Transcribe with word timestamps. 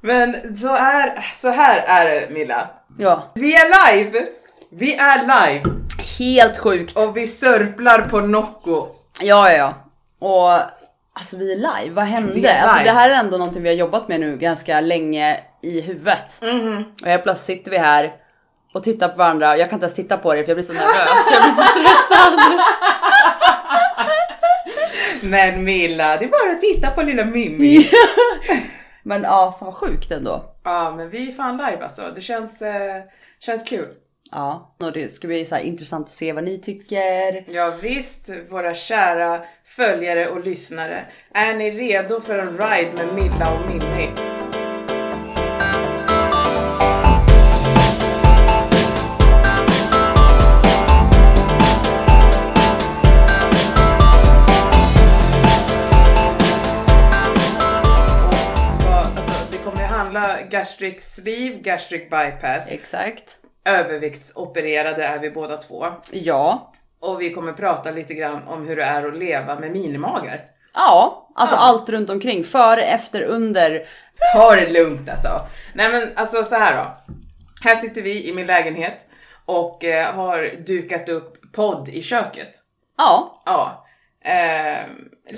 Men 0.00 0.56
så, 0.58 0.74
är, 0.76 1.24
så 1.34 1.50
här 1.50 1.82
är 1.86 2.20
det 2.20 2.30
Milla. 2.34 2.68
Ja, 2.98 3.30
Vi 3.34 3.54
är 3.54 3.94
live! 3.94 4.26
Vi 4.72 4.94
är 4.96 5.18
live 5.18 5.64
helt 6.18 6.58
sjukt. 6.58 6.96
och 6.96 7.16
vi 7.16 7.26
sörplar 7.26 7.98
på 7.98 8.20
Nocco. 8.20 8.86
Ja, 9.20 9.50
ja, 9.50 9.56
ja. 9.56 9.74
Och 10.28 10.52
alltså 11.12 11.36
vi 11.36 11.52
är 11.52 11.56
live, 11.56 11.94
vad 11.94 12.04
hände? 12.04 12.60
Alltså 12.62 12.78
live. 12.78 12.90
det 12.90 12.98
här 12.98 13.10
är 13.10 13.14
ändå 13.14 13.36
någonting 13.36 13.62
vi 13.62 13.68
har 13.68 13.76
jobbat 13.76 14.08
med 14.08 14.20
nu 14.20 14.36
ganska 14.36 14.80
länge 14.80 15.40
i 15.62 15.80
huvudet. 15.80 16.38
Mhm. 16.42 16.84
Och 17.02 17.08
helt 17.08 17.22
plötsligt 17.22 17.58
sitter 17.58 17.70
vi 17.70 17.78
här 17.78 18.12
och 18.74 18.84
tittar 18.84 19.08
på 19.08 19.16
varandra. 19.16 19.56
Jag 19.56 19.68
kan 19.70 19.76
inte 19.76 19.84
ens 19.84 19.94
titta 19.96 20.16
på 20.16 20.34
det 20.34 20.44
för 20.44 20.50
jag 20.50 20.56
blir 20.56 20.66
så 20.66 20.72
nervös, 20.72 21.30
jag 21.32 21.42
blir 21.42 21.52
så 21.52 21.62
stressad. 21.62 22.40
Men 25.30 25.64
Milla, 25.64 26.16
det 26.16 26.24
är 26.24 26.28
bara 26.28 26.52
att 26.52 26.60
titta 26.60 26.90
på 26.90 27.02
lilla 27.02 27.24
Mimmi. 27.24 27.90
Men 29.10 29.22
ja, 29.22 29.56
fan 29.60 29.72
sjukt 29.72 30.10
ändå. 30.10 30.44
Ja, 30.64 30.94
men 30.96 31.10
vi 31.10 31.28
är 31.28 31.32
fan 31.32 31.56
live 31.56 31.82
alltså. 31.82 32.02
Det 32.14 32.20
känns, 32.20 32.62
eh, 32.62 33.02
känns 33.40 33.64
kul. 33.64 33.88
Ja, 34.30 34.76
och 34.80 34.92
det 34.92 35.12
ska 35.12 35.28
bli 35.28 35.44
så 35.44 35.58
intressant 35.58 36.06
att 36.06 36.12
se 36.12 36.32
vad 36.32 36.44
ni 36.44 36.58
tycker. 36.58 37.44
Ja 37.50 37.72
visst, 37.82 38.30
våra 38.48 38.74
kära 38.74 39.40
följare 39.64 40.28
och 40.28 40.44
lyssnare. 40.44 41.04
Är 41.34 41.54
ni 41.54 41.70
redo 41.70 42.20
för 42.20 42.38
en 42.38 42.58
ride 42.58 42.90
med 42.94 43.14
Milla 43.14 43.52
och 43.54 43.70
Mimmi? 43.70 44.39
Gastric 60.48 61.02
sleeve, 61.14 61.54
gastric 61.56 62.02
bypass. 62.10 62.70
Exakt. 62.70 63.38
Överviktsopererade 63.64 65.04
är 65.04 65.18
vi 65.18 65.30
båda 65.30 65.56
två. 65.56 65.86
Ja. 66.10 66.72
Och 67.00 67.20
vi 67.20 67.30
kommer 67.34 67.52
prata 67.52 67.90
lite 67.90 68.14
grann 68.14 68.48
om 68.48 68.68
hur 68.68 68.76
det 68.76 68.82
är 68.84 69.08
att 69.08 69.16
leva 69.18 69.58
med 69.60 69.70
minimagar. 69.70 70.40
Ja, 70.74 71.28
alltså 71.34 71.56
Ja. 71.56 71.60
allt 71.60 71.88
runt 71.88 72.10
omkring. 72.10 72.44
Före, 72.44 72.82
efter, 72.84 73.22
under. 73.22 73.86
Ta 74.34 74.54
det 74.56 74.68
lugnt 74.72 75.08
alltså. 75.10 75.28
Nej 75.74 75.90
men 75.92 76.08
alltså 76.14 76.44
så 76.44 76.54
här 76.54 76.76
då. 76.84 77.14
Här 77.64 77.76
sitter 77.76 78.02
vi 78.02 78.28
i 78.28 78.34
min 78.34 78.46
lägenhet 78.46 79.06
och 79.44 79.84
eh, 79.84 80.14
har 80.14 80.50
dukat 80.66 81.08
upp 81.08 81.52
podd 81.52 81.88
i 81.88 82.02
köket. 82.02 82.50
Ja, 82.98 83.42
Ja. 83.46 83.86
Eh, 84.24 84.86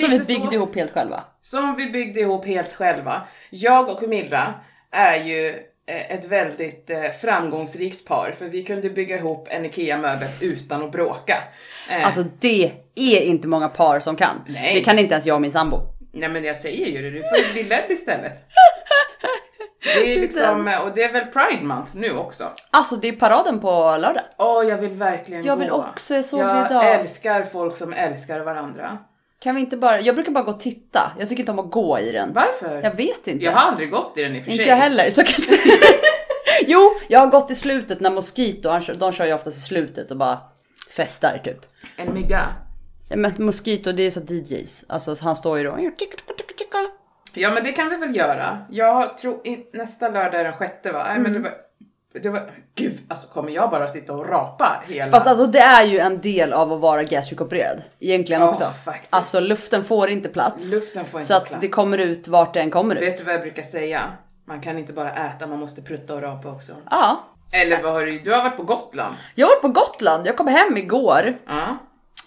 som 0.01 0.11
vi 0.11 0.19
byggde 0.19 0.47
så. 0.47 0.53
ihop 0.55 0.75
helt 0.77 0.93
själva. 0.93 1.25
Som 1.41 1.77
vi 1.77 1.87
byggde 1.91 2.21
ihop 2.21 2.47
helt 2.47 2.73
själva. 2.75 3.23
Jag 3.51 3.89
och 3.89 4.01
Camilla 4.01 4.55
är 4.93 5.17
ju 5.25 5.49
eh, 5.87 6.13
ett 6.13 6.25
väldigt 6.29 6.91
eh, 6.91 7.03
framgångsrikt 7.21 8.05
par 8.09 8.35
för 8.39 8.45
vi 8.45 8.63
kunde 8.65 8.91
bygga 8.91 9.17
ihop 9.17 9.49
en 9.51 9.65
IKEA-möbel 9.65 10.29
utan 10.41 10.85
att 10.85 10.93
bråka. 10.93 11.35
Eh, 11.91 12.07
Alltså 12.07 12.25
det 12.41 12.73
är 12.95 13.21
inte 13.21 13.49
många 13.49 13.69
par 13.69 14.01
som 14.01 14.17
kan. 14.17 14.45
Nej. 14.49 14.75
Det 14.75 14.81
kan 14.81 14.99
inte 14.99 15.13
ens 15.13 15.27
jag 15.27 15.35
och 15.35 15.41
min 15.41 15.53
sambo. 15.53 15.81
Nej 16.13 16.29
men 16.29 16.45
jag 16.45 16.57
säger 16.57 16.87
ju 16.87 17.03
det, 17.03 17.11
du 17.11 17.23
får 17.23 17.53
bli 17.53 17.63
ledd 17.65 17.85
istället. 17.89 18.33
Det 19.85 20.15
är 20.15 20.21
liksom, 20.21 20.71
och 20.85 20.91
det 20.95 21.03
är 21.03 21.13
väl 21.13 21.27
Pride 21.27 21.65
Month 21.65 21.91
nu 21.97 22.17
också. 22.17 22.45
Alltså 22.71 22.97
det 22.97 23.09
är 23.09 23.13
paraden 23.13 23.61
på 23.61 23.69
lördag. 24.01 24.23
Åh, 24.39 24.65
jag 24.69 24.77
vill 24.79 24.91
verkligen 24.91 25.45
Jag 25.45 25.57
vill 25.57 25.69
gå. 25.69 25.77
också, 25.93 26.15
jag 26.15 26.25
såg 26.25 26.41
jag 26.41 26.57
det 26.57 26.67
idag. 26.71 26.95
älskar 26.95 27.43
folk 27.45 27.77
som 27.77 27.93
älskar 27.93 28.41
varandra. 28.41 28.99
Kan 29.43 29.55
vi 29.55 29.61
inte 29.61 29.77
bara, 29.77 30.01
jag 30.01 30.15
brukar 30.15 30.33
bara 30.33 30.45
gå 30.45 30.51
och 30.51 30.61
titta. 30.61 31.13
Jag 31.19 31.29
tycker 31.29 31.41
inte 31.43 31.53
om 31.53 31.59
att 31.59 31.71
gå 31.71 31.99
i 31.99 32.13
den. 32.13 32.33
Varför? 32.33 32.83
Jag 32.83 32.97
vet 32.97 33.27
inte. 33.27 33.45
Jag 33.45 33.53
har 33.53 33.71
aldrig 33.71 33.91
gått 33.91 34.19
i 34.19 34.23
den 34.23 34.37
i 34.37 34.41
och 34.41 34.45
för 34.45 34.51
inte 34.51 34.65
sig. 34.65 34.71
jag 34.71 34.77
heller. 34.77 35.11
Så 35.11 35.23
kan 35.25 35.41
inte... 35.41 35.55
jo, 36.67 36.91
jag 37.09 37.21
har 37.21 37.27
gått 37.27 37.51
i 37.51 37.55
slutet 37.55 38.01
när 38.01 38.11
Mosquito, 38.11 38.69
han 38.69 38.83
de 38.99 39.13
kör 39.13 39.25
ju 39.27 39.33
oftast 39.35 39.59
i 39.59 39.61
slutet 39.61 40.11
och 40.11 40.17
bara 40.17 40.39
festar 40.91 41.41
typ. 41.45 41.59
En 41.97 42.15
mygga. 42.15 42.41
Men 43.15 43.33
Mosquito 43.39 43.93
det 43.93 44.03
är 44.03 44.05
ju 44.05 44.11
så 44.11 44.21
DJs. 44.21 44.85
Alltså 44.89 45.17
han 45.21 45.37
står 45.37 45.59
ju 45.59 45.65
då. 45.65 45.79
Ja 47.35 47.51
men 47.51 47.65
det 47.65 47.73
kan 47.73 47.89
vi 47.89 47.97
väl 47.97 48.17
göra. 48.17 48.67
Jag 48.71 49.19
tror 49.19 49.41
nästa 49.77 50.09
lördag 50.09 50.41
är 50.41 50.45
den 50.45 50.53
sjätte 50.53 50.93
va? 50.93 51.05
Nej 51.09 51.19
men 51.19 51.33
det 51.33 51.39
Mm. 51.39 51.43
var, 51.43 51.53
det 52.23 52.29
var, 52.29 52.51
gud 52.75 52.99
alltså 53.09 53.29
kommer 53.33 53.51
jag 53.51 53.71
bara 53.71 53.89
sitta 53.89 54.13
och 54.13 54.29
rapa 54.29 54.83
hela? 54.89 55.11
Fast 55.11 55.27
alltså 55.27 55.47
det 55.47 55.59
är 55.59 55.85
ju 55.87 55.99
en 55.99 56.21
del 56.21 56.53
av 56.53 56.73
att 56.73 56.81
vara 56.81 57.03
gastric-opererad. 57.03 57.83
Egentligen 58.01 58.43
Ja, 58.43 58.49
också. 58.49 58.73
faktiskt. 58.85 59.15
Alltså 59.15 59.41
luften 59.41 59.85
får 59.85 60.09
inte 60.11 60.29
plats. 60.29 60.73
Luften 60.73 61.05
får 61.05 61.21
inte 61.21 61.29
så 61.29 61.35
att 61.37 61.45
plats. 61.47 61.61
det 61.61 61.69
kommer 61.69 61.99
ut 61.99 62.29
vart 62.29 62.55
den 62.55 62.71
kommer 62.71 62.95
ut. 62.97 63.03
Vet 63.03 63.19
du 63.19 63.25
vad 63.25 63.35
jag 63.35 63.41
brukar 63.41 63.63
säga? 63.63 64.13
Man 64.45 64.61
kan 64.61 64.79
inte 64.79 64.93
bara 64.93 65.13
äta, 65.27 65.47
man 65.47 65.59
måste 65.59 65.83
prutta 65.83 66.15
och 66.15 66.23
rapa 66.23 66.49
också. 66.51 66.73
Ja. 66.91 67.25
Eller 67.55 67.83
vad 67.83 67.93
har 67.93 68.03
du, 68.03 68.19
du 68.19 68.33
har 68.33 68.43
varit 68.43 68.57
på 68.57 68.63
Gotland? 68.63 69.15
Jag 69.35 69.47
var 69.47 69.57
på 69.57 69.69
Gotland, 69.69 70.27
jag 70.27 70.37
kom 70.37 70.47
hem 70.47 70.77
igår. 70.77 71.37
Ja, 71.47 71.79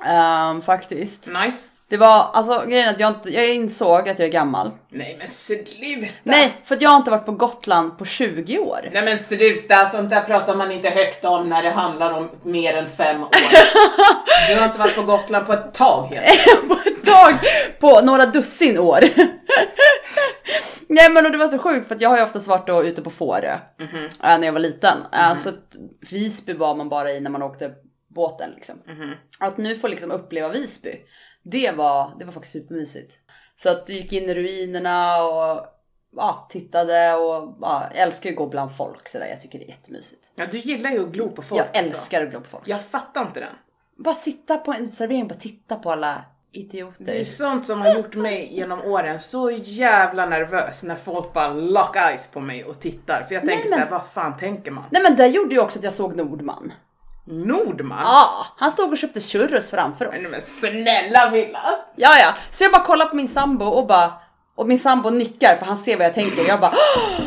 ehm, 0.05 0.61
faktiskt. 0.61 1.27
nice. 1.45 1.67
Det 1.95 1.99
var, 1.99 2.29
alltså 2.33 2.65
grejen 2.67 2.89
att 2.89 2.99
jag, 2.99 3.09
inte, 3.09 3.29
jag 3.29 3.49
insåg 3.49 4.09
att 4.09 4.19
jag 4.19 4.27
är 4.27 4.31
gammal. 4.31 4.71
Nej 4.89 5.15
men 5.19 5.27
sluta! 5.27 6.13
Nej, 6.23 6.61
för 6.63 6.75
att 6.75 6.81
jag 6.81 6.89
har 6.89 6.97
inte 6.97 7.11
varit 7.11 7.25
på 7.25 7.31
Gotland 7.31 7.97
på 7.97 8.05
20 8.05 8.59
år. 8.59 8.89
Nej 8.93 9.05
men 9.05 9.19
sluta, 9.19 9.89
sånt 9.89 10.09
där 10.09 10.21
pratar 10.21 10.55
man 10.55 10.71
inte 10.71 10.89
högt 10.89 11.25
om 11.25 11.49
när 11.49 11.63
det 11.63 11.69
handlar 11.69 12.13
om 12.13 12.29
mer 12.43 12.77
än 12.77 12.89
fem 12.89 13.23
år. 13.23 13.29
Du 14.47 14.55
har 14.55 14.65
inte 14.65 14.79
varit 14.79 14.95
på 14.95 15.03
Gotland 15.03 15.45
på 15.45 15.53
ett 15.53 15.73
tag 15.73 16.07
helt. 16.07 16.67
på 16.67 16.73
ett 16.73 17.05
tag, 17.05 17.33
på 17.79 18.01
några 18.01 18.25
dussin 18.25 18.79
år. 18.79 18.99
Nej 20.87 21.09
men 21.09 21.25
och 21.25 21.31
det 21.31 21.37
var 21.37 21.47
så 21.47 21.57
sjukt 21.57 21.87
för 21.87 21.95
att 21.95 22.01
jag 22.01 22.09
har 22.09 22.17
ju 22.17 22.23
oftast 22.23 22.47
varit 22.47 22.67
då 22.67 22.83
ute 22.83 23.01
på 23.01 23.09
Fårö 23.09 23.57
äh, 24.23 24.37
när 24.39 24.43
jag 24.43 24.53
var 24.53 24.59
liten. 24.59 24.97
Äh, 25.13 25.35
så 25.35 25.49
att 25.49 25.75
Visby 26.11 26.53
var 26.53 26.75
man 26.75 26.89
bara 26.89 27.11
i 27.11 27.19
när 27.19 27.29
man 27.29 27.43
åkte 27.43 27.71
båten 28.15 28.51
liksom. 28.55 28.75
Att 29.39 29.57
nu 29.57 29.75
få 29.75 29.87
liksom 29.87 30.11
uppleva 30.11 30.49
Visby, 30.49 30.95
det 31.45 31.71
var, 31.71 32.11
det 32.19 32.25
var 32.25 32.31
faktiskt 32.31 32.53
supermysigt. 32.53 33.19
Så 33.57 33.69
att 33.69 33.87
du 33.87 33.93
gick 33.93 34.13
in 34.13 34.29
i 34.29 34.33
ruinerna 34.33 35.23
och 35.23 35.65
ja, 36.15 36.47
tittade 36.49 37.13
och 37.13 37.57
ja, 37.61 37.89
jag 37.93 38.01
älskar 38.01 38.29
ju 38.29 38.33
att 38.33 38.37
gå 38.37 38.47
bland 38.47 38.77
folk 38.77 39.09
sådär. 39.09 39.25
Jag 39.25 39.41
tycker 39.41 39.59
det 39.59 39.65
är 39.65 39.69
jättemysigt. 39.69 40.31
Ja 40.35 40.45
du 40.51 40.59
gillar 40.59 40.89
ju 40.89 41.03
att 41.03 41.11
glo 41.11 41.29
på 41.29 41.41
folk. 41.41 41.61
Jag 41.61 41.67
alltså. 41.67 41.83
älskar 41.83 42.25
att 42.25 42.33
gå 42.33 42.39
på 42.39 42.49
folk. 42.49 42.67
Jag 42.67 42.81
fattar 42.81 43.21
inte 43.27 43.39
den. 43.39 43.55
Bara 43.97 44.15
sitta 44.15 44.57
på 44.57 44.73
en 44.73 44.91
servering 44.91 45.27
bara 45.27 45.35
titta 45.35 45.75
på 45.75 45.91
alla 45.91 46.23
idioter. 46.51 47.05
Det 47.05 47.19
är 47.19 47.23
sånt 47.23 47.65
som 47.65 47.81
har 47.81 47.95
gjort 47.95 48.15
mig 48.15 48.49
genom 48.51 48.81
åren 48.81 49.19
så 49.19 49.51
jävla 49.51 50.25
nervös 50.25 50.83
när 50.83 50.95
folk 50.95 51.33
bara 51.33 51.53
lock 51.53 51.95
eyes 51.95 52.27
på 52.27 52.39
mig 52.39 52.63
och 52.63 52.79
tittar. 52.79 53.25
För 53.27 53.35
jag 53.35 53.45
tänker 53.45 53.69
men- 53.69 53.79
så 53.79 53.85
här, 53.85 53.91
vad 53.91 54.05
fan 54.05 54.37
tänker 54.37 54.71
man? 54.71 54.83
Nej 54.91 55.03
men 55.03 55.15
det 55.15 55.27
gjorde 55.27 55.55
ju 55.55 55.61
också 55.61 55.79
att 55.79 55.85
jag 55.85 55.93
såg 55.93 56.15
Nordman. 56.15 56.73
Nordman? 57.25 57.99
Ja, 58.03 58.45
han 58.57 58.71
stod 58.71 58.91
och 58.91 58.97
köpte 58.97 59.19
churros 59.19 59.69
framför 59.71 60.07
oss. 60.07 60.31
men 60.31 60.41
snälla 60.41 61.29
Villa! 61.29 61.59
Ja, 61.95 62.17
ja. 62.19 62.33
Så 62.49 62.63
jag 62.63 62.71
bara 62.71 62.83
kollar 62.85 63.05
på 63.05 63.15
min 63.15 63.27
sambo 63.27 63.65
och 63.65 63.87
bara 63.87 64.13
och 64.55 64.67
min 64.67 64.79
sambo 64.79 65.09
nickar 65.09 65.55
för 65.55 65.65
han 65.65 65.77
ser 65.77 65.97
vad 65.97 66.05
jag 66.05 66.13
tänker. 66.13 66.47
Jag 66.47 66.59
bara 66.59 66.71
"Åh, 66.71 67.25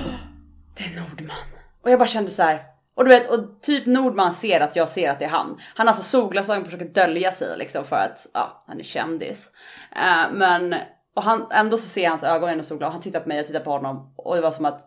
det 0.76 0.84
är 0.84 1.00
Nordman. 1.00 1.36
Och 1.84 1.90
jag 1.90 1.98
bara 1.98 2.08
kände 2.08 2.30
så 2.30 2.42
här. 2.42 2.62
Och 2.96 3.04
du 3.04 3.10
vet, 3.10 3.30
och 3.30 3.62
typ 3.62 3.86
Nordman 3.86 4.32
ser 4.32 4.60
att 4.60 4.76
jag 4.76 4.88
ser 4.88 5.10
att 5.10 5.18
det 5.18 5.24
är 5.24 5.28
han. 5.28 5.60
Han 5.74 5.86
har 5.86 5.94
alltså 5.94 6.02
solglasögon 6.02 6.60
och 6.62 6.66
försöker 6.70 6.84
dölja 6.94 7.32
sig 7.32 7.58
liksom 7.58 7.84
för 7.84 7.96
att 7.96 8.26
ja, 8.34 8.64
han 8.66 8.80
är 8.80 8.84
kändis. 8.84 9.50
Eh, 9.96 10.32
men 10.32 10.74
och 11.16 11.22
han 11.22 11.46
ändå 11.50 11.76
så 11.78 11.88
ser 11.88 12.02
jag 12.02 12.10
hans 12.10 12.24
ögon 12.24 12.48
genom 12.50 12.64
solglasögon. 12.64 12.92
Han 12.92 13.02
tittar 13.02 13.20
på 13.20 13.28
mig 13.28 13.40
och 13.40 13.46
tittar 13.46 13.60
på 13.60 13.70
honom 13.70 14.14
och 14.16 14.34
det 14.34 14.40
var 14.40 14.50
som 14.50 14.64
att 14.64 14.80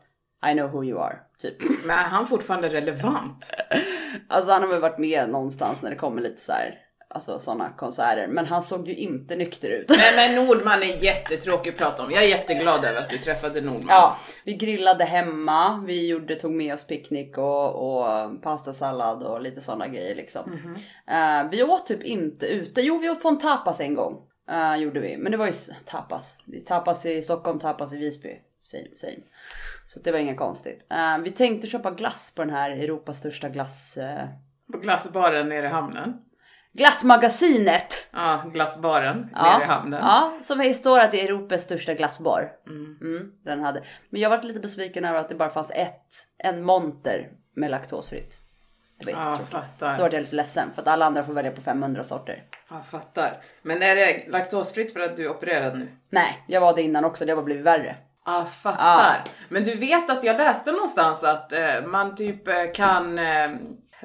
I 0.49 0.53
know 0.53 0.69
who 0.69 0.83
you 0.83 0.99
are 1.01 1.15
typ. 1.39 1.55
Men 1.85 1.97
är 1.97 2.03
han 2.03 2.27
fortfarande 2.27 2.69
relevant? 2.69 3.51
Alltså 4.27 4.51
han 4.51 4.61
har 4.61 4.69
väl 4.69 4.81
varit 4.81 4.97
med 4.97 5.29
någonstans 5.29 5.81
när 5.81 5.89
det 5.89 5.95
kommer 5.95 6.21
lite 6.21 6.41
så 6.41 6.51
här, 6.51 6.79
alltså 7.09 7.39
sådana 7.39 7.69
konserter. 7.69 8.27
Men 8.27 8.45
han 8.45 8.61
såg 8.61 8.87
ju 8.87 8.95
inte 8.95 9.35
nykter 9.35 9.69
ut. 9.69 9.89
Nej 9.89 10.15
men 10.15 10.45
Nordman 10.45 10.83
är 10.83 11.03
jättetråkig 11.03 11.69
att 11.69 11.77
prata 11.77 12.03
om. 12.03 12.11
Jag 12.11 12.23
är 12.23 12.27
jätteglad 12.27 12.85
över 12.85 12.99
att 13.01 13.09
du 13.09 13.17
träffade 13.17 13.61
Nordman. 13.61 13.85
Ja, 13.89 14.17
vi 14.43 14.53
grillade 14.53 15.03
hemma, 15.03 15.83
vi 15.87 16.07
gjorde, 16.07 16.35
tog 16.35 16.51
med 16.51 16.73
oss 16.73 16.87
picknick 16.87 17.37
och, 17.37 17.75
och 17.75 18.41
pastasallad 18.41 19.23
och 19.23 19.41
lite 19.41 19.61
sådana 19.61 19.87
grejer 19.87 20.15
liksom. 20.15 20.75
Eh, 21.07 21.49
vi 21.51 21.63
åt 21.63 21.87
typ 21.87 22.03
inte 22.03 22.45
ute, 22.45 22.81
jo 22.81 22.97
vi 22.97 23.09
åt 23.09 23.21
på 23.21 23.29
en 23.29 23.39
tapas 23.39 23.79
en 23.79 23.95
gång. 23.95 24.17
eh, 24.51 24.75
gjorde 24.75 24.99
vi, 24.99 25.17
men 25.17 25.31
det 25.31 25.37
var 25.37 25.45
ju 25.47 25.53
tapas. 25.85 26.37
Tapas 26.65 27.05
i 27.05 27.21
Stockholm, 27.21 27.59
tapas 27.59 27.93
i 27.93 27.97
Visby. 27.97 28.35
Same, 28.59 28.87
same. 28.95 29.17
Så 29.93 29.99
det 29.99 30.11
var 30.11 30.19
inget 30.19 30.37
konstigt. 30.37 30.85
Eh, 30.91 31.17
vi 31.23 31.31
tänkte 31.31 31.67
köpa 31.67 31.91
glass 31.91 32.35
på 32.35 32.43
den 32.43 32.53
här 32.55 32.71
Europas 32.71 33.17
största 33.17 33.49
glass... 33.49 33.97
eh, 33.97 34.27
På 34.71 34.77
glassbaren 34.77 35.49
nere 35.49 35.65
i 35.65 35.69
hamnen. 35.69 36.13
glassmagasinet! 36.73 38.07
Ja, 38.11 38.43
glassbaren 38.53 39.29
Ja, 39.35 39.53
nere 39.57 39.63
i 39.63 39.67
hamnen. 39.67 39.99
ja, 40.03 40.37
som 40.41 40.57
det 40.57 40.73
står 40.73 40.99
att 40.99 41.11
det 41.11 41.21
är 41.21 41.25
Europas 41.25 41.63
största 41.63 41.93
glassbar. 41.93 42.51
Mm, 42.67 43.31
den 43.45 43.59
hade. 43.63 43.83
Men 44.09 44.21
jag 44.21 44.29
var 44.29 44.41
lite 44.41 44.59
besviken 44.59 45.05
över 45.05 45.19
att 45.19 45.29
det 45.29 45.35
bara 45.35 45.49
fanns 45.49 45.71
ett, 45.71 46.27
en 46.37 46.63
monter 46.63 47.29
med 47.55 47.71
laktosfritt. 47.71 48.39
Det 48.99 49.05
var 49.13 49.21
Ja, 49.21 49.31
jättetråkigt. 49.31 49.51
fattar. 49.51 49.97
Då 49.97 50.03
var 50.03 50.09
jag 50.13 50.21
lite 50.21 50.35
ledsen 50.35 50.71
för 50.75 50.81
att 50.81 50.87
alla 50.87 51.05
andra 51.05 51.23
får 51.23 51.33
välja 51.33 51.51
på 51.51 51.61
500 51.61 52.03
sorter. 52.03 52.43
Jag 52.69 52.85
fattar. 52.85 53.41
Men 53.61 53.81
är 53.81 53.95
det 53.95 54.23
laktosfritt 54.27 54.93
för 54.93 54.99
att 54.99 55.17
du 55.17 55.25
är 55.25 55.29
opererad 55.29 55.79
nu? 55.79 55.87
Nej, 56.09 56.43
jag 56.47 56.61
var 56.61 56.75
det 56.75 56.81
innan 56.81 57.05
också. 57.05 57.25
Det 57.25 57.33
har 57.33 57.43
blivit 57.43 57.65
värre. 57.65 57.95
Ja, 58.31 58.45
fattar. 58.45 59.21
Men 59.49 59.63
du 59.63 59.75
vet 59.77 60.09
att 60.09 60.23
jag 60.23 60.37
läste 60.37 60.71
någonstans 60.71 61.23
att 61.23 61.53
eh, 61.53 61.81
man 61.87 62.15
typ 62.15 62.47
eh, 62.47 62.53
kan 62.73 63.19
eh, 63.19 63.49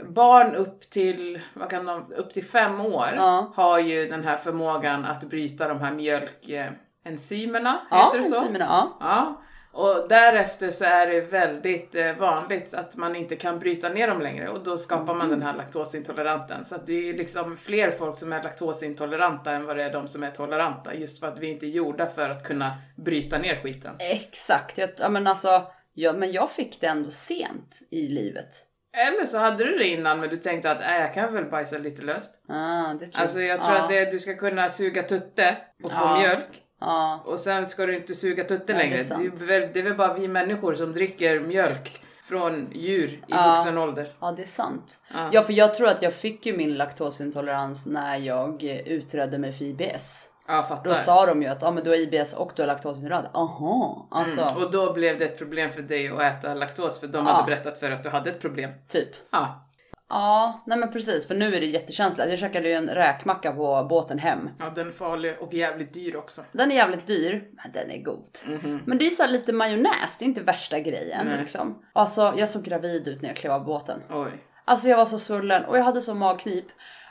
Barn 0.08 0.55
upp 0.55 0.90
till, 0.90 1.40
vad 1.55 1.70
kan 1.70 1.84
de, 1.87 2.12
upp 2.12 2.34
till 2.34 2.44
fem 2.44 2.81
år 2.81 3.06
Ja. 3.17 3.52
har 3.56 3.78
ju 3.78 4.08
den 4.08 4.25
här 4.25 4.37
förmågan 4.37 5.05
att 5.05 5.25
bryta 5.25 5.69
de 5.69 5.81
här 5.81 5.90
mjölkenzymerna, 5.93 7.78
Ja, 7.90 7.96
heter 8.05 8.19
det 8.19 8.25
så? 8.25 8.37
enzymerna, 8.40 8.88
ja. 9.00 9.43
Och 9.76 10.08
därefter 10.08 10.70
så 10.70 10.84
är 10.84 11.06
det 11.06 11.20
väldigt 11.20 11.94
eh, 11.94 12.12
vanligt 12.17 12.75
att 12.75 12.96
man 12.96 13.17
inte 13.17 13.37
kan 13.37 13.58
bryta 13.58 13.88
ner 13.88 14.08
dem 14.08 14.20
längre 14.20 14.49
och 14.49 14.64
då 14.64 14.78
skapar 14.78 15.14
man 15.14 15.31
den 15.31 15.43
här 15.43 15.56
laktosintoleranten. 15.56 16.64
Så 16.64 16.75
att 16.75 16.87
det 16.87 16.93
är 16.93 17.02
ju 17.02 17.12
liksom 17.12 17.56
fler 17.56 17.90
folk 17.90 18.19
som 18.19 18.32
är 18.32 18.43
laktosintoleranta 18.43 19.50
än 19.52 19.64
vad 19.64 19.76
det 19.76 19.82
är 19.84 19.93
de 19.93 20.08
som 20.08 20.23
är 20.23 20.31
toleranta. 20.31 20.94
Just 20.94 21.20
för 21.20 21.26
att 21.26 21.38
vi 21.38 21.46
inte 21.46 21.67
är 21.67 21.70
gjorda 21.70 22.06
för 22.06 22.28
att 22.31 22.44
kunna 22.44 22.73
bryta 22.96 23.38
ner 23.38 23.62
skiten. 23.62 23.94
Exakt. 23.99 24.78
Jag, 24.78 24.90
ja, 24.99 25.08
men 25.08 25.26
alltså, 25.26 25.62
ja, 25.94 26.12
men 26.12 26.32
jag 26.32 26.50
fick 26.50 26.81
det 26.81 26.87
ändå 26.87 27.11
sent 27.11 27.81
i 27.90 28.08
livet. 28.08 28.67
Eller 28.96 29.26
så 29.26 29.38
hade 29.38 29.64
du 29.64 29.78
det 29.78 29.88
innan 29.88 30.20
men 30.20 30.28
du 30.28 30.37
tänkte 30.37 30.70
att 30.70 30.81
äh, 30.81 30.96
jag 31.00 31.14
kan 31.14 31.34
väl 31.34 31.44
bajsa 31.44 31.78
lite 31.78 32.02
löst. 32.02 32.43
Ah, 32.49 32.94
det 32.94 33.06
tror 33.06 33.23
Alltså 33.23 33.40
jag 33.40 33.61
tror 33.61 33.76
ja. 33.76 33.82
att 33.82 33.88
det, 33.88 34.11
du 34.11 34.19
ska 34.19 34.34
kunna 34.34 34.69
suga 34.69 35.02
tutte 35.02 35.56
och 35.82 35.90
få 35.93 35.99
Ja. 35.99 36.19
mjölk. 36.19 36.62
Ja, 36.81 37.20
Och 37.25 37.40
sen 37.40 37.67
ska 37.67 37.87
du 37.87 37.96
inte 37.96 38.14
suga 38.14 38.44
tutte 38.44 38.73
Ja, 38.73 38.78
det 38.78 38.84
är 38.84 38.90
längre. 38.90 39.02
Det 39.37 39.43
är, 39.44 39.46
väl, 39.61 39.70
det 39.73 39.78
är 39.81 39.84
väl 39.84 39.94
bara 39.96 40.14
vi 40.14 40.28
människor 40.28 40.75
som 40.75 40.93
dricker 40.93 41.40
mjölk 41.40 42.00
från 42.25 42.69
djur 42.73 43.08
i 43.12 43.20
Ja. 43.26 43.55
vuxen 43.56 43.78
ålder. 43.78 44.12
ja, 44.20 44.32
det 44.37 44.43
är 44.43 44.46
sant. 44.46 45.02
Ja. 45.14 45.28
Ja, 45.32 45.43
för 45.43 45.52
jag 45.52 45.75
tror 45.75 45.88
att 45.88 46.02
jag 46.02 46.12
fick 46.14 46.46
ju 46.46 46.56
min 46.56 46.75
laktosintolerans 46.75 47.87
när 47.87 48.17
jag 48.17 48.62
utredde 48.87 49.38
mig 49.38 49.52
för 49.52 49.64
IBS. 49.64 50.28
Ja, 50.49 50.62
fattar. 50.62 50.84
Då 50.90 50.94
sa 50.94 51.26
de 51.26 51.43
ju 51.43 51.49
att 51.49 51.62
ah, 51.62 51.70
men 51.70 51.84
du 51.84 51.90
har 51.90 51.96
IBS 51.96 52.34
och 52.34 52.52
du 52.56 52.62
har 52.62 52.67
laktosintolerans. 52.67 53.28
Aha, 53.32 54.06
alltså 54.11 54.40
Mm. 54.40 54.56
Och 54.62 54.70
då 54.70 54.93
blev 54.93 55.19
det 55.19 55.25
ett 55.25 55.38
problem 55.38 55.70
för 55.70 55.82
dig 55.82 56.08
att 56.08 56.20
äta 56.23 56.55
laktos 56.55 57.00
för 57.00 57.06
de 57.06 57.26
Ja. 57.26 57.32
hade 57.32 57.46
berättat 57.46 57.78
för 57.78 57.90
att 57.90 58.02
du 58.02 58.08
hade 58.08 58.31
ett 58.31 58.40
problem. 58.40 58.70
typ. 58.88 59.08
Ja, 59.31 59.65
Ja, 60.08 60.62
nej 60.66 60.78
men 60.78 60.92
precis 60.92 61.28
för 61.28 61.34
nu 61.34 61.54
är 61.54 61.60
det 61.60 61.66
jättekänsligt. 61.66 62.30
Jag 62.30 62.38
käkade 62.38 62.68
ju 62.68 62.74
en 62.74 62.88
räkmacka 62.88 63.52
på 63.52 63.86
båten 63.88 64.18
hem. 64.18 64.50
ja 64.58 64.70
den 64.70 64.88
är 64.88 64.92
farlig 64.92 65.36
och 65.40 65.54
jävligt 65.54 65.94
dyr 65.94 66.16
också. 66.16 66.42
Den 66.52 66.70
är 66.72 66.76
jävligt 66.76 67.06
dyr, 67.06 67.50
men 67.52 67.72
den 67.72 67.90
är 67.90 68.02
god. 68.02 68.38
Men 68.84 68.98
det 68.98 69.06
är 69.06 69.10
så 69.10 69.26
lite 69.26 69.52
majonnäs, 69.52 70.18
det 70.18 70.24
är 70.24 70.26
inte 70.26 70.40
värsta 70.40 70.80
grejen. 70.80 71.26
Nej. 71.26 71.40
liksom. 71.40 71.82
Alltså 71.92 72.34
jag 72.36 72.48
såg 72.48 72.62
gravid 72.62 73.08
ut 73.08 73.22
när 73.22 73.28
jag 73.28 73.36
klev 73.36 73.52
av 73.52 73.64
båten. 73.64 74.02
Oj. 74.10 74.30
Alltså 74.64 74.88
jag 74.88 74.96
var 74.96 75.06
så 75.06 75.18
svullen 75.18 75.64
och 75.64 75.78
jag 75.78 75.84
hade 75.84 76.00
så 76.00 76.14
magknip. 76.14 76.64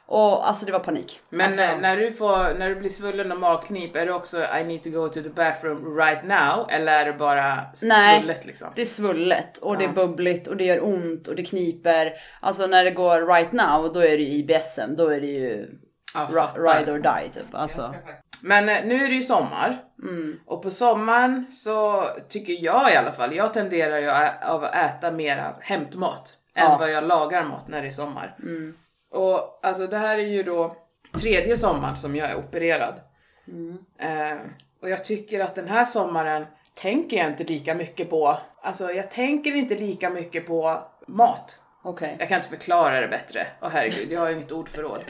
Och 0.08 0.48
alltså 0.48 0.66
det 0.66 0.72
var 0.72 0.80
panik. 0.80 1.20
Men 1.30 1.46
alltså, 1.46 1.62
eh, 1.62 1.78
när, 1.80 1.98
du 1.98 2.12
får, 2.12 2.60
när 2.60 2.70
du 2.70 2.76
blir 2.76 2.90
svullen 2.90 3.32
och 3.32 3.40
magknip, 3.40 3.96
är 3.96 4.06
det 4.06 4.14
också 4.14 4.46
I 4.60 4.64
need 4.64 4.82
to 4.84 4.90
go 4.90 5.10
to 5.10 5.22
the 5.24 5.30
bathroom 5.30 5.98
right 5.98 6.24
now? 6.24 6.68
Eller 6.70 7.02
är 7.02 7.06
det 7.06 7.14
bara 7.14 7.60
Nej. 7.84 8.20
svullet 8.20 8.46
liksom? 8.46 8.68
Det 8.76 8.82
är 8.82 8.86
svullet 8.86 9.58
och 9.58 9.78
det 9.78 9.84
är 9.84 9.88
Ja. 9.88 9.94
bubbligt 9.94 10.48
och 10.48 10.58
det 10.58 10.64
gör 10.64 10.84
ont 10.86 11.28
och 11.28 11.36
det 11.36 11.44
kniper. 11.46 12.14
Alltså 12.42 12.68
när 12.68 12.84
det 12.84 12.92
går 12.92 13.28
right 13.36 13.52
now 13.52 13.94
då 13.94 14.00
är 14.00 14.18
det 14.18 14.24
ju 14.24 14.32
IBSen, 14.34 14.96
då 14.96 15.08
är 15.08 15.22
det 15.22 15.28
ju 15.28 15.70
Ja, 16.14 16.50
ride 16.56 16.92
or 16.92 17.00
die 17.00 17.30
typ. 17.34 17.56
Alltså. 17.56 17.96
Men 18.42 18.70
eh, 18.70 18.86
nu 18.86 18.96
är 18.96 19.10
det 19.10 19.16
ju 19.16 19.22
sommar. 19.24 19.84
Mm. 20.04 20.40
Och 20.46 20.62
på 20.64 20.70
sommaren 20.70 21.46
så 21.52 22.04
tycker 22.30 22.64
jag 22.64 22.94
i 22.94 22.96
alla 22.96 23.12
fall, 23.12 23.36
jag 23.36 23.54
tenderar 23.54 23.98
ju 24.00 24.10
av 24.50 24.64
att 24.64 24.76
äta 24.76 25.12
mera 25.12 25.56
hämtmat 25.62 26.34
än 26.56 26.64
Ja. 26.64 26.78
vad 26.80 26.92
jag 26.92 27.04
lagar 27.08 27.44
mat 27.44 27.68
när 27.68 27.82
det 27.82 27.88
är 27.88 27.92
sommar. 27.92 28.36
Mm. 28.44 28.74
Och 29.16 29.60
alltså 29.62 29.88
det 29.88 29.98
här 29.98 30.18
är 30.18 30.28
ju 30.28 30.44
då 30.44 30.76
tredje 31.22 31.58
sommaren 31.58 31.98
som 31.98 32.16
jag 32.16 32.30
är 32.30 32.36
opererad. 32.36 33.02
Mm. 33.48 33.78
Eh, 33.98 34.38
och 34.82 34.90
jag 34.90 35.06
tycker 35.06 35.40
att 35.40 35.56
den 35.56 35.68
här 35.68 35.86
sommaren 35.86 36.46
tänker 36.74 37.18
jag 37.18 37.28
inte 37.28 37.44
lika 37.44 37.76
mycket 37.76 38.10
på, 38.10 38.38
alltså 38.62 38.92
jag 38.92 39.12
tänker 39.12 39.56
inte 39.56 39.76
lika 39.76 40.10
mycket 40.10 40.48
på 40.48 40.80
mat. 41.08 41.60
Okej. 41.88 42.16
Jag 42.20 42.28
kan 42.30 42.38
inte 42.38 42.50
förklara 42.50 43.02
det 43.02 43.08
bättre. 43.08 43.48
Åh 43.62 43.70
herregud, 43.74 44.12
jag 44.12 44.20
har 44.20 44.30
ju 44.30 44.36
inget 44.36 44.52
ordförråd. 44.52 45.02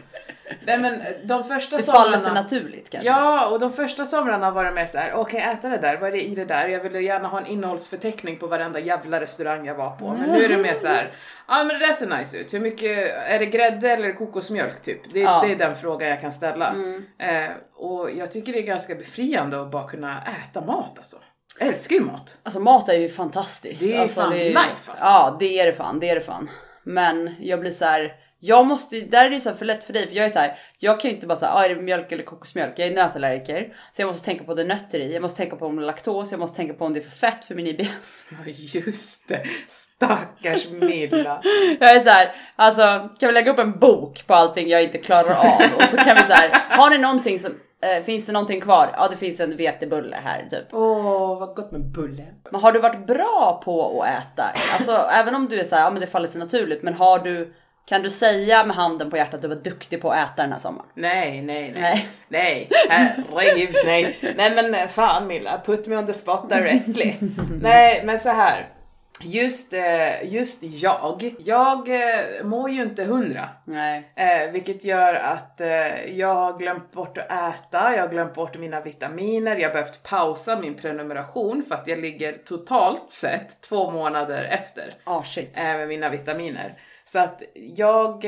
Nej 0.66 0.78
men 0.80 1.02
de 1.24 1.44
första 1.44 1.78
Det 1.78 1.84
somrarna... 1.84 2.04
faller 2.06 2.18
sig 2.18 2.34
naturligt 2.34 2.90
kanske. 2.90 3.10
Ja, 3.10 3.48
och 3.48 3.60
de 3.60 3.74
första 3.74 4.06
somrarna 4.06 4.52
var 4.52 4.66
det 4.66 4.72
med 4.72 4.90
så 4.90 4.98
här, 4.98 5.14
okej 5.16 5.40
äta 5.40 5.70
det 5.70 5.78
där, 5.78 5.98
vad 5.98 6.08
är 6.08 6.12
det 6.12 6.22
i 6.22 6.36
det 6.36 6.46
där? 6.46 6.68
Jag 6.68 6.80
ville 6.80 7.00
gärna 7.02 7.28
ha 7.28 7.40
en 7.40 7.46
innehållsförteckning 7.46 8.38
på 8.38 8.48
varenda 8.48 8.80
jävla 8.80 9.22
restaurang 9.22 9.66
jag 9.66 9.76
var 9.76 9.90
på. 9.90 10.08
Men 10.08 10.30
nu 10.30 10.46
är 10.46 10.50
det 10.50 10.58
mer 10.58 10.74
så 10.82 10.88
här, 10.88 11.12
ja 11.48 11.58
men 11.64 11.68
det 11.80 11.86
där 11.88 11.94
ser 11.94 12.18
nice 12.18 12.38
ut. 12.38 12.54
Hur 12.54 12.60
mycket, 12.60 13.14
är 13.28 13.40
det 13.40 13.46
grädde 13.46 13.90
eller 13.90 14.12
kokosmjölk 14.14 14.82
typ? 14.84 15.10
Det, 15.14 15.20
Ja. 15.20 15.42
det 15.46 15.52
är 15.52 15.56
den 15.56 15.76
frågan 15.76 16.10
jag 16.10 16.22
kan 16.22 16.32
ställa. 16.32 16.76
Eh, 17.20 17.50
och 17.76 18.12
jag 18.12 18.32
tycker 18.32 18.54
det 18.54 18.60
är 18.60 18.64
ganska 18.64 18.96
befriande 18.96 19.62
att 19.62 19.72
bara 19.72 19.88
kunna 19.88 20.22
äta 20.22 20.62
mat 20.66 20.98
alltså. 20.98 21.18
Jag 21.60 21.68
älskar 21.68 21.96
ju 21.96 22.02
mat. 22.02 22.38
Alltså 22.44 22.60
mat 22.60 22.90
är 22.90 22.94
ju 22.94 23.10
fantastiskt. 23.10 23.82
Det 23.84 23.96
är 23.96 24.02
alltså, 24.02 24.22
fan 24.22 24.34
life, 24.34 24.60
alltså. 24.88 25.06
Ja 25.06 25.38
det 25.40 25.60
är 25.60 25.66
det 25.66 25.74
fan, 25.74 26.00
det 26.00 26.10
är 26.10 26.16
det 26.16 26.22
fan. 26.22 26.50
Men 26.86 27.36
jag 27.40 27.60
blir 27.60 27.72
så 27.72 27.86
här. 27.86 28.14
Jag 28.40 28.66
måste, 28.68 29.00
där 29.00 29.26
är 29.26 29.30
det 29.30 29.40
så 29.40 29.50
här 29.50 29.56
för 29.56 29.66
lätt 29.66 29.84
för 29.84 29.94
dig 29.94 30.08
för 30.08 30.16
jag 30.16 30.26
är 30.26 30.30
så 30.30 30.40
här. 30.40 30.60
Jag 30.80 31.00
kan 31.00 31.10
ju 31.10 31.16
inte 31.16 31.28
bara 31.28 31.36
säga, 31.36 31.52
ah, 31.52 31.66
är 31.66 31.76
det 31.76 31.82
mjölk 31.82 32.12
eller 32.12 32.24
kokosmjölk? 32.24 32.74
Jag 32.78 32.88
är 32.88 32.96
nötallergiker. 32.96 33.78
Så 33.92 34.02
jag 34.02 34.08
måste 34.08 34.26
tänka 34.26 34.44
på 34.44 34.54
det 34.54 34.64
nötter 34.64 35.00
i, 35.00 35.14
jag 35.14 35.22
måste 35.22 35.38
tänka 35.38 35.56
på 35.56 35.66
om 35.66 35.76
det 35.76 35.82
är 35.82 35.86
laktos, 35.86 36.32
jag 36.32 36.40
måste 36.40 36.58
tänka 36.58 36.74
på 36.74 36.86
om 36.86 36.94
det 36.94 37.00
är 37.00 37.02
för 37.02 37.12
fett 37.12 37.46
för 37.46 37.56
min 37.56 37.68
IBS. 37.68 38.28
Ja 38.46 38.52
just 38.56 39.28
det, 39.28 39.44
stackars 39.68 40.70
Milla. 40.70 41.42
Jag 41.80 41.96
är 41.96 42.00
så 42.00 42.10
här, 42.10 42.36
alltså 42.56 43.10
kan 43.20 43.28
vi 43.28 43.34
lägga 43.34 43.52
upp 43.52 43.60
en 43.60 43.80
bok 43.80 44.28
på 44.28 44.34
allting 44.34 44.70
jag 44.70 44.84
inte 44.84 44.98
klarar 44.98 45.36
av 45.36 45.62
och 45.76 45.84
så 45.84 45.98
kan 45.98 46.16
vi 46.16 46.24
så 46.24 46.34
här, 46.34 46.50
har 46.70 46.90
ni 46.90 46.98
någonting 46.98 47.40
som, 47.40 47.52
eh, 47.86 48.04
finns 48.04 48.26
det 48.26 48.32
någonting 48.32 48.62
kvar? 48.62 48.90
Ja 48.98 49.08
det 49.08 49.18
finns 49.18 49.40
en 49.40 49.58
vetebulle 49.58 50.18
här 50.24 50.48
typ. 50.50 50.68
Åh 50.72 51.40
vad 51.40 51.56
gott 51.56 51.72
med 51.72 51.82
bulle. 51.82 52.26
Men 52.52 52.62
har 52.62 52.72
du 52.72 52.80
varit 52.80 53.08
bra 53.08 53.62
på 53.66 54.02
att 54.04 54.10
äta? 54.10 54.44
Alltså 54.74 54.92
även 54.92 55.36
om 55.36 55.48
du 55.48 55.60
är 55.60 55.64
så 55.64 55.76
här, 55.76 55.84
ja 55.84 55.90
men 55.90 56.02
det 56.02 56.08
faller 56.08 56.28
sig 56.28 56.40
naturligt, 56.40 56.84
men 56.84 56.94
har 56.94 57.20
du, 57.20 57.54
kan 57.86 58.02
du 58.02 58.10
säga 58.10 58.66
med 58.66 58.76
handen 58.76 59.10
på 59.10 59.18
hjärtat 59.18 59.34
att 59.34 59.42
du 59.42 59.48
var 59.48 59.56
duktig 59.56 60.02
på 60.02 60.12
att 60.12 60.18
äta 60.18 60.42
den 60.42 60.52
här 60.52 60.60
sommaren? 60.60 60.90
Nej, 60.94 61.42
nej, 61.42 61.74
nej. 61.78 62.08
Nej. 62.28 62.70
Nej, 62.70 62.70
herregud 62.90 63.76
nej. 63.86 64.34
Nej 64.38 64.72
men 64.72 64.90
fan 64.90 65.28
Milla, 65.28 65.62
put 65.66 65.88
me 65.88 65.98
on 65.98 66.06
the 66.08 66.14
spot 66.14 66.50
directly. 66.50 67.14
nej 67.62 68.02
men 68.06 68.20
så 68.20 68.30
här. 68.30 68.75
Just, 69.22 69.74
eh, 69.74 70.34
just 70.34 70.64
jag, 70.64 71.36
jag 71.40 71.90
eh, 71.90 72.44
mår 72.44 72.70
ju 72.70 72.82
inte 72.82 73.04
hundra. 73.04 73.50
Nej. 73.64 74.12
Eh, 74.16 74.52
vilket 74.52 74.84
gör 74.84 75.14
att 75.14 75.62
jag 76.08 76.36
har 76.36 76.58
glömt 76.60 76.92
bort 76.92 77.18
att 77.18 77.32
äta, 77.32 77.96
jag 77.96 78.02
har 78.02 78.10
glömt 78.10 78.34
bort 78.34 78.58
mina 78.58 78.82
vitaminer, 78.82 79.56
jag 79.56 79.70
har 79.70 79.74
behövt 79.74 80.04
pausa 80.04 80.60
min 80.60 80.74
prenumeration 80.74 81.64
för 81.68 81.76
att 81.76 81.88
jag 81.88 82.00
ligger 82.00 82.34
totalt 82.34 83.12
sett 83.12 83.62
två 83.62 83.92
månader 83.92 84.44
efter 84.44 84.90
Ah 85.04 85.24
shit. 85.24 85.58
med 85.64 85.88
mina 85.88 86.10
vitaminer. 86.10 86.80
Så 87.06 87.20
att 87.20 87.42
jag, 87.54 88.26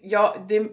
jag, 0.00 0.36
det, 0.48 0.54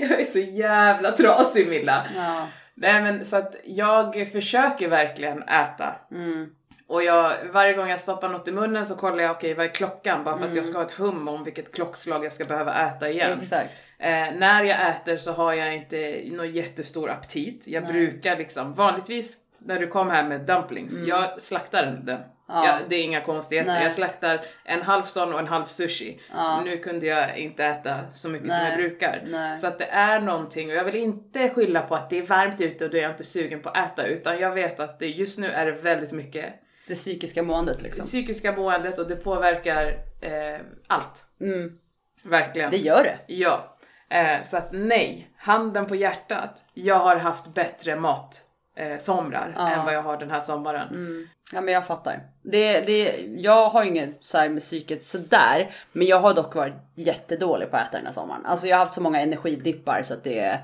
jag 0.00 0.20
är 0.20 0.30
så 0.30 0.38
jävla 0.38 1.12
trasig 1.12 1.68
Milla. 1.68 2.06
Ja. 2.16 2.48
Nej 2.74 3.02
men 3.02 3.24
så 3.24 3.36
att 3.36 3.56
jag 3.64 4.28
försöker 4.32 4.88
verkligen 4.88 5.42
äta. 5.42 5.94
Mm. 6.10 6.50
Och 6.92 7.02
jag, 7.04 7.32
varje 7.52 7.72
gång 7.72 7.88
jag 7.88 8.00
stoppar 8.00 8.28
något 8.28 8.48
i 8.48 8.52
munnen 8.52 8.86
så 8.86 8.96
kollar 8.96 9.24
jag 9.24 9.30
okej 9.30 9.54
vad 9.54 9.66
är 9.66 9.70
klockan 9.70 10.24
bara 10.24 10.38
för 10.38 10.44
att 10.48 10.54
jag 10.54 10.64
ska 10.64 10.74
Mm. 10.78 10.86
ha 10.86 10.90
ett 10.92 10.98
hum 10.98 11.28
om 11.28 11.44
vilket 11.44 11.74
klockslag 11.74 12.24
jag 12.24 12.32
ska 12.32 12.44
behöva 12.44 12.74
äta 12.86 13.10
igen. 13.10 13.38
Exakt. 13.42 13.70
Eh, 13.98 14.10
när 14.36 14.64
jag 14.64 14.88
äter 14.90 15.16
så 15.16 15.32
har 15.32 15.52
jag 15.52 15.74
inte 15.74 16.22
någon 16.26 16.50
jättestor 16.52 17.10
aptit. 17.10 17.64
Jag 17.66 17.82
Nej. 17.82 17.92
brukar 17.92 18.36
liksom, 18.36 18.74
vanligtvis 18.74 19.36
när 19.58 19.78
du 19.78 19.86
kom 19.86 20.10
här 20.10 20.24
med 20.24 20.40
dumplings, 20.40 20.92
jag 21.06 21.42
slaktar 21.42 21.82
den. 21.82 22.08
Mm. 22.08 22.20
Ja. 22.48 22.66
Jag, 22.66 22.76
det 22.88 22.96
är 22.96 23.02
inga 23.04 23.20
konstigheter. 23.20 23.72
Nej. 23.72 23.82
Jag 23.82 23.92
slaktar 23.92 24.40
en 24.64 24.82
halv 24.82 25.02
sån 25.02 25.32
och 25.34 25.40
en 25.40 25.46
halv 25.46 25.64
sushi. 25.64 26.20
Ja. 26.34 26.60
Nu 26.64 26.78
kunde 26.78 27.06
jag 27.06 27.38
inte 27.38 27.64
äta 27.64 27.98
så 28.12 28.28
mycket 28.28 28.52
som 28.52 28.58
Nej. 28.62 28.68
jag 28.70 28.78
brukar. 28.78 29.22
Nej. 29.26 29.58
Så 29.58 29.66
att 29.66 29.78
det 29.78 29.84
är 29.86 30.20
någonting 30.20 30.70
och 30.70 30.76
jag 30.76 30.84
vill 30.84 30.96
inte 30.96 31.48
skylla 31.48 31.80
på 31.80 31.94
att 31.94 32.10
det 32.10 32.18
är 32.18 32.26
varmt 32.26 32.60
ute 32.60 32.84
och 32.84 32.90
då 32.90 32.98
är 32.98 33.02
jag 33.02 33.10
inte 33.10 33.24
sugen 33.24 33.60
på 33.62 33.68
att 33.68 33.76
äta 33.92 34.06
utan 34.06 34.38
jag 34.38 34.50
vet 34.50 34.80
att 34.80 34.98
det, 34.98 35.06
just 35.06 35.38
nu 35.38 35.50
är 35.50 35.66
det 35.66 35.72
väldigt 35.72 36.12
mycket 36.12 36.44
Det 36.92 36.96
psykiska 36.96 37.42
måendet 37.42 37.82
liksom. 37.82 38.04
psykiska 38.04 38.52
måendet 38.52 38.98
och 38.98 39.08
det 39.08 39.16
påverkar 39.16 39.86
eh, 40.20 40.60
allt. 40.86 41.24
Mm. 41.40 41.78
Verkligen. 42.22 42.70
Det 42.70 42.76
gör 42.76 43.02
det. 43.04 43.18
Ja, 43.34 43.76
eh, 44.10 44.42
så 44.44 44.56
att 44.56 44.68
nej, 44.72 45.30
handen 45.36 45.86
på 45.86 45.96
hjärtat. 45.96 46.64
Jag 46.74 46.98
har 46.98 47.16
haft 47.16 47.54
bättre 47.54 47.96
mat 47.96 48.42
eh, 48.76 48.98
somrar 48.98 49.54
Ja. 49.58 49.70
än 49.70 49.84
vad 49.84 49.94
jag 49.94 50.02
har 50.02 50.16
den 50.16 50.30
här 50.30 50.40
sommaren. 50.40 50.88
Mm. 50.88 51.28
Ja 51.52 51.60
men 51.60 51.74
jag 51.74 51.86
fattar. 51.86 52.20
Det, 52.42 52.80
det, 52.80 53.20
jag 53.36 53.68
har 53.68 53.84
inget 53.84 54.24
så 54.24 54.38
här 54.38 54.48
med 54.48 54.62
psyket 54.62 55.04
sådär. 55.04 55.74
Men 55.92 56.06
jag 56.06 56.20
har 56.20 56.34
dock 56.34 56.54
varit 56.54 56.74
jättedålig 56.94 57.70
på 57.70 57.76
att 57.76 57.88
äta 57.88 57.96
den 57.96 58.06
här 58.06 58.12
sommaren. 58.12 58.46
Alltså 58.46 58.66
jag 58.66 58.76
har 58.76 58.84
haft 58.84 58.94
så 58.94 59.00
många 59.00 59.20
energidippar 59.20 60.02
så 60.04 60.14
att 60.14 60.24
det 60.24 60.38
är 60.38 60.60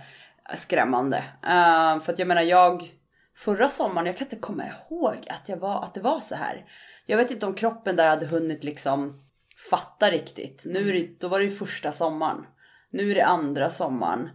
skrämmande. 0.56 1.16
Eh, 1.42 2.00
för 2.00 2.12
att 2.12 2.18
jag 2.18 2.28
menar 2.28 2.42
jag 2.42 2.94
förra 3.38 3.68
sommaren, 3.68 4.07
jag 4.07 4.16
kan 4.16 4.26
inte 4.26 4.37
komma 4.37 4.64
ihåg 4.66 5.16
att, 5.30 5.49
jag 5.49 5.57
var, 5.57 5.83
att 5.83 5.95
det 5.95 6.00
var 6.00 6.21
så 6.21 6.35
här. 6.35 6.64
Jag 7.07 7.16
vet 7.16 7.30
inte 7.30 7.47
om 7.47 7.54
kroppen 7.54 7.97
där 7.97 8.09
hade 8.09 8.26
hunnit 8.26 8.64
liksom 8.64 9.25
fatta 9.71 10.11
riktigt. 10.11 10.62
Nu 10.66 10.88
är 10.88 10.92
det, 10.92 11.21
då 11.21 11.28
var 11.28 11.38
det 11.38 11.45
ju 11.45 11.50
första 11.50 11.92
sommaren. 11.92 12.47
Nu 12.90 13.11
är 13.11 13.14
det 13.14 13.26
andra 13.26 13.71
sommaren. 13.71 14.30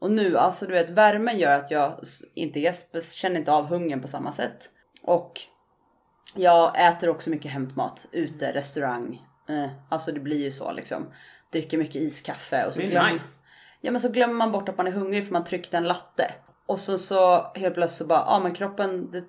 Och 0.00 0.10
nu, 0.10 0.38
alltså 0.38 0.66
du 0.66 0.72
vet, 0.72 0.90
värmen 0.90 1.38
gör 1.38 1.52
att 1.52 1.70
jag 1.70 2.00
inte, 2.34 2.60
jag 2.60 2.74
känner 3.14 3.36
inte 3.36 3.52
av 3.52 3.66
hungern 3.66 4.02
på 4.02 4.08
samma 4.08 4.32
sätt. 4.32 4.70
Och 5.02 5.40
jag 6.34 6.88
äter 6.88 7.08
också 7.08 7.30
mycket 7.30 7.52
hämtmat, 7.52 8.06
ute, 8.12 8.52
restaurang. 8.52 9.22
Eh, 9.48 9.70
alltså 9.88 10.12
det 10.12 10.20
blir 10.20 10.44
ju 10.44 10.52
så 10.52 10.72
liksom. 10.72 11.12
Dricker 11.52 11.78
mycket 11.78 11.96
iskaffe 11.96 12.66
och 12.66 12.74
så 12.74 12.80
glömmer, 12.80 13.12
nice. 13.12 13.38
ja, 13.80 13.90
men 13.90 14.00
så 14.00 14.08
glömmer 14.08 14.34
man 14.34 14.52
bort 14.52 14.68
att 14.68 14.76
man 14.76 14.86
är 14.86 14.92
hungrig 14.92 15.26
för 15.26 15.32
man 15.32 15.44
tryckte 15.44 15.76
en 15.76 15.88
latte. 15.88 16.34
Och 16.68 16.78
så, 16.78 16.98
så 16.98 17.52
helt 17.54 17.74
plötsligt 17.74 17.98
så 17.98 18.06
bara, 18.06 18.24
ja 18.26 18.40
men 18.42 18.54
kroppen 18.54 19.10
det 19.10 19.24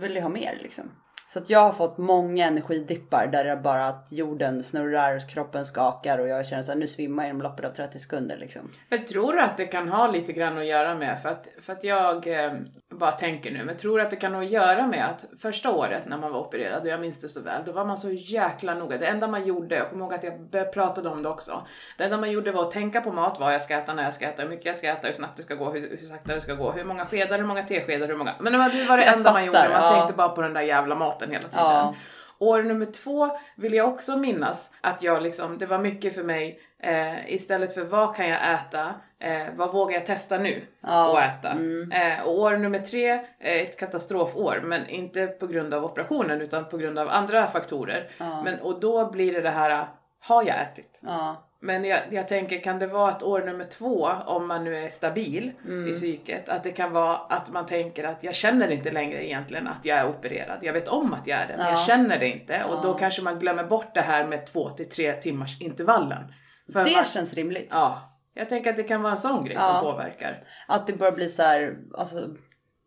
vill 0.00 0.14
ju 0.14 0.20
ha 0.20 0.28
mer 0.28 0.58
liksom. 0.62 0.90
Så 1.28 1.38
att 1.38 1.50
jag 1.50 1.60
har 1.60 1.72
fått 1.72 1.98
många 1.98 2.46
energidippar 2.46 3.26
där 3.26 3.44
det 3.44 3.50
är 3.50 3.56
bara 3.56 3.86
att 3.86 4.12
jorden 4.12 4.62
snurrar, 4.62 5.28
kroppen 5.28 5.64
skakar 5.64 6.18
och 6.18 6.28
jag 6.28 6.46
känner 6.46 6.70
att 6.70 6.78
nu 6.78 6.86
svimmar 6.86 7.22
jag 7.22 7.30
inom 7.30 7.42
loppet 7.42 7.64
av 7.64 7.70
30 7.70 7.98
sekunder 7.98 8.36
liksom. 8.36 8.70
Men 8.88 9.04
tror 9.04 9.32
du 9.32 9.40
att 9.40 9.56
det 9.56 9.66
kan 9.66 9.88
ha 9.88 10.10
lite 10.10 10.32
grann 10.32 10.58
att 10.58 10.66
göra 10.66 10.94
med, 10.94 11.22
för 11.22 11.28
att, 11.28 11.48
för 11.60 11.72
att 11.72 11.84
jag 11.84 12.44
eh, 12.44 12.52
bara 12.96 13.12
tänker 13.12 13.50
nu, 13.50 13.64
men 13.64 13.76
tror 13.76 14.00
att 14.00 14.10
det 14.10 14.16
kan 14.16 14.34
ha 14.34 14.42
att 14.42 14.50
göra 14.50 14.86
med 14.86 15.06
att 15.06 15.24
första 15.42 15.70
året 15.70 16.06
när 16.06 16.18
man 16.18 16.32
var 16.32 16.40
opererad, 16.40 16.82
och 16.82 16.88
jag 16.88 17.00
minns 17.00 17.20
det 17.20 17.28
så 17.28 17.42
väl, 17.42 17.62
då 17.66 17.72
var 17.72 17.84
man 17.84 17.98
så 17.98 18.10
jäkla 18.10 18.74
noga. 18.74 18.98
Det 18.98 19.06
enda 19.06 19.28
man 19.28 19.46
gjorde, 19.46 19.74
jag 19.74 19.90
kommer 19.90 20.04
ihåg 20.04 20.14
att 20.14 20.24
jag 20.52 20.72
pratade 20.72 21.08
om 21.08 21.22
det 21.22 21.28
också, 21.28 21.66
det 21.98 22.04
enda 22.04 22.16
man 22.18 22.30
gjorde 22.30 22.52
var 22.52 22.62
att 22.62 22.70
tänka 22.70 23.00
på 23.00 23.12
mat, 23.12 23.40
vad 23.40 23.54
jag 23.54 23.62
ska 23.62 23.74
äta, 23.74 23.94
när 23.94 24.04
jag 24.04 24.14
ska 24.14 24.26
äta, 24.26 24.42
hur 24.42 24.48
mycket 24.48 24.66
jag 24.66 24.76
ska 24.76 24.88
äta, 24.88 25.06
hur 25.06 25.14
snabbt 25.14 25.36
det 25.36 25.42
ska 25.42 25.54
gå, 25.54 25.70
hur, 25.70 25.96
hur 26.00 26.06
sakta 26.06 26.34
det 26.34 26.40
ska 26.40 26.54
gå, 26.54 26.72
hur 26.72 26.84
många 26.84 27.06
skedar, 27.06 27.38
hur 27.38 27.46
många 27.46 27.62
teskedar, 27.62 28.08
hur 28.08 28.16
många... 28.16 28.34
Men 28.38 28.52
det 28.52 28.58
var 28.58 28.68
det, 28.70 28.84
var 28.84 28.96
det 28.96 29.04
Jag 29.04 29.16
enda 29.16 29.32
man 29.32 29.46
fattar, 29.46 29.46
gjorde, 29.46 29.78
man 29.78 29.82
ja. 29.82 29.98
tänkte 29.98 30.16
bara 30.16 30.28
på 30.28 30.42
den 30.42 30.54
där 30.54 30.62
jävla 30.62 30.94
maten 30.94 31.30
hela 31.30 31.42
tiden. 31.42 31.64
Ja. 31.64 31.94
År 32.38 32.62
nummer 32.62 32.86
två 32.86 33.30
vill 33.56 33.74
jag 33.74 33.88
också 33.88 34.16
minnas 34.16 34.70
att 34.80 35.02
jag 35.02 35.22
liksom, 35.22 35.58
det 35.58 35.66
var 35.66 35.78
mycket 35.78 36.14
för 36.14 36.22
mig, 36.22 36.60
eh, 36.78 37.34
istället 37.34 37.74
för 37.74 37.84
vad 37.84 38.16
kan 38.16 38.28
jag 38.28 38.54
äta, 38.54 38.94
eh, 39.18 39.46
vad 39.56 39.72
vågar 39.72 39.94
jag 39.94 40.06
testa 40.06 40.38
nu 40.38 40.62
Ja, 40.80 41.18
att 41.18 41.44
äta. 41.44 41.50
Eh, 41.92 42.26
och 42.26 42.38
år 42.38 42.56
nummer 42.56 42.78
tre 42.78 43.08
är 43.38 43.62
ett 43.62 43.78
katastrofår, 43.78 44.60
men 44.64 44.88
inte 44.88 45.26
på 45.26 45.46
grund 45.46 45.74
av 45.74 45.84
operationen 45.84 46.40
utan 46.40 46.68
på 46.68 46.76
grund 46.76 46.98
av 46.98 47.08
andra 47.08 47.46
faktorer. 47.46 48.10
Ja. 48.18 48.42
Men, 48.42 48.60
och 48.60 48.80
då 48.80 49.10
blir 49.10 49.32
det 49.32 49.40
det 49.40 49.50
här, 49.50 49.86
har 50.20 50.42
jag 50.42 50.60
ätit? 50.60 51.00
Ja, 51.00 51.45
Men 51.60 51.84
jag, 51.84 52.00
jag 52.10 52.28
tänker, 52.28 52.60
kan 52.60 52.78
det 52.78 52.86
vara 52.86 53.10
att 53.10 53.22
år 53.22 53.40
nummer 53.40 53.64
två, 53.64 54.08
om 54.26 54.46
man 54.48 54.64
nu 54.64 54.76
är 54.76 54.88
stabil 54.88 55.52
Mm. 55.64 55.88
i 55.88 55.92
psyket, 55.92 56.48
att 56.48 56.64
det 56.64 56.72
kan 56.72 56.92
vara 56.92 57.16
att 57.16 57.50
man 57.52 57.66
tänker 57.66 58.04
att 58.04 58.18
jag 58.20 58.34
känner 58.34 58.68
inte 58.70 58.90
längre 58.90 59.26
egentligen 59.26 59.68
att 59.68 59.84
jag 59.84 59.98
är 59.98 60.08
opererad. 60.08 60.58
Jag 60.62 60.72
vet 60.72 60.88
om 60.88 61.12
att 61.12 61.26
jag 61.26 61.38
är 61.38 61.46
det, 61.46 61.54
men 61.56 61.66
Ja. 61.66 61.70
jag 61.72 61.80
känner 61.80 62.18
det 62.18 62.28
inte. 62.28 62.64
Och 62.64 62.82
då 62.82 62.88
Ja. 62.88 62.98
kanske 62.98 63.22
man 63.22 63.38
glömmer 63.38 63.64
bort 63.64 63.94
det 63.94 64.00
här 64.00 64.26
med 64.26 64.46
två 64.46 64.70
till 64.70 64.88
tre 64.88 65.12
timmars 65.12 65.60
intervallen. 65.60 66.32
För 66.72 66.84
det 66.84 66.96
man, 66.96 67.04
känns 67.04 67.34
rimligt. 67.34 67.70
Ja, 67.72 67.98
jag 68.34 68.48
tänker 68.48 68.70
att 68.70 68.76
det 68.76 68.82
kan 68.82 69.02
vara 69.02 69.12
en 69.12 69.18
sån 69.18 69.44
grej 69.44 69.56
Ja. 69.60 69.72
som 69.72 69.80
påverkar. 69.92 70.44
Att 70.68 70.86
det 70.86 70.92
börjar 70.92 71.12
bli 71.12 71.28
så 71.28 71.42
här, 71.42 71.76
alltså 71.98 72.18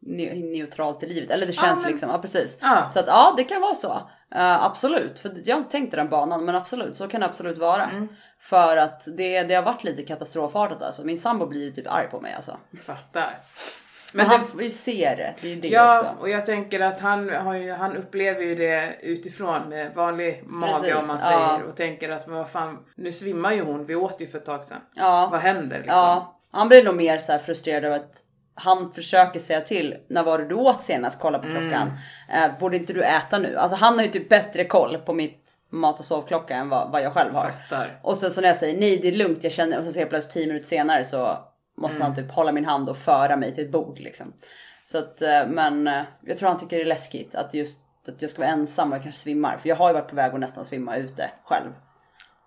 ne- 0.08 0.52
neutralt 0.52 1.04
i 1.04 1.08
livet. 1.08 1.32
Eller 1.32 1.46
det 1.46 1.52
känns 1.54 1.82
men- 1.84 1.92
liksom, 1.92 2.10
ja 2.10 2.18
precis. 2.18 2.60
Så 2.90 3.00
att 3.00 3.08
ja, 3.08 3.34
det 3.38 3.44
kan 3.44 3.62
vara 3.62 3.76
så. 3.76 4.10
Eh, 4.36 4.64
absolut, 4.64 5.20
för 5.20 5.32
jag 5.46 5.56
har 5.56 5.60
inte 5.60 5.72
tänkt 5.72 5.94
i 5.94 5.96
den 5.96 6.10
banan, 6.10 6.46
men 6.46 6.56
absolut, 6.56 6.98
så 6.98 7.08
kan 7.08 7.20
det 7.22 7.26
absolut 7.28 7.58
vara. 7.58 7.84
Mm. 7.84 8.08
För 8.40 8.78
att 8.78 9.08
det, 9.18 9.44
det 9.44 9.56
har 9.56 9.64
varit 9.64 9.84
lite 9.84 10.04
katastrofartat 10.04 10.84
alltså. 10.84 11.04
Min 11.04 11.18
sambo 11.18 11.46
blir 11.46 11.66
ju 11.66 11.72
typ 11.72 11.88
arg 11.88 12.08
på 12.08 12.22
mig 12.22 12.34
alltså. 12.34 12.58
Fattar. 12.86 13.40
Men 14.14 14.28
Men 14.28 14.38
han 14.38 14.46
det, 14.58 14.64
ju 14.64 14.70
se 14.70 15.16
det, 15.18 15.36
det 15.42 15.48
är 15.48 15.56
ju 15.56 15.62
det 15.62 15.68
ja, 15.68 16.00
också. 16.00 16.16
och 16.20 16.30
jag 16.30 16.46
tänker 16.46 16.80
att 16.80 17.02
han, 17.02 17.30
har 17.30 17.74
han 17.74 17.98
upplever 17.98 18.42
ju 18.42 18.56
det 18.56 18.96
utifrån 19.02 19.70
med 19.70 19.96
vanlig 19.96 20.44
mage 20.46 20.74
Precis, 20.74 20.96
om 20.96 21.08
man 21.08 21.18
ja. 21.22 21.30
säger 21.30 21.70
och 21.70 21.76
tänker 21.76 22.10
att 22.10 22.28
men 22.28 22.38
vad 22.38 22.50
fan, 22.50 22.78
nu 22.96 23.12
svimmar 23.12 23.54
ju 23.54 23.64
hon, 23.64 23.86
vi 23.86 23.96
åt 23.96 24.22
ju 24.22 24.28
för 24.28 24.38
ett 24.38 24.46
tag 24.46 24.64
sedan. 24.66 24.82
Ja, 24.94 25.30
Vad 25.32 25.40
händer 25.40 25.78
liksom? 25.78 25.98
ja. 25.98 26.36
Han 26.52 26.68
blir 26.68 26.84
nog 26.84 26.96
mer 26.96 27.18
så 27.18 27.32
här 27.32 27.40
frustrerad 27.40 27.86
över 27.86 27.96
att 27.96 28.24
han 28.60 28.92
försöker 28.92 29.40
säga 29.40 29.62
till. 29.62 29.98
När 30.08 30.24
var 30.24 30.40
det 30.40 30.46
du 30.46 30.56
åt 30.56 30.82
senast? 30.82 31.20
Kolla 31.20 31.40
på 31.40 31.48
klockan. 31.48 31.92
Eh, 32.30 32.60
borde 32.60 32.78
inte 32.78 32.94
du 32.94 33.04
äta 33.04 33.38
nu? 33.38 33.58
Alltså 33.58 33.78
han 33.78 33.98
har 33.98 34.06
ju 34.06 34.12
typ 34.12 34.30
bättre 34.30 34.66
koll 34.66 34.98
på 34.98 35.14
mitt 35.14 35.58
mat 35.72 36.00
och 36.00 36.06
sovklocka 36.06 36.56
än 36.56 36.70
vad, 36.70 36.92
vad 36.92 37.02
jag 37.02 37.14
själv 37.14 37.34
har. 37.34 37.50
Fattar. 37.50 38.00
Och 38.04 38.18
sen 38.18 38.32
så 38.32 38.42
när 38.42 38.48
jag 38.48 38.58
säger 38.58 38.80
nej 38.80 39.00
det 39.02 39.08
är 39.08 39.12
lugnt, 39.12 39.44
jag 39.44 39.54
känner 39.54 39.80
och 39.80 39.86
så 39.86 39.92
ser 39.92 40.00
jag 40.00 40.10
plötsligt 40.10 40.34
10 40.34 40.48
minuter 40.48 40.66
senare 40.66 41.04
så 41.04 41.38
måste 41.78 42.04
han 42.04 42.16
typ 42.16 42.32
hålla 42.32 42.52
min 42.52 42.66
hand 42.66 42.90
och 42.90 42.98
föra 42.98 43.36
mig 43.36 43.56
till 43.56 43.64
ett 43.64 43.72
bord 43.72 44.00
liksom. 44.00 44.34
Så 44.84 44.98
att 44.98 45.22
eh, 45.22 45.48
men 45.48 45.88
eh, 45.88 46.02
jag 46.26 46.38
tror 46.38 46.50
han 46.50 46.58
tycker 46.58 46.76
det 46.78 46.84
är 46.84 46.86
läskigt 46.86 47.36
att 47.36 47.54
just 47.54 47.80
att 48.08 48.22
jag 48.22 48.32
ska 48.32 48.42
vara 48.42 48.52
ensam 48.52 48.90
och 48.90 48.96
jag 48.96 49.04
kanske 49.04 49.22
svimmar. 49.22 49.58
För 49.58 49.70
jag 49.70 49.76
har 49.76 49.90
ju 49.90 49.94
varit 49.94 50.10
på 50.10 50.16
väg 50.16 50.34
att 50.34 50.40
nästan 50.40 50.66
svimma 50.66 50.96
ute 50.96 51.32
själv. 51.44 51.70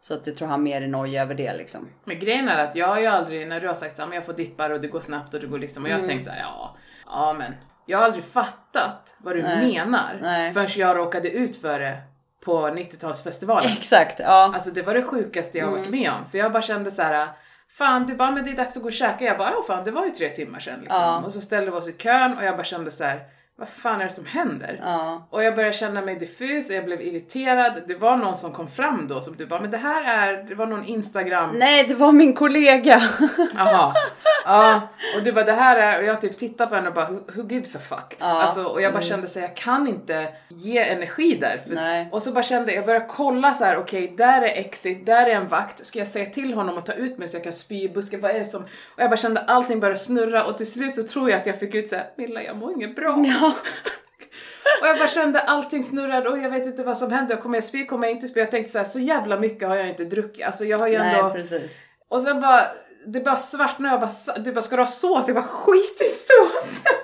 Så 0.03 0.15
att 0.15 0.27
jag 0.27 0.37
tror 0.37 0.49
han 0.49 0.63
mer 0.63 0.83
är 0.83 0.87
nojig 0.89 1.21
över 1.21 1.35
det 1.35 1.55
liksom. 1.55 1.89
Men 2.05 2.19
grejen 2.19 2.49
är 2.49 2.65
att 2.65 2.77
jag 2.77 2.87
har 2.87 3.01
ju 3.01 3.07
aldrig, 3.07 3.49
när 3.49 3.61
du 3.61 3.69
har 3.69 3.75
sagt 3.75 4.01
att 4.01 4.15
jag 4.15 4.27
får 4.27 4.33
dippar 4.33 4.71
och 4.71 4.81
det 4.81 4.89
går 4.89 5.01
snabbt 5.01 5.35
och 5.35 5.41
det 5.41 5.47
går 5.47 5.59
liksom, 5.59 5.85
och 5.85 5.91
jag 5.91 5.99
har 5.99 6.07
tänkt 6.07 6.25
så 6.27 6.31
här, 6.31 6.41
ja, 6.41 6.77
ja 7.07 7.33
men. 7.39 7.55
Jag 7.87 7.99
har 7.99 8.05
aldrig 8.05 8.25
fattat 8.25 9.15
vad 9.19 9.37
du 9.37 9.43
Nej. 9.43 9.73
menar 9.73 10.19
Nej. 10.23 10.53
förrän 10.53 10.69
jag 10.77 10.97
råkade 10.97 11.31
ut 11.31 11.57
för 11.57 11.79
det 11.81 12.01
på 12.45 12.69
90-talsfestivalen. 12.69 13.73
Exakt, 13.79 14.19
ja. 14.21 14.53
Alltså 14.55 14.71
det 14.71 14.83
var 14.83 14.95
det 14.95 15.03
sjukaste 15.03 15.59
jag 15.59 15.65
har 15.67 15.73
varit 15.73 15.87
Mm. 15.87 16.01
med 16.01 16.11
om. 16.11 16.27
För 16.31 16.39
jag 16.39 16.53
bara 16.53 16.63
kände 16.63 16.91
så 16.91 17.03
här. 17.03 17.29
Fan 17.69 18.07
du 18.07 18.15
bara 18.15 18.31
men 18.31 18.45
det 18.45 18.51
är 18.51 18.57
dags 18.57 18.77
att 18.77 18.83
gå 18.83 18.89
och 18.89 18.93
käka. 18.93 19.25
Jag 19.25 19.39
bara 19.39 19.51
ja 19.51 19.65
fan 19.67 19.85
det 19.85 19.91
var 19.91 20.05
ju 20.05 20.11
tre 20.11 20.31
timmar 20.31 20.61
sedan 20.61 20.81
liksom. 20.81 21.01
Ja. 21.03 21.23
Och 21.25 21.33
så 21.33 21.41
ställde 21.41 21.71
vi 21.71 21.77
oss 21.77 21.89
i 21.89 21.93
kön 21.93 22.37
och 22.39 22.45
jag 22.45 22.57
bara 22.57 22.65
kände 22.65 22.91
så 22.91 23.05
här. 23.05 23.21
Vad 23.57 23.69
fan 23.69 24.01
är 24.01 24.05
det 24.05 24.13
som 24.13 24.27
händer? 24.27 24.81
ja. 24.83 25.29
Och 25.31 25.45
jag 25.45 25.55
började 25.55 25.75
känna 25.75 26.03
mig 26.03 26.19
diffus 26.19 26.71
och 26.71 26.77
jag 26.77 26.85
blev 26.85 27.01
irriterad. 27.01 27.83
Det 27.87 27.95
var 27.95 28.17
någon 28.17 28.37
som 28.37 28.53
kom 28.53 28.69
fram 28.69 29.09
då 29.09 29.21
som 29.21 29.37
du 29.37 29.47
bara 29.47 29.61
men 29.61 29.71
det 29.71 29.79
här 29.79 30.29
är, 30.29 30.43
det 30.43 30.55
var 30.55 30.67
någon 30.67 30.85
instagram. 30.85 31.51
Nej 31.55 31.85
det 31.89 31.95
var 31.95 32.13
min 32.13 32.35
kollega. 32.35 33.03
Jaha. 33.57 33.95
Ja, 34.45 34.81
och 35.17 35.23
du 35.25 35.33
bara 35.33 35.45
det 35.45 35.53
här 35.53 35.77
är, 35.77 35.99
och 35.99 36.05
jag 36.05 36.21
typ 36.21 36.39
tittar 36.39 36.67
på 36.67 36.75
henne 36.75 36.89
och 36.89 36.95
bara 36.95 37.11
who, 37.11 37.49
gives 37.51 37.77
a 37.77 37.79
fuck? 37.89 38.17
Ja. 38.19 38.27
Alltså, 38.27 38.65
och 38.65 38.83
jag 38.83 38.93
bara 38.93 39.03
kände 39.03 39.29
så 39.29 39.41
här, 39.41 39.47
jag 39.47 39.57
kan 39.57 39.89
inte 39.89 40.29
ge 40.49 40.79
energi 40.79 41.39
där. 41.41 41.61
För, 41.67 41.75
Nej. 41.75 42.09
och 42.13 42.23
så 42.23 42.33
bara 42.33 42.45
kände 42.45 42.75
jag, 42.75 42.87
började 42.87 43.07
kolla 43.09 43.55
så 43.55 43.65
här, 43.65 43.77
okej 43.77 44.15
där 44.17 44.43
är 44.43 44.59
exit, 44.61 45.07
där 45.07 45.27
är 45.27 45.35
en 45.35 45.49
vakt, 45.49 45.87
ska 45.87 45.99
jag 45.99 46.09
säga 46.09 46.27
till 46.31 46.55
honom 46.55 46.79
att 46.79 46.87
ta 46.87 46.93
ut 46.93 47.19
mig 47.19 47.29
så 47.29 47.37
jag 47.37 47.45
kan 47.45 47.53
spy 47.53 47.83
i 47.83 47.89
busken, 47.89 48.21
vad 48.21 48.31
är 48.31 48.39
det 48.39 48.45
som? 48.45 48.63
Och 48.63 49.03
jag 49.03 49.11
bara 49.11 49.17
kände 49.17 49.41
allting 49.41 49.81
började 49.81 49.99
snurra 49.99 50.45
och 50.45 50.59
till 50.59 50.73
slut 50.73 50.95
så 50.95 51.03
tror 51.03 51.31
jag 51.31 51.41
att 51.41 51.47
jag 51.47 51.59
fick 51.59 51.75
ut 51.75 51.89
så 51.89 51.97
här, 51.97 52.07
Milla 52.17 52.43
jag 52.43 52.57
mår 52.57 52.73
inget 52.73 52.97
bra. 52.97 53.25
Ja. 53.27 53.52
Och 54.81 54.89
jag 54.89 54.99
bara 54.99 55.09
kände 55.09 55.41
allting 55.41 55.85
snurrade 55.85 56.29
och 56.29 56.39
jag 56.39 56.51
vet 56.51 56.67
inte 56.67 56.83
vad 56.83 56.99
som 56.99 57.13
händer, 57.13 57.37
kommer 57.37 57.57
jag 57.57 57.65
spy, 57.65 57.87
kommer 57.87 58.07
jag 58.07 58.17
inte 58.17 58.29
spy? 58.29 58.41
Jag 58.41 58.51
tänkte 58.51 58.73
så 58.73 58.79
här, 58.79 58.85
så 58.85 58.99
jävla 58.99 59.39
mycket 59.39 59.69
har 59.69 59.77
jag 59.77 59.89
inte 59.89 60.05
druckit, 60.05 60.47
alltså 60.47 60.65
jag 60.65 60.79
har 60.79 60.89
ju 60.89 60.95
ändå 60.95 61.23
Nej 61.23 61.33
precis. 61.33 61.83
och 62.09 62.21
sen 62.23 62.41
bara, 62.41 62.67
det 63.07 63.21
bara 63.21 63.37
svartnade 63.37 63.95
jag 63.95 64.01
bara, 64.01 64.39
du 64.39 64.53
bara 64.53 64.63
ska 64.63 64.77
du 64.77 64.83
ha 64.83 64.87
sås? 64.87 65.29
Jag 65.29 65.35
bara 65.35 65.45
skit 65.45 66.01
i 66.01 66.09
såsen! 66.09 66.95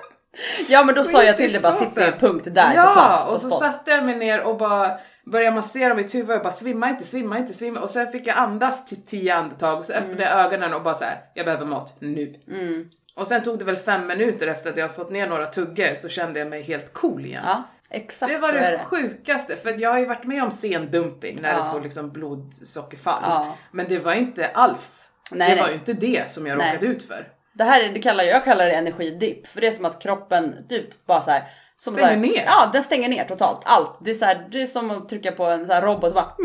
Ja 0.67 0.83
men 0.83 0.95
då 0.95 1.03
sa 1.03 1.23
jag 1.23 1.37
till 1.37 1.51
dig 1.51 1.61
bara 1.61 1.73
sitt 1.73 1.95
ner 1.95 2.11
punkt 2.11 2.47
där 2.51 2.73
ja, 2.75 2.85
på 2.85 2.93
plats 2.93 3.25
på 3.25 3.31
och 3.31 3.41
så 3.41 3.47
spot. 3.47 3.59
satte 3.59 3.91
jag 3.91 4.05
mig 4.05 4.15
ner 4.15 4.41
och 4.41 4.57
bara 4.57 4.91
började 5.25 5.55
massera 5.55 5.93
mitt 5.93 6.15
huvud 6.15 6.29
och 6.29 6.35
jag 6.35 6.43
bara 6.43 6.53
svimma 6.53 6.89
inte, 6.89 7.03
svimma 7.03 7.37
inte, 7.37 7.53
svimma 7.53 7.79
och 7.79 7.91
sen 7.91 8.11
fick 8.11 8.27
jag 8.27 8.37
andas 8.37 8.85
typ 8.85 9.07
10 9.07 9.35
andetag 9.35 9.79
och 9.79 9.85
så 9.85 9.93
öppnade 9.93 10.23
jag 10.23 10.45
ögonen 10.45 10.73
och 10.73 10.83
bara 10.83 10.95
så 10.95 11.03
här, 11.03 11.21
jag 11.33 11.45
behöver 11.45 11.65
mat 11.65 11.95
nu. 11.99 12.35
Mm. 12.47 12.89
Och 13.19 13.27
sen 13.27 13.43
tog 13.43 13.59
det 13.59 13.65
väl 13.65 13.75
fem 13.77 14.07
minuter 14.07 14.47
efter 14.47 14.69
att 14.69 14.77
jag 14.77 14.95
fått 14.95 15.09
ner 15.09 15.27
några 15.27 15.45
tuggor 15.45 15.95
så 15.95 16.09
kände 16.09 16.39
jag 16.39 16.47
mig 16.49 16.61
helt 16.61 16.93
cool 16.93 17.25
igen. 17.25 17.41
Ja 17.45 17.63
exakt 17.91 18.31
Det 18.33 18.37
var 18.39 18.53
det 18.53 18.59
det. 18.59 18.79
sjukaste, 18.85 19.55
för 19.55 19.81
jag 19.81 19.89
har 19.91 19.99
ju 19.99 20.05
varit 20.05 20.23
med 20.25 20.43
om 20.43 20.51
sendumping 20.51 21.37
när 21.41 21.53
Ja. 21.57 21.63
du 21.65 21.71
får 21.71 21.81
liksom 21.81 22.09
blodsockerfall. 22.11 23.21
Ja. 23.25 23.55
Men 23.71 23.85
det 23.89 23.99
var 23.99 24.13
inte 24.13 24.47
alls, 24.53 25.09
Nej, 25.31 25.49
det 25.49 25.55
nej. 25.55 25.63
var 25.63 25.69
ju 25.69 25.75
inte 25.75 25.93
det 25.93 26.31
som 26.31 26.47
jag 26.47 26.57
Nej. 26.57 26.73
råkade 26.73 26.91
ut 26.91 27.03
för. 27.03 27.27
Det 27.53 27.63
här 27.63 27.83
är, 27.83 27.93
det 27.93 27.99
kallar 27.99 28.23
jag 28.23 28.43
kallar 28.43 28.65
det 28.65 28.71
energidipp 28.73 29.47
för 29.47 29.61
det 29.61 29.67
är 29.67 29.71
som 29.71 29.85
att 29.85 30.01
kroppen 30.01 30.55
typ 30.69 31.05
bara 31.05 31.21
så 31.21 31.31
här. 31.31 31.43
Som 31.77 31.93
Stänger 31.93 32.09
här, 32.09 32.17
ner. 32.17 32.43
Ja, 32.45 32.69
den 32.73 32.83
stänger 32.83 33.09
ner 33.09 33.23
totalt. 33.25 33.61
Allt. 33.65 33.97
Det 34.01 34.09
är 34.11 34.15
så 34.15 34.25
här, 34.25 34.47
det 34.51 34.61
är 34.61 34.65
som 34.67 34.91
att 34.91 35.09
trycka 35.09 35.31
på 35.31 35.45
en 35.45 35.67
så 35.67 35.73
robot 35.73 36.03
och 36.03 36.13
bara. 36.13 36.35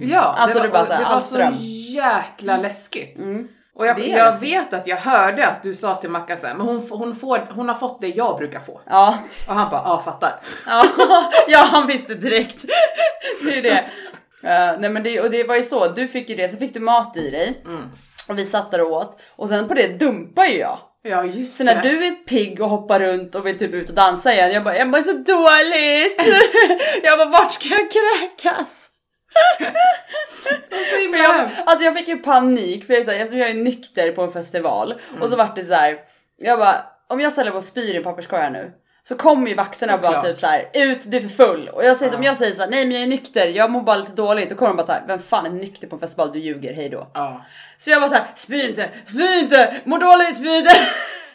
Ja, 0.00 0.20
Alltså, 0.38 0.58
det 0.58 0.64
det 0.64 0.68
var, 0.68 0.78
bara 0.78 0.86
så 0.86 0.92
här, 0.92 1.04
det 1.04 1.10
var 1.14 1.20
så 1.20 1.56
jäkla 1.92 2.56
läskigt. 2.56 3.18
Och 3.74 3.86
jag, 3.86 3.98
jag 4.08 4.40
vet 4.40 4.72
att 4.72 4.86
jag 4.86 4.96
hörde 4.96 5.46
att 5.46 5.62
du 5.62 5.74
sa 5.74 5.94
till 5.94 6.10
Mackan 6.10 6.38
såhär, 6.38 6.54
men 6.54 6.66
hon, 6.66 6.88
hon, 6.90 7.16
får, 7.16 7.38
hon 7.54 7.68
har 7.68 7.74
fått 7.74 8.00
det 8.00 8.08
jag 8.08 8.36
brukar 8.38 8.60
få. 8.60 8.80
Ja, 8.86 9.18
Och 9.48 9.54
han 9.54 9.70
bara, 9.70 9.82
ja 9.84 10.02
fattar. 10.04 10.40
ja, 10.66 10.84
ja, 11.48 11.58
han 11.58 11.86
visste 11.86 12.14
direkt. 12.14 12.64
Det 13.44 13.58
är 13.58 13.62
det. 13.62 13.84
Eh, 14.48 14.78
nej 14.80 14.90
men 14.90 15.02
det, 15.02 15.20
och 15.20 15.30
det 15.30 15.44
var 15.44 15.56
ju 15.56 15.62
så, 15.62 15.88
du 15.88 16.06
fick 16.08 16.28
ju 16.28 16.36
det, 16.36 16.48
så 16.48 16.56
fick 16.56 16.74
du 16.74 16.80
mat 16.80 17.16
i 17.16 17.30
dig. 17.30 17.62
Mm. 17.66 17.90
Och 18.28 18.38
vi 18.38 18.44
satt 18.44 18.70
där 18.70 18.80
och 18.80 18.90
åt. 18.92 19.20
Och 19.36 19.48
sen 19.48 19.68
på 19.68 19.74
det 19.74 19.98
dumpar 19.98 20.44
ju 20.44 20.58
jag. 20.58 20.78
Ja 21.02 21.24
just 21.24 21.56
Så 21.56 21.64
när 21.64 21.82
det. 21.82 21.88
du 21.88 22.06
är 22.06 22.10
pigg 22.10 22.60
och 22.60 22.68
hoppar 22.68 23.00
runt 23.00 23.34
och 23.34 23.46
vill 23.46 23.58
typ 23.58 23.74
ut 23.74 23.88
och 23.88 23.94
dansa 23.94 24.32
igen, 24.32 24.52
jag 24.52 24.64
bara 24.64 24.76
jag 24.76 24.88
mår 24.88 24.98
så 25.02 25.12
dåligt. 25.12 26.42
jag 27.02 27.18
bara 27.18 27.28
vart 27.28 27.52
ska 27.52 27.68
jag 27.68 27.88
kräkas? 27.90 28.88
För 31.10 31.16
jag, 31.22 31.50
alltså 31.66 31.84
jag 31.84 31.94
fick 31.98 32.08
ju 32.08 32.16
panik 32.16 32.86
för 32.86 32.92
jag 32.92 33.00
är, 33.00 33.04
så 33.04 33.10
här, 33.10 33.18
eftersom 33.18 33.38
jag 33.38 33.50
är 33.50 33.54
nykter 33.54 34.12
på 34.12 34.22
en 34.22 34.32
festival 34.32 34.94
och 35.20 35.30
så 35.30 35.36
vart 35.36 35.56
det 35.56 35.64
så 35.64 35.74
här. 35.74 35.96
Jag 36.36 36.58
bara 36.58 36.84
om 37.08 37.20
jag 37.20 37.32
ställer 37.32 37.50
mig 37.50 37.58
och 37.58 37.64
spyr 37.64 37.94
i 37.94 37.96
en 37.96 38.02
papperskorg 38.02 38.50
nu. 38.50 38.72
Så 39.02 39.16
kommer 39.16 39.48
ju 39.48 39.54
vakterna 39.54 39.94
och 39.94 40.00
bara 40.00 40.12
Såklart. 40.12 40.24
typ 40.24 40.38
så 40.38 40.46
här 40.46 40.68
ut 40.74 41.10
du 41.10 41.16
är 41.16 41.20
för 41.20 41.28
full. 41.28 41.68
Och 41.68 41.84
jag 41.84 41.96
säger 41.96 42.12
som 42.12 42.22
Ja. 42.22 42.28
jag 42.30 42.36
säger 42.36 42.54
så 42.54 42.62
här, 42.62 42.70
nej 42.70 42.84
men 42.86 42.92
jag 42.94 43.02
är 43.02 43.06
nykter, 43.06 43.46
jag 43.48 43.70
mår 43.70 43.82
bara 43.82 43.96
lite 43.96 44.12
dåligt. 44.12 44.52
Och 44.52 44.58
kommer 44.58 44.70
de 44.70 44.76
bara 44.76 44.86
så 44.86 44.92
här, 44.92 45.02
vem 45.06 45.18
fan 45.18 45.46
är 45.46 45.50
nykter 45.50 45.86
på 45.88 45.96
en 45.96 46.00
festival? 46.00 46.32
Du 46.32 46.38
ljuger, 46.38 46.74
hej 46.74 46.88
då. 46.88 47.10
Ja. 47.14 47.44
Så 47.78 47.90
jag 47.90 48.00
var 48.00 48.08
så 48.08 48.14
här, 48.14 48.26
spy 48.34 48.62
inte, 48.68 48.88
spy 49.06 49.38
inte, 49.38 49.74
mår 49.84 49.98
dåligt, 49.98 50.36
spy 50.38 50.56
inte. 50.56 50.70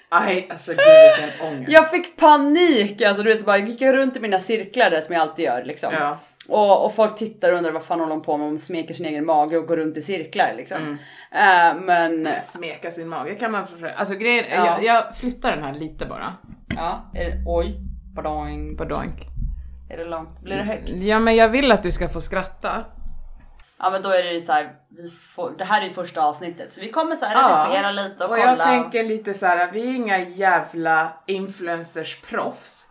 Aj, 0.09 0.47
alltså 0.51 0.71
gud 0.71 0.79
vilken 1.21 1.47
ångest. 1.47 1.71
Jag 1.71 1.91
fick 1.91 2.17
panik 2.17 3.01
alltså 3.01 3.23
du 3.23 3.29
vet 3.29 3.39
så 3.39 3.45
bara 3.45 3.57
gick 3.57 3.81
jag 3.81 3.95
runt 3.95 4.17
i 4.17 4.19
mina 4.19 4.39
cirklar 4.39 4.89
där 4.89 5.01
som 5.01 5.13
jag 5.13 5.21
alltid 5.21 5.45
gör 5.45 5.63
liksom. 5.63 5.93
Ja. 5.93 6.17
Och, 6.49 6.85
och 6.85 6.95
folk 6.95 7.15
tittar 7.15 7.51
och 7.51 7.57
undrar 7.57 7.71
vad 7.71 7.83
fan 7.83 7.99
håller 7.99 8.13
de 8.13 8.21
på 8.21 8.37
med, 8.37 8.47
de 8.47 8.59
smeker 8.59 8.93
sin 8.93 9.05
egen 9.05 9.25
mage 9.25 9.57
och 9.57 9.67
går 9.67 9.77
runt 9.77 9.97
i 9.97 10.01
cirklar 10.01 10.53
liksom. 10.57 10.77
Mm. 11.31 11.79
Eh, 11.79 11.81
men 11.83 12.41
Smeka 12.41 12.91
sin 12.91 13.07
mage 13.07 13.35
kan 13.35 13.51
man 13.51 13.67
få 13.67 13.73
Alltså 13.97 14.15
grejen, 14.15 14.45
Ja. 14.51 14.65
jag, 14.65 14.83
jag 14.83 15.15
flyttar 15.17 15.51
den 15.51 15.63
här 15.63 15.73
lite 15.73 16.05
bara. 16.05 16.33
ja, 16.75 17.11
är 17.13 17.25
det, 17.25 17.43
oj, 17.47 17.75
badoing, 18.15 18.75
Badoink. 18.75 19.21
är 19.89 19.97
det 19.97 20.05
långt? 20.05 20.39
Blir 20.41 20.55
det 20.57 20.63
högt? 20.63 20.89
Ja 20.91 21.19
men 21.19 21.35
jag 21.35 21.49
vill 21.49 21.71
att 21.71 21.83
du 21.83 21.91
ska 21.91 22.09
få 22.09 22.21
skratta. 22.21 22.85
Ja 23.79 23.89
men 23.89 24.01
då 24.01 24.09
är 24.09 24.23
det 24.23 24.31
ju 24.33 24.41
så 24.41 24.51
här, 24.51 24.71
vi 24.89 25.09
får, 25.09 25.51
det 25.57 25.63
här 25.65 25.81
är 25.81 25.85
ju 25.85 25.91
första 25.91 26.21
avsnittet 26.23 26.71
så 26.71 26.81
vi 26.81 26.91
kommer 26.91 27.15
så 27.15 27.25
här 27.25 27.35
Ja. 27.35 27.65
redigera 27.65 27.91
lite 27.91 28.25
och, 28.25 28.31
Och 28.31 28.37
kolla. 28.37 28.47
jag 28.57 28.63
tänker 28.63 29.03
lite 29.03 29.33
så 29.33 29.45
här, 29.45 29.71
vi 29.71 29.89
är 29.89 29.95
inga 29.95 30.19
jävla 30.19 31.13
influencers 31.27 32.21
proffs. 32.21 32.87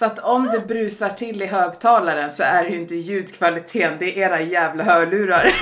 Så 0.00 0.06
att 0.06 0.18
om 0.18 0.46
det 0.46 0.60
brusar 0.60 1.08
till 1.08 1.42
i 1.42 1.46
högtalaren 1.46 2.30
så 2.30 2.42
är 2.42 2.64
det 2.64 2.70
ju 2.70 2.80
inte 2.80 2.94
ljudkvaliteten, 2.94 3.96
det 3.98 4.18
är 4.18 4.26
era 4.28 4.40
jävla 4.40 4.84
hörlurar. 4.84 5.54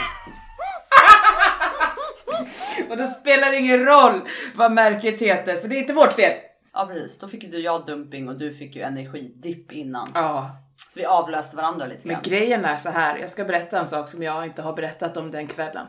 Och 2.91 2.97
det 2.97 3.07
spelar 3.07 3.53
ingen 3.53 3.85
roll 3.85 4.29
vad 4.55 4.73
märket 4.73 5.21
heter, 5.21 5.61
för 5.61 5.69
det 5.69 5.77
är 5.77 5.79
inte 5.81 5.93
vårt 5.93 6.13
fel. 6.13 6.33
Ja 6.73 6.87
precis, 6.87 7.19
då 7.19 7.29
fick 7.29 7.43
ju 7.43 7.51
du 7.51 7.61
jag 7.61 7.87
dumping 7.87 8.29
och 8.29 8.39
du 8.39 8.55
fick 8.55 8.77
ju 8.77 8.83
energidipp 8.83 9.73
innan. 9.73 10.09
Ja, 10.15 10.51
Så 10.89 11.01
vi 11.01 11.07
avlöste 11.07 11.57
varandra 11.57 11.87
lite 11.87 12.01
men 12.09 12.15
grann. 12.15 12.23
grejen 12.23 12.65
är 12.65 12.77
så 12.77 12.91
här, 12.91 13.19
jag 13.19 13.31
ska 13.31 13.45
berätta 13.45 13.79
en 13.81 13.87
sak 13.87 14.09
som 14.09 14.23
jag 14.23 14.45
inte 14.45 14.63
har 14.63 14.73
berättat 14.73 15.17
om 15.17 15.31
den 15.31 15.47
kvällen. 15.47 15.87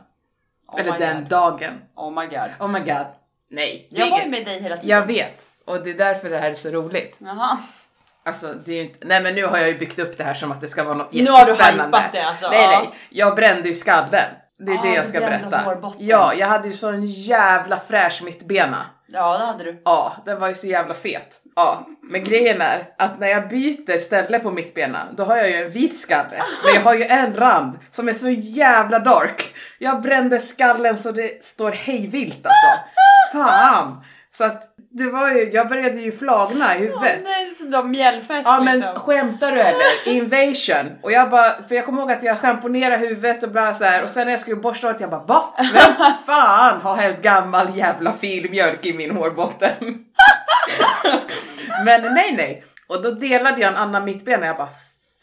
Oh 0.67 0.79
Eller 0.81 0.99
den 0.99 1.17
God. 1.17 1.29
dagen. 1.29 1.73
Oh 1.95 2.21
my 2.21 2.27
god. 2.27 2.49
Oh 2.59 2.67
my 2.67 2.79
god. 2.79 3.07
Nej. 3.49 3.87
det 3.91 3.99
Jag 3.99 4.09
var 4.09 4.21
ju 4.21 4.29
med 4.29 4.45
dig 4.45 4.61
hela 4.61 4.77
tiden. 4.77 4.97
Jag 4.97 5.05
vet. 5.05 5.45
Och 5.65 5.83
det 5.83 5.89
är 5.89 5.97
därför 5.97 6.29
det 6.29 6.37
här 6.37 6.51
är 6.51 6.55
så 6.55 6.69
roligt. 6.69 7.17
Jaha. 7.19 7.57
Alltså 8.29 8.53
det 8.65 8.71
är 8.71 8.75
ju 8.75 8.81
inte, 8.81 9.07
nej 9.07 9.21
men 9.23 9.35
nu 9.35 9.45
har 9.45 9.57
jag 9.57 9.67
ju 9.67 9.77
byggt 9.77 9.99
upp 9.99 10.17
det 10.17 10.23
här 10.23 10.33
som 10.33 10.51
att 10.51 10.61
det 10.61 10.67
ska 10.67 10.83
vara 10.83 10.95
något 10.95 11.13
Nu 11.13 11.31
har 11.31 11.45
du 11.45 11.51
jättespännande. 11.51 11.97
hypat 11.97 12.11
det, 12.11 12.21
alltså, 12.21 12.49
Nej 12.49 12.67
nej, 12.67 12.89
jag 13.09 13.35
brände 13.35 13.67
ju 13.69 13.75
skallen. 13.75 14.25
Det 14.65 14.71
är 14.71 14.77
Ah, 14.77 14.81
det 14.81 14.95
jag 14.95 15.05
ska 15.05 15.19
berätta. 15.19 15.81
Ja, 15.97 16.33
jag 16.33 16.47
hade 16.47 16.67
ju 16.67 16.73
sån 16.73 17.05
jävla 17.05 17.79
fräsch 17.87 18.21
mittbena. 18.25 18.85
Ja 19.07 19.37
det 19.37 19.45
hade 19.45 19.63
du. 19.63 19.81
Ja, 19.85 20.15
den 20.25 20.39
var 20.39 20.47
ju 20.47 20.55
så 20.55 20.67
jävla 20.67 20.93
fet. 20.93 21.41
Ja, 21.55 21.87
men 22.01 22.23
grejen 22.23 22.61
är 22.61 22.89
att 22.97 23.19
när 23.19 23.27
jag 23.27 23.49
byter 23.49 23.97
ställe 23.99 24.39
på 24.39 24.51
mittbena, 24.51 25.07
då 25.17 25.23
har 25.23 25.37
jag 25.37 25.49
ju 25.49 25.55
en 25.65 25.71
vit 25.71 25.99
skalle. 25.99 26.43
Men 26.65 26.73
jag 26.73 26.81
har 26.81 26.93
ju 26.95 27.03
en 27.03 27.35
rand 27.35 27.79
som 27.91 28.09
är 28.09 28.13
så 28.13 28.29
jävla 28.29 28.99
dark. 28.99 29.53
Jag 29.79 30.01
brände 30.01 30.39
skallen 30.39 30.97
så 30.97 31.11
det 31.11 31.43
står 31.43 31.71
hejvilt 31.71 32.45
alltså. 32.45 32.79
Fan! 33.37 34.03
Så 34.37 34.43
att 34.43 34.63
det 34.91 35.05
var 35.05 35.31
ju, 35.31 35.51
jag 35.51 35.69
började 35.69 36.01
ju 36.01 36.11
flagna 36.11 36.75
i 36.75 36.79
huvudet. 36.79 37.19
nej, 37.23 37.55
så 37.55 37.63
de 37.63 37.91
mjällfest 37.91 38.45
Ja 38.45 38.61
men 38.63 38.79
liksom. 38.79 38.95
skämtar 38.95 39.51
du 39.51 39.59
eller? 39.59 40.07
Invasion! 40.07 40.91
Och 41.01 41.11
jag 41.11 41.29
bara, 41.29 41.63
för 41.67 41.75
jag 41.75 41.85
kommer 41.85 42.01
ihåg 42.01 42.11
att 42.11 42.23
jag 42.23 42.39
schamponerade 42.39 42.97
huvudet 42.97 43.43
och 43.43 43.51
bara 43.51 43.73
så 43.73 43.83
här 43.83 44.03
och 44.03 44.09
sen 44.09 44.25
när 44.25 44.31
jag 44.31 44.39
skulle 44.39 44.55
borsta 44.55 44.87
håret 44.87 45.01
jag 45.01 45.09
bara 45.09 45.23
va? 45.23 45.43
Vem 45.57 46.13
fan 46.25 46.81
har 46.81 46.95
hällt 46.95 47.21
gammal 47.21 47.77
jävla 47.77 48.13
filmjölk 48.13 48.85
i 48.85 48.93
min 48.93 49.11
hårbotten? 49.11 49.75
men 51.85 52.13
nej 52.13 52.33
nej. 52.37 52.63
Och 52.87 53.03
då 53.03 53.11
delade 53.11 53.61
jag 53.61 53.71
en 53.71 53.77
annan 53.77 54.05
mittben 54.05 54.41
och 54.41 54.47
jag 54.47 54.57
bara 54.57 54.69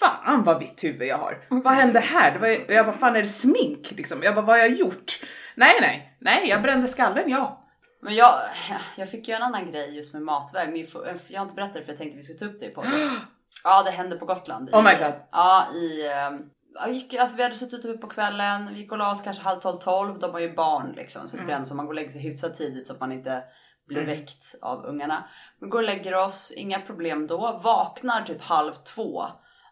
fan 0.01 0.45
vad 0.45 0.59
vitt 0.59 0.85
huvud 0.85 1.09
jag 1.09 1.19
har. 1.19 1.39
Vad 1.49 1.73
hände 1.73 2.01
här? 2.01 2.31
Det 2.33 2.39
var, 2.39 2.75
jag 2.75 2.87
bara 2.87 2.97
fan 2.97 3.17
är 3.17 3.21
det 3.23 3.29
smink 3.29 3.91
liksom? 3.91 4.23
Jag 4.23 4.35
bara 4.35 4.45
vad 4.45 4.57
har 4.57 4.63
jag 4.67 4.77
gjort? 4.77 5.21
Nej 5.55 5.75
nej, 5.81 6.17
nej 6.21 6.49
jag 6.49 6.63
brände 6.63 6.89
skallen 6.89 7.31
ja. 7.31 7.63
Men 8.07 8.15
jag, 8.15 8.41
jag 8.97 9.11
fick 9.11 9.29
ju 9.29 9.35
en 9.35 9.43
annan 9.43 9.71
grej 9.73 9.97
just 9.97 10.13
med 10.13 10.23
matväg. 10.23 10.69
Men 10.69 10.87
jag 11.29 11.41
har 11.41 11.45
inte 11.45 11.55
berättat 11.55 11.75
det 11.75 11.83
för 11.83 11.93
jag 11.93 11.99
tänkte 11.99 12.17
vi 12.17 12.23
skulle 12.23 12.39
ta 12.39 12.45
upp 12.45 12.61
det 12.61 12.69
på 12.71 12.85
Ja 13.65 13.83
det 13.83 13.91
hände 13.91 14.17
på 14.17 14.25
Gotland. 14.27 14.71
Oh 14.75 14.83
my 14.85 14.91
I- 14.91 14.97
God. 14.99 15.15
Ja 15.33 15.67
i... 15.75 16.07
ehm, 16.09 16.43
jag 16.75 16.93
gick, 16.93 17.15
alltså 17.15 17.37
vi 17.37 17.43
hade 17.43 17.55
suttit 17.55 17.85
uppe 17.85 17.99
på 17.99 18.07
kvällen, 18.07 18.69
vi 18.75 18.81
gick 18.81 18.93
och 18.93 18.99
la 18.99 19.13
oss 19.13 19.23
kanske 19.23 19.43
halv 19.43 19.61
tolv, 19.61 19.79
tolv. 19.79 20.19
De 20.19 20.33
var 20.33 20.41
ju 20.41 20.55
barn 20.55 20.93
liksom. 20.97 21.29
Så 21.29 21.37
det 21.37 21.43
blir 21.43 21.55
ändå 21.55 21.67
så 21.67 21.75
man 21.75 21.87
går 21.87 21.91
och 21.93 21.95
lägger 21.95 22.11
sig 22.11 22.21
hyfsat 22.23 22.55
tidigt 22.55 22.87
så 22.87 22.93
att 22.93 23.01
man 23.01 23.13
inte 23.13 23.43
blir 23.87 24.03
Mm. 24.03 24.11
väckt 24.19 24.55
av 24.63 24.85
ungarna. 24.87 25.25
Vi 25.61 25.67
går 25.69 25.79
och 25.79 25.85
lägger 25.85 26.15
oss, 26.27 26.51
inga 26.57 26.81
problem 26.81 27.27
då. 27.27 27.61
Vaknar 27.63 28.23
typ 28.23 28.43
halv 28.43 28.73
två 28.73 29.25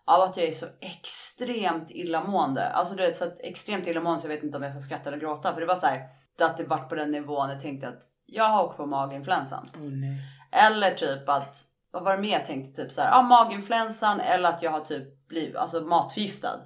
av 0.07 0.21
att 0.21 0.37
jag 0.37 0.47
är 0.47 0.53
så 0.53 0.67
extremt 0.81 1.91
illamående. 1.91 2.69
Alltså 2.69 2.95
det 2.95 3.07
är 3.07 3.13
så 3.13 3.25
extremt 3.41 3.87
illamående 3.87 4.21
så 4.21 4.27
jag 4.27 4.35
vet 4.35 4.45
inte 4.45 4.57
om 4.57 4.63
jag 4.63 4.73
ska 4.73 4.81
skratta 4.81 5.09
eller 5.09 5.19
gråta. 5.19 5.55
För 5.55 5.61
det 5.61 5.67
var 5.67 5.77
så 5.77 5.87
här, 5.87 6.09
att 6.41 6.57
det 6.57 6.65
vart 6.65 6.89
på 6.89 6.95
den 6.95 7.11
nivån 7.11 7.51
jag 7.51 7.61
tänkte 7.61 7.89
att 7.89 8.03
jag 8.27 8.45
har 8.45 8.65
åkt 8.65 8.77
på 8.77 8.87
maginfluensan. 8.87 9.71
Nej. 9.75 10.19
Eller 10.53 10.91
typ 10.91 11.29
att, 11.29 11.57
vad 11.91 12.05
var 12.05 12.17
det 12.17 12.23
mer 12.23 12.33
jag 12.33 12.47
tänkte? 12.47 12.83
Typ 12.83 12.93
så 12.93 13.01
här, 13.01 13.11
ja 13.11 13.23
maginfluensan 13.23 14.21
eller 14.21 14.49
att 14.49 14.63
jag 14.63 14.71
har 14.71 14.81
typ 14.81 15.29
blivit 15.29 15.57
alltså, 15.57 15.81
matförgiftad. 15.81 16.61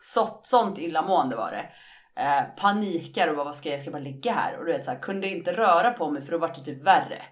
Så, 0.00 0.40
sånt 0.42 0.78
illamående 0.78 1.36
var 1.36 1.50
det. 1.50 1.68
Eh, 2.22 2.42
panikar 2.56 3.28
och 3.28 3.36
bara 3.36 3.44
vad 3.44 3.56
ska 3.56 3.68
jag, 3.68 3.74
jag 3.74 3.80
ska 3.80 3.90
bara 3.90 4.02
ligga 4.02 4.32
här. 4.32 4.58
Och 4.58 4.64
du 4.64 4.72
vet 4.72 4.84
så 4.84 4.90
här, 4.90 4.98
kunde 4.98 5.28
inte 5.28 5.52
röra 5.52 5.90
på 5.90 6.10
mig 6.10 6.22
för 6.22 6.32
då 6.32 6.38
var 6.38 6.48
det 6.48 6.54
typ 6.54 6.82
värre. 6.82 7.22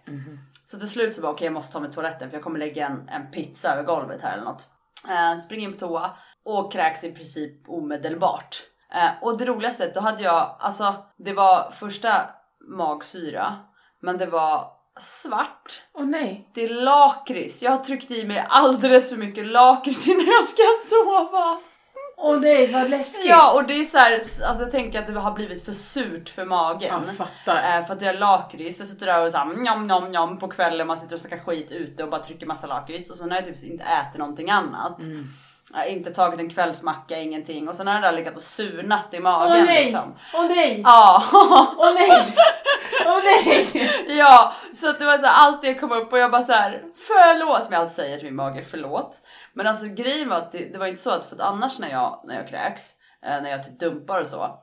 Så 0.64 0.78
till 0.78 0.90
slut 0.90 1.14
så 1.14 1.22
bara 1.22 1.32
okej 1.32 1.44
jag 1.44 1.52
måste 1.52 1.72
ta 1.72 1.80
mig 1.80 1.88
till 1.88 1.94
toaletten 1.94 2.30
för 2.30 2.36
jag 2.36 2.44
kommer 2.44 2.58
lägga 2.58 2.86
en, 2.86 3.08
en 3.08 3.30
pizza 3.30 3.72
över 3.72 3.82
golvet 3.82 4.22
här 4.22 4.32
eller 4.32 4.44
något. 4.44 4.68
Eh, 5.08 5.38
springer 5.40 5.68
in 5.68 5.72
på 5.72 5.78
toa 5.78 6.10
och 6.44 6.72
kräks 6.72 7.04
i 7.04 7.12
princip 7.12 7.68
omedelbart. 7.68 8.62
Eh, 8.94 9.10
och 9.22 9.38
det 9.38 9.44
roligaste, 9.44 9.92
då 9.94 10.00
hade 10.00 10.22
jag, 10.22 10.56
alltså 10.60 10.94
det 11.16 11.32
var 11.32 11.70
första 11.70 12.30
magsyra, 12.68 13.56
men 14.02 14.18
det 14.18 14.26
var 14.26 14.64
svart. 15.00 15.82
Åh 15.94 16.06
nej. 16.06 16.50
Det 16.54 16.64
är 16.64 16.68
lakrits. 16.68 17.62
Jag 17.62 17.70
har 17.70 17.78
tryckt 17.78 18.10
i 18.10 18.24
mig 18.24 18.46
alldeles 18.48 19.08
för 19.08 19.16
mycket 19.16 19.46
lakrits 19.46 20.08
innan 20.08 20.26
jag 20.26 20.48
ska 20.48 20.62
sova. 20.82 21.58
Åh 22.18 22.40
nej 22.40 22.72
vad 22.72 22.90
läskigt. 22.90 23.26
Ja 23.26 23.52
och 23.52 23.64
det 23.64 23.74
är 23.74 23.84
så 23.84 23.98
här, 23.98 24.12
alltså 24.14 24.62
jag 24.62 24.70
tänker 24.70 24.98
att 24.98 25.06
det 25.06 25.20
har 25.20 25.32
blivit 25.32 25.64
för 25.64 25.72
surt 25.72 26.28
för 26.28 26.44
magen. 26.44 27.02
Jag 27.06 27.16
fattar. 27.16 27.78
Eh, 27.78 27.86
för 27.86 27.94
att 27.94 28.00
det 28.00 28.06
är 28.06 28.18
lakrits, 28.18 28.78
jag 28.78 28.88
sitter 28.88 29.06
där 29.06 29.26
och 29.26 29.32
såhär 29.32 29.44
njam 29.46 29.86
njam 29.86 30.10
njam 30.10 30.38
på 30.38 30.48
kvällen, 30.48 30.86
man 30.86 30.98
sitter 30.98 31.14
och 31.14 31.20
snackar 31.20 31.38
skit 31.38 31.70
ute 31.70 32.02
och 32.02 32.10
bara 32.10 32.22
trycker 32.22 32.46
massa 32.46 32.66
lakrits 32.66 33.10
och 33.10 33.16
så 33.16 33.28
har 33.28 33.36
jag 33.36 33.44
typ 33.44 33.64
inte 33.64 33.84
ätit 33.84 34.18
någonting 34.18 34.50
annat. 34.50 34.98
Har 35.72 35.84
inte 35.84 36.10
tagit 36.10 36.40
en 36.40 36.50
kvällsmacka, 36.50 37.18
ingenting 37.18 37.68
och 37.68 37.74
sen 37.74 37.86
har 37.86 37.94
jag 37.94 38.02
där 38.02 38.12
legat 38.12 38.36
och 38.36 38.42
surnat 38.42 39.14
i 39.14 39.20
magen 39.20 39.66
liksom. 39.84 40.14
Åh 40.34 40.46
nej! 40.48 40.80
Ja, 40.84 41.22
Åh 41.78 41.94
nej! 41.94 42.34
Åh 43.06 43.20
nej! 43.24 43.92
ja, 44.18 44.54
så 44.74 44.90
att 44.90 44.98
det 44.98 45.04
var 45.04 45.18
så 45.18 45.26
här, 45.26 45.46
allt 45.46 45.62
det 45.62 45.74
kom 45.74 45.92
upp 45.92 46.12
och 46.12 46.18
jag 46.18 46.30
bara 46.30 46.42
så 46.42 46.52
här 46.52 46.82
förlåt 46.94 47.64
som 47.64 47.72
jag 47.72 47.80
alltid 47.82 47.96
säger 47.96 48.16
till 48.16 48.26
min 48.26 48.36
mage, 48.36 48.62
förlåt. 48.62 49.20
Men 49.56 49.66
alltså 49.66 49.86
grejen 49.86 50.28
var 50.28 50.36
att 50.36 50.52
det, 50.52 50.72
det 50.72 50.78
var 50.78 50.86
inte 50.86 51.02
så 51.02 51.10
att 51.10 51.24
för 51.24 51.36
att 51.36 51.42
annars 51.42 51.78
när 51.78 51.90
jag, 51.90 52.20
när 52.24 52.34
jag 52.34 52.48
kräks, 52.48 52.90
eh, 53.22 53.42
när 53.42 53.50
jag 53.50 53.64
typ 53.64 53.80
dumpar 53.80 54.20
och 54.20 54.26
så, 54.26 54.58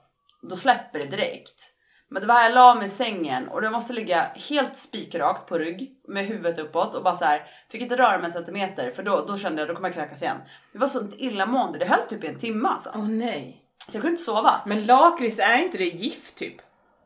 då 0.49 0.55
släpper 0.55 0.99
det 0.99 1.05
direkt. 1.05 1.69
Men 2.09 2.21
det 2.21 2.27
var 2.27 2.35
här 2.35 2.43
jag 2.43 2.53
la 2.53 2.75
mig 2.75 2.85
i 2.85 2.89
sängen 2.89 3.47
och 3.47 3.63
jag 3.63 3.71
måste 3.71 3.93
ligga 3.93 4.27
helt 4.35 4.77
spikrakt 4.77 5.49
på 5.49 5.57
rygg 5.57 5.91
med 6.07 6.25
huvudet 6.25 6.59
uppåt 6.59 6.95
och 6.95 7.03
bara 7.03 7.15
så 7.15 7.25
här 7.25 7.47
fick 7.69 7.81
inte 7.81 7.97
röra 7.97 8.17
mig 8.17 8.25
en 8.25 8.31
centimeter 8.31 8.91
för 8.91 9.03
då, 9.03 9.25
då 9.25 9.37
kände 9.37 9.61
jag 9.61 9.69
då 9.69 9.75
kommer 9.75 9.89
jag 9.89 9.95
kräkas 9.95 10.21
igen. 10.21 10.37
Det 10.71 10.79
var 10.79 10.87
sånt 10.87 11.13
illamående, 11.17 11.79
det 11.79 11.85
höll 11.85 12.03
typ 12.09 12.23
i 12.23 12.27
en 12.27 12.39
timme 12.39 12.69
alltså. 12.69 12.91
Åh 12.95 13.07
nej. 13.07 13.61
Så 13.89 13.97
jag 13.97 14.01
kunde 14.01 14.11
inte 14.11 14.23
sova. 14.23 14.61
Men 14.65 14.85
lakrits, 14.85 15.39
är 15.39 15.57
inte 15.57 15.77
det 15.77 15.85
gift 15.85 16.37
typ? 16.37 16.55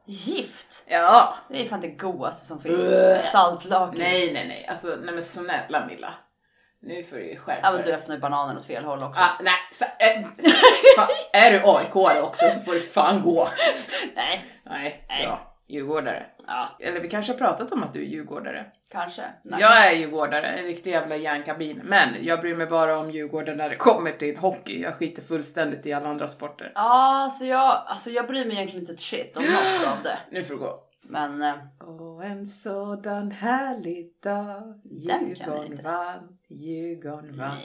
Gift! 0.06 0.84
Ja. 0.88 1.36
Det 1.50 1.62
är 1.62 1.66
fan 1.66 1.82
det 1.82 1.88
godaste 1.88 2.46
som 2.46 2.62
finns. 2.62 3.32
Saltlakrits. 3.32 4.00
Nej 4.00 4.34
nej 4.34 4.48
nej, 4.48 4.68
alltså 4.68 4.88
nej 4.88 5.14
men 5.14 5.24
snälla 5.24 5.86
Milla. 5.88 6.14
Nu 6.82 7.04
får 7.04 7.16
du 7.18 7.36
skärpa 7.36 7.62
Ja 7.64 7.72
men 7.72 7.86
du 7.86 7.94
öppnar 7.94 8.16
ju 8.16 8.22
bananen 8.22 8.58
åt 8.58 8.66
fel 8.66 8.86
håll 8.86 9.04
också. 9.04 9.22
Ah, 9.22 9.30
nej, 9.42 9.54
så, 9.72 9.86
äh, 9.86 10.24
fan, 10.98 11.08
är 11.34 11.52
du 11.52 11.58
aik 11.66 11.96
också 12.24 12.50
så 12.50 12.60
får 12.62 12.74
du 12.74 12.82
fan 12.82 13.22
gå. 13.22 13.48
Nej, 14.16 14.46
Nej, 14.64 15.06
Nej. 15.10 15.26
bra. 15.26 15.54
Djurgårdare. 15.70 16.26
ja 16.48 16.78
Eller 16.80 17.00
vi 17.00 17.10
kanske 17.10 17.32
har 17.34 17.38
pratat 17.38 17.72
om 17.72 17.84
att 17.84 17.94
du 17.94 18.02
är 18.02 18.06
djurgårdare. 18.06 18.66
kanske. 18.92 19.22
Nej. 19.44 19.62
Jag 19.62 19.88
är 19.88 19.92
djurgårdare, 19.98 20.48
en 20.48 20.66
riktig 20.66 20.92
jävla 20.92 21.16
järnkabin. 21.16 21.82
Men 21.84 22.10
jag 22.22 22.40
bryr 22.42 22.56
mig 22.56 22.68
bara 22.68 22.98
om 22.98 23.12
Djurgården 23.12 23.58
när 23.58 23.70
det 23.70 23.76
kommer 23.76 24.12
till 24.12 24.38
hockey. 24.38 24.82
Jag 24.82 24.96
skiter 24.96 25.22
fullständigt 25.22 25.86
i 25.86 25.94
alla 25.94 26.10
andra 26.10 26.28
sporter. 26.28 26.72
Ja, 26.76 27.30
så 27.34 27.46
jag, 27.46 27.84
alltså 27.88 28.10
jag 28.10 28.28
bryr 28.28 28.46
mig 28.46 28.54
egentligen 28.56 28.82
inte 28.82 28.94
ett 28.94 29.00
shit 29.00 29.38
om 29.38 29.44
något 29.44 29.88
av 29.98 30.04
det. 30.04 30.18
Nu 30.32 30.44
får 30.44 30.54
du 30.54 30.60
gå. 30.60 30.84
Men 31.10 31.42
eh, 31.42 31.54
Och 31.80 32.26
en 32.26 32.48
sådan 32.48 33.32
härlig 33.32 34.10
dag. 34.24 34.74
Djurgården 34.84 35.80
vann, 35.84 36.38
Djurgården 36.48 37.38
vann. 37.38 37.58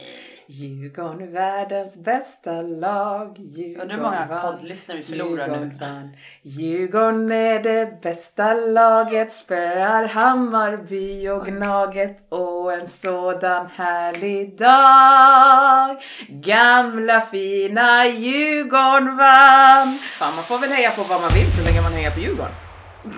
Djurgården 0.47 1.33
världens 1.33 1.97
bästa 1.97 2.63
lag. 2.63 3.37
Djurgården 3.39 3.91
Undrar 3.91 3.97
hur 3.97 4.03
många 4.03 4.43
poddlyssnare 4.43 4.99
vi 4.99 5.05
förlorar 5.05 5.49
nu. 5.49 5.55
Djurgården 5.55 5.79
vann. 5.81 6.17
Djurgården 6.43 7.33
är 7.33 7.63
det 7.63 8.03
bästa 8.03 8.55
laget. 8.55 9.33
Spöar 9.33 10.05
Hammarby 10.05 11.29
och 11.29 11.47
Gnaget. 11.47 12.27
Och 12.29 12.73
en 12.73 12.89
sådan 12.89 13.67
härlig 13.67 14.59
dag. 14.59 16.03
Gamla 16.29 17.21
fina 17.21 18.07
Djurgården 18.07 19.17
vann. 19.17 19.89
Fan 20.19 20.35
man 20.35 20.45
får 20.45 20.59
väl 20.59 20.71
heja 20.71 20.91
på 20.91 21.03
vad 21.03 21.21
man 21.21 21.31
vill 21.35 21.53
så 21.53 21.65
länge 21.67 21.83
man 21.83 21.93
hejar 21.93 22.11
på 22.11 22.21
Djurgården 22.21 22.62
tänkte 23.03 23.15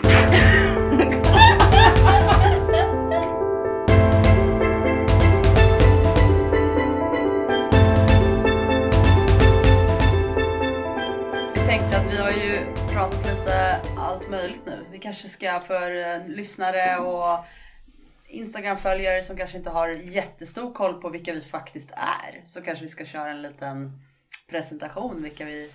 att 11.97 12.13
vi 12.13 12.17
har 12.17 12.31
ju 12.31 12.67
pratat 12.93 13.27
lite 13.27 13.81
allt 13.99 14.31
möjligt 14.31 14.67
nu. 14.67 14.87
Vi 14.91 14.99
kanske 14.99 15.29
ska 15.29 15.61
för 15.61 15.97
eh, 15.97 16.27
lyssnare 16.27 16.99
och 16.99 17.45
Instagram-följare 18.27 19.23
som 19.23 19.37
kanske 19.37 19.59
inte 19.59 19.71
har 19.71 19.89
jättestor 19.89 20.75
koll 20.75 21.01
på 21.01 21.09
vilka 21.09 21.33
vi 21.33 21.41
faktiskt 21.41 21.91
är. 21.91 22.43
Så 22.47 22.63
kanske 22.63 22.85
vi 22.85 22.89
ska 22.89 23.05
köra 23.05 23.31
en 23.31 23.43
liten 23.43 23.93
presentation 24.49 25.23
vilka 25.23 25.45
vi 25.45 25.71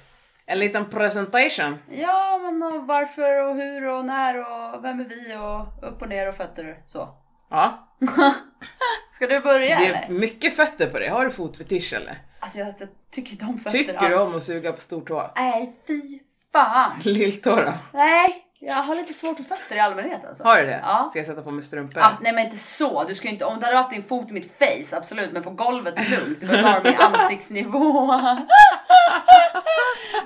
en 0.51 0.59
liten 0.59 0.85
presentation. 0.89 1.77
Ja, 1.91 2.37
men 2.43 2.63
och 2.63 2.87
varför 2.87 3.43
och 3.43 3.55
hur 3.55 3.87
och 3.87 4.05
när 4.05 4.37
och 4.37 4.83
vem 4.83 4.99
är 4.99 5.05
vi 5.05 5.35
och 5.35 5.89
upp 5.89 6.01
och 6.01 6.09
ner 6.09 6.27
och 6.29 6.35
fötter 6.35 6.77
så. 6.85 7.09
Ja, 7.49 7.87
Ska 9.15 9.27
du 9.27 9.39
börja 9.39 9.79
det 9.79 9.85
eller? 9.85 10.01
är 10.01 10.09
mycket 10.09 10.55
fötter 10.55 10.89
på 10.89 10.99
dig. 10.99 11.07
Har 11.07 11.25
du 11.25 11.31
fotfetisch 11.31 11.93
eller? 11.93 12.21
Alltså 12.39 12.59
jag, 12.59 12.67
jag 12.79 12.89
tycker 13.11 13.31
inte 13.31 13.45
om 13.45 13.59
fötter 13.59 13.77
Tycker 13.77 13.93
alls. 13.97 14.07
du 14.09 14.27
om 14.31 14.37
att 14.37 14.43
suga 14.43 14.71
på 14.73 14.81
stortå? 14.81 15.31
Nej, 15.35 15.75
fy 15.87 16.19
fan. 16.51 16.91
Lilltå 17.03 17.55
då? 17.55 17.73
Nej, 17.93 18.45
jag 18.61 18.75
har 18.75 18.95
lite 18.95 19.13
svårt 19.13 19.37
för 19.37 19.43
fötter 19.43 19.75
i 19.75 19.79
allmänhet 19.79 20.25
alltså. 20.27 20.43
Har 20.43 20.57
du 20.57 20.65
det? 20.65 20.79
Ja. 20.83 21.07
Ska 21.09 21.19
jag 21.19 21.27
sätta 21.27 21.41
på 21.41 21.51
mig 21.51 21.63
strumpor? 21.63 22.01
Ah, 22.01 22.11
nej 22.21 22.33
men 22.33 22.45
inte 22.45 22.57
så. 22.57 23.03
Du 23.03 23.15
ska 23.15 23.27
inte, 23.27 23.45
om 23.45 23.59
du 23.59 23.65
hade 23.65 23.77
haft 23.77 23.89
din 23.89 24.03
fot 24.03 24.29
i 24.29 24.33
mitt 24.33 24.57
face, 24.57 24.97
absolut. 24.97 25.31
Men 25.31 25.43
på 25.43 25.49
golvet 25.49 26.09
lugnt. 26.09 26.39
Du 26.39 26.47
behöver 26.47 26.67
inte 26.89 27.03
ha 27.03 27.09
dem 27.09 27.13
i 27.13 27.17
ansiktsnivå. 27.19 28.13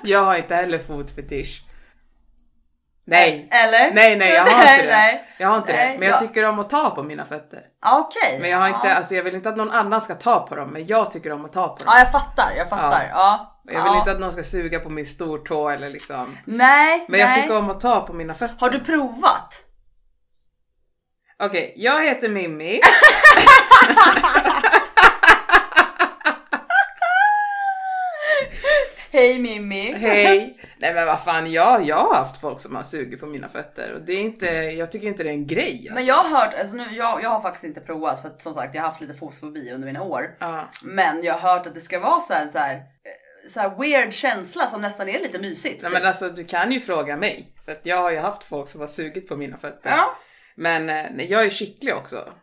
Jag 0.04 0.24
har 0.24 0.36
inte 0.36 0.56
heller 0.56 0.80
fotfetisch. 0.80 1.64
Nej. 3.06 3.50
Eller? 3.52 3.94
Nej, 3.94 4.18
nej, 4.18 4.34
jag 4.34 4.44
har 4.44 4.62
inte 4.62 4.86
det. 4.86 5.22
Jag 5.38 5.48
har 5.48 5.58
inte 5.58 5.74
Nej, 5.74 5.94
det. 5.94 6.00
Men 6.00 6.08
jag 6.08 6.16
ja. 6.16 6.28
tycker 6.28 6.44
om 6.44 6.60
att 6.60 6.70
ta 6.70 6.90
på 6.90 7.04
mina 7.04 7.26
fötter. 7.26 7.62
Ah, 7.82 8.00
Okej. 8.00 8.40
Men 8.42 8.50
jag 8.50 8.58
har 8.58 8.68
inte, 8.68 8.88
ja. 8.88 8.94
alltså 8.94 9.16
jag 9.16 9.24
vill 9.24 9.36
inte 9.36 9.50
att 9.50 9.58
någon 9.58 9.72
annan 9.72 10.02
ska 10.02 10.16
ta 10.16 10.40
på 10.48 10.56
dem, 10.56 10.70
men 10.70 10.88
jag 10.88 11.12
tycker 11.12 11.32
om 11.32 11.46
att 11.46 11.54
ta 11.54 11.68
på 11.68 11.76
dem. 11.76 11.86
Ja, 11.86 12.00
jag 12.00 12.12
fattar. 12.12 12.52
Jag 12.58 12.70
fattar. 12.70 13.10
Ja. 13.12 13.53
Jag 13.66 13.84
vill 13.84 13.94
ja. 13.94 14.00
inte 14.00 14.12
att 14.12 14.20
någon 14.20 14.32
ska 14.32 14.44
suga 14.44 14.80
på 14.80 14.90
min 14.90 15.06
stortå 15.06 15.70
eller 15.70 15.90
liksom. 15.90 16.38
Nej, 16.46 17.06
Men 17.08 17.20
jag 17.20 17.30
nej. 17.30 17.42
tycker 17.42 17.58
om 17.58 17.70
att 17.70 17.82
ta 17.82 18.02
på 18.02 18.14
mina 18.14 18.34
fötter. 18.34 18.56
Har 18.60 18.70
du 18.70 18.80
provat? 18.80 19.64
Okej, 21.40 21.74
jag 21.78 22.06
heter 22.06 22.30
Mimmi. 22.30 22.80
Hej 29.12 29.40
Mimmi. 29.40 29.94
Hej! 29.94 30.60
Nej 30.78 30.94
men 30.94 31.06
vad 31.06 31.24
fan, 31.24 31.52
jag, 31.52 31.84
jag 31.84 31.96
har 31.96 32.16
haft 32.16 32.42
folk 32.42 32.62
som 32.62 32.76
har 32.76 32.84
sugit 32.84 33.20
på 33.20 33.26
mina 33.26 33.50
fötter 33.50 33.94
och 33.94 34.02
det 34.02 34.14
är 34.14 34.20
inte, 34.20 34.46
jag 34.56 34.92
tycker 34.92 35.08
inte 35.08 35.24
det 35.24 35.30
är 35.30 35.34
en 35.34 35.48
grej. 35.48 35.78
Alltså. 35.80 35.94
Men 35.94 36.06
jag 36.06 36.16
har 36.16 36.40
hört, 36.40 36.54
alltså 36.60 36.76
nu, 36.76 36.84
jag, 36.92 37.24
jag 37.24 37.30
har 37.30 37.42
faktiskt 37.42 37.64
inte 37.64 37.82
provat 37.82 38.22
för 38.22 38.28
att 38.28 38.42
som 38.42 38.54
sagt 38.54 38.76
jag 38.76 38.82
har 38.82 38.90
haft 38.90 39.02
lite 39.02 39.14
fotfobi 39.14 39.72
under 39.72 39.88
mina 39.88 40.02
år. 40.04 40.38
Ja. 40.40 40.70
Men 40.84 41.24
jag 41.24 41.34
har 41.34 41.56
hört 41.56 41.68
att 41.68 41.74
det 41.74 41.82
ska 41.82 42.00
vara 42.00 42.20
så 42.20 42.34
här, 42.34 42.48
så 42.48 42.58
här, 42.58 42.82
så 43.48 43.60
här 43.60 43.76
weird 43.78 44.14
känsla 44.14 44.68
som 44.68 44.82
nästan 44.82 45.10
är 45.10 45.20
lite 45.20 45.40
mysigt. 45.40 45.82
Nej 45.82 45.92
typ. 45.92 46.00
men 46.00 46.08
alltså 46.08 46.30
du 46.30 46.46
kan 46.46 46.72
ju 46.72 46.80
fråga 46.80 47.18
mig. 47.18 47.54
För 47.66 47.78
jag 47.84 47.98
har 47.98 48.12
ju 48.12 48.18
haft 48.18 48.44
folk 48.44 48.70
som 48.70 48.82
har 48.82 48.88
sugit 48.88 49.28
på 49.28 49.36
mina 49.36 49.58
fötter. 49.58 49.90
Ja. 49.90 50.18
Men 50.56 50.90
eh, 50.90 51.06
nej, 51.12 51.28
jag 51.32 51.46
är 51.46 51.50
skicklig 51.50 51.96
också. 51.96 52.34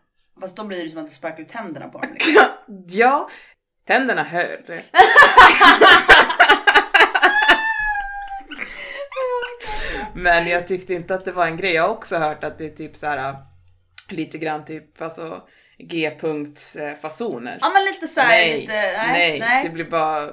Fast 0.41 0.57
då 0.57 0.65
blir 0.65 0.85
det 0.85 0.91
som 0.91 0.99
att 0.99 1.09
du 1.09 1.15
sparkar 1.15 1.43
ut 1.43 1.49
tänderna 1.49 1.89
på 1.89 2.01
dem. 2.01 2.13
Liksom. 2.13 2.45
ja, 2.89 3.31
tänderna 3.87 4.23
höll. 4.23 4.83
Men 10.15 10.47
jag 10.47 10.69
tyckte 10.69 10.95
inte 10.95 11.15
att 11.15 11.25
det 11.25 11.33
var 11.33 11.47
en 11.47 11.57
grej. 11.57 11.73
Jag 11.73 11.83
har 11.83 11.89
också 11.89 12.17
hört 12.17 12.45
att 12.45 12.59
det 12.59 12.65
är 12.65 12.71
typ 12.71 12.97
så 12.97 13.07
här 13.07 13.37
lite 14.09 14.39
grann 14.39 14.65
typ 14.65 15.03
alltså 15.03 15.43
G-punktsfasoner. 15.79 17.59
Ja 17.61 17.71
men 17.71 17.85
lite 17.85 18.07
så 18.07 18.21
här, 18.21 18.29
nej, 18.29 18.61
lite, 18.61 18.73
nej, 18.73 19.39
nej, 19.39 19.65
det 19.65 19.71
blir 19.71 19.85
bara 19.85 20.33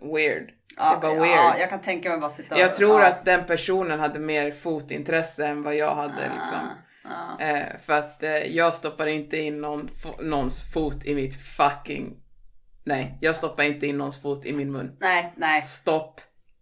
weird. 0.00 0.50
ja, 0.76 0.94
det 0.94 1.00
bara 1.00 1.14
ja, 1.14 1.22
weird. 1.22 1.60
jag 1.60 1.70
kan 1.70 1.80
tänka 1.80 2.10
mig 2.10 2.20
bara 2.20 2.30
sitta 2.30 2.54
och... 2.54 2.60
Jag 2.60 2.74
tror 2.74 3.00
ja. 3.00 3.06
att 3.06 3.24
den 3.24 3.46
personen 3.46 4.00
hade 4.00 4.18
mer 4.18 4.50
fotintresse 4.50 5.46
än 5.46 5.62
vad 5.62 5.76
jag 5.76 5.94
hade 5.94 6.32
liksom. 6.34 6.68
Ja. 7.04 7.44
Eh, 7.46 7.66
för 7.86 7.92
att 7.92 8.22
eh, 8.22 8.30
jag 8.30 8.74
stoppar 8.74 9.06
inte 9.06 9.36
in 9.36 9.60
någon, 9.60 9.88
någons 10.20 10.72
fot 10.72 11.04
i 11.04 11.14
mitt 11.14 11.34
fucking... 11.56 12.16
Nej, 12.84 13.18
jag 13.20 13.36
stoppar 13.36 13.62
inte 13.62 13.86
in 13.86 13.98
någons 13.98 14.22
fot 14.22 14.46
i 14.46 14.52
min 14.52 14.72
mun. 14.72 14.96
Nej, 15.00 15.32
nej. 15.36 15.62
Stopp 15.64 16.20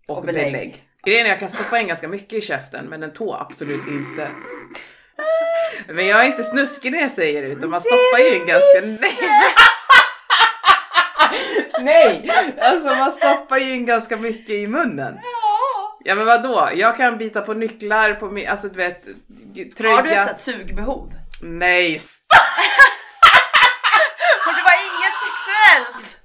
och, 0.08 0.18
Och 0.18 0.24
belägg. 0.24 0.52
belägg. 0.52 0.82
Grejen 1.04 1.26
är 1.26 1.30
jag 1.30 1.38
kan 1.38 1.48
stoppa 1.48 1.78
in 1.80 1.86
ganska 1.86 2.08
mycket 2.08 2.32
i 2.32 2.40
käften 2.40 2.86
men 2.86 3.02
en 3.02 3.12
tå 3.12 3.34
absolut 3.34 3.88
inte. 3.88 4.28
Men 5.88 6.06
jag 6.06 6.22
är 6.22 6.26
inte 6.26 6.44
snuskig 6.44 6.92
när 6.92 6.98
jag 6.98 7.10
säger 7.10 7.42
det 7.42 7.48
utan 7.48 7.70
man 7.70 7.80
stoppar 7.80 8.18
ju 8.18 8.36
in 8.36 8.46
ganska... 8.46 8.80
Nej! 9.00 9.12
Nej! 11.86 12.30
Alltså 12.60 12.88
man 12.94 13.12
stoppar 13.12 13.56
ju 13.58 13.74
in 13.74 13.86
ganska 13.86 14.16
mycket 14.16 14.50
i 14.50 14.66
munnen. 14.66 15.18
Ja. 15.22 15.98
Ja 16.04 16.14
men 16.14 16.26
vadå? 16.26 16.68
Jag 16.74 16.96
kan 16.96 17.18
bita 17.18 17.40
på 17.40 17.54
nycklar 17.54 18.14
på 18.14 18.30
min, 18.30 18.48
alltså 18.48 18.68
du 18.68 18.74
vet, 18.76 19.04
tröja. 19.76 19.94
Har 19.96 20.02
du 20.02 20.10
ett 20.10 20.26
sånt 20.26 20.40
sugbehov? 20.40 21.12
Nej, 21.42 21.94
Och 24.46 24.52
det 24.56 24.62
var 24.62 24.76
inget 24.86 25.16
sexuellt! 25.24 26.16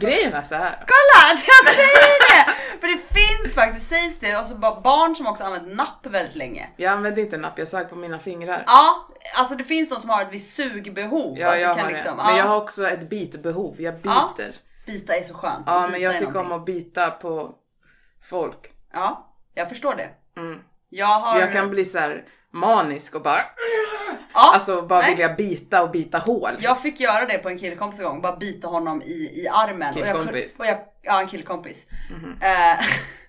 grejen 0.00 0.32
är 0.32 0.42
så 0.42 0.54
här. 0.54 0.84
Kolla, 0.86 1.40
jag 1.46 1.74
säger 1.74 2.34
det! 2.34 2.52
För 2.80 2.88
det 2.88 2.98
finns 3.14 3.54
faktiskt, 3.54 3.88
sägs 3.88 4.18
det, 4.18 4.32
alltså 4.32 4.54
bara 4.54 4.80
barn 4.80 5.16
som 5.16 5.26
också 5.26 5.44
använt 5.44 5.76
napp 5.76 6.06
väldigt 6.06 6.34
länge. 6.34 6.68
Jag 6.76 6.92
använde 6.92 7.20
inte 7.20 7.36
napp, 7.36 7.58
jag 7.58 7.68
sög 7.68 7.90
på 7.90 7.96
mina 7.96 8.18
fingrar. 8.18 8.64
Ja, 8.66 9.08
alltså 9.34 9.54
det 9.54 9.64
finns 9.64 9.88
de 9.88 9.94
som 10.00 10.10
har 10.10 10.22
ett 10.22 10.28
visst 10.32 10.54
sugbehov. 10.56 11.38
Ja, 11.38 11.56
jag 11.56 11.68
har 11.68 11.74
kan 11.74 11.86
det. 11.88 11.94
liksom, 11.94 12.16
Men 12.16 12.26
ja, 12.26 12.36
jag 12.38 12.44
har 12.44 12.56
också 12.56 12.88
ett 12.88 13.10
bitbehov, 13.10 13.74
jag 13.78 13.94
Ja. 14.02 14.34
biter. 14.36 14.56
Bita 14.86 15.16
är 15.16 15.22
så 15.22 15.34
skönt. 15.34 15.62
Ja, 15.66 15.88
men 15.90 16.00
jag 16.00 16.12
tycker 16.18 16.26
om 16.26 16.48
någonting. 16.48 16.76
att 16.76 16.84
bita 16.84 17.10
på 17.10 17.54
folk. 18.30 18.72
Ja, 18.92 19.34
jag 19.54 19.68
förstår 19.68 19.94
det. 19.94 20.10
Mm. 20.40 20.60
Jag 20.88 21.06
har... 21.20 21.40
Jag 21.40 21.52
kan 21.52 21.70
bli 21.70 21.84
så 21.84 21.98
här 21.98 22.24
manisk 22.50 23.14
och 23.14 23.22
bara, 23.22 23.40
ja, 24.34 24.50
alltså 24.54 24.82
bara 24.82 25.00
nej. 25.00 25.10
vilja 25.10 25.28
bita 25.34 25.82
och 25.82 25.90
bita 25.90 26.18
hål. 26.18 26.50
Jag 26.60 26.80
fick 26.80 27.00
göra 27.00 27.26
det 27.26 27.38
på 27.38 27.48
en 27.48 27.58
killkompis 27.58 27.98
en 28.00 28.04
gång, 28.06 28.20
bara 28.22 28.36
bita 28.36 28.68
honom 28.68 29.02
i, 29.02 29.42
i 29.42 29.48
armen. 29.48 29.94
Och 29.94 30.00
jag, 30.00 30.06
Killkompis? 30.16 30.58
och 30.58 30.66
jag, 30.66 30.78
ja, 31.02 31.20
en 31.20 31.26
killkompis. 31.26 31.86
Mhm. 32.10 32.38
Eh, 32.42 32.84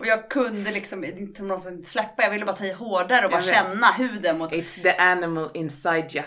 och 0.00 0.06
jag 0.06 0.30
kunde 0.30 0.70
liksom 0.70 1.04
inte 1.04 1.42
släppa, 1.84 2.22
jag 2.22 2.30
ville 2.30 2.44
bara 2.44 2.56
ta 2.56 2.64
i 2.64 2.72
hårdare 2.72 3.24
och 3.24 3.30
bara 3.30 3.42
känna 3.42 3.92
huden 3.92 4.38
mot... 4.38 4.52
It's 4.52 4.82
the 4.82 4.92
animal 4.96 5.50
inside 5.54 6.14
ya. 6.14 6.22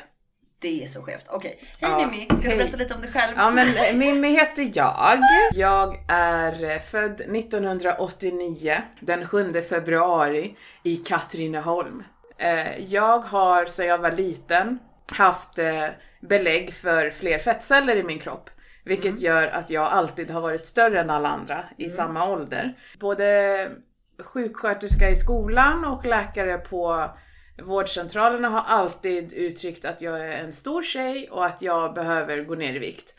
Det 0.59 0.83
är 0.83 0.87
så 0.87 1.01
skevt. 1.01 1.25
Okej, 1.27 1.59
hej 1.61 1.91
Ja, 1.91 1.97
Mimmi, 1.97 2.25
ska 2.25 2.35
du 2.35 2.47
hej. 2.47 2.57
berätta 2.57 2.77
lite 2.77 2.93
om 2.93 3.01
dig 3.01 3.11
själv? 3.11 3.33
Ja 3.37 3.51
men 3.51 3.97
Mimmi 3.99 4.27
heter 4.31 4.71
jag. 4.73 5.19
Jag 5.53 6.05
är 6.07 6.79
född 6.79 7.21
1989 7.21 8.81
den 8.99 9.25
7 9.27 9.61
februari 9.69 10.55
i 10.83 10.97
Katrineholm. 10.97 12.03
Eh, 12.37 12.77
Jag 12.77 13.19
har 13.19 13.65
sedan 13.65 13.87
jag 13.87 13.97
var 13.97 14.11
liten 14.11 14.79
haft 15.11 15.59
eh, 15.59 15.85
belägg 16.21 16.73
för 16.73 17.09
fler 17.09 17.39
fettceller 17.39 17.95
i 17.95 18.03
min 18.03 18.19
kropp. 18.19 18.49
Vilket 18.83 19.19
gör 19.19 19.47
att 19.47 19.69
jag 19.69 19.83
alltid 19.83 20.31
har 20.31 20.41
varit 20.41 20.65
större 20.65 20.99
än 20.99 21.09
alla 21.09 21.29
andra 21.29 21.65
i 21.77 21.89
samma 21.89 22.29
ålder. 22.29 22.77
Både 22.99 23.71
sjuksköterska 24.23 25.09
i 25.09 25.15
skolan 25.15 25.85
och 25.85 26.05
läkare 26.05 26.57
på 26.57 27.09
vårdcentralerna 27.63 28.49
har 28.49 28.61
alltid 28.61 29.33
uttryckt 29.33 29.85
att 29.85 30.01
jag 30.01 30.25
är 30.27 30.43
en 30.43 30.53
stor 30.53 30.83
tjej 30.83 31.29
och 31.31 31.45
att 31.45 31.61
jag 31.61 31.93
behöver 31.93 32.43
gå 32.43 32.55
ner 32.55 32.73
i 32.73 32.79
vikt. 32.79 33.15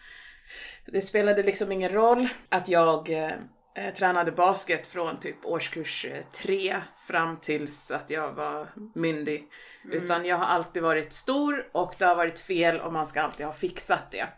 Det 0.87 1.01
spelade 1.01 1.43
liksom 1.43 1.73
ingen 1.73 1.93
roll 1.93 2.29
att 2.49 2.69
jag 2.69 3.11
eh, 3.11 3.95
tränade 3.97 4.33
basket 4.33 4.87
från 4.87 5.17
typ 5.17 5.45
årskurs 5.45 6.05
eh, 6.05 6.19
tre 6.33 6.81
fram 7.07 7.37
tills 7.37 7.91
att 7.91 8.11
jag 8.11 8.33
var 8.33 8.69
myndig. 8.95 9.49
Utan 9.93 10.25
jag 10.25 10.37
har 10.37 10.47
alltid 10.47 10.83
varit 10.83 11.13
stor 11.13 11.67
och 11.73 11.95
det 11.99 12.05
har 12.05 12.15
varit 12.15 12.41
fel 12.41 12.81
och 12.81 12.93
man 12.93 13.07
ska 13.07 13.23
alltid 13.23 13.47
ha 13.47 13.53
fixat 13.53 14.11
det. 14.11 14.29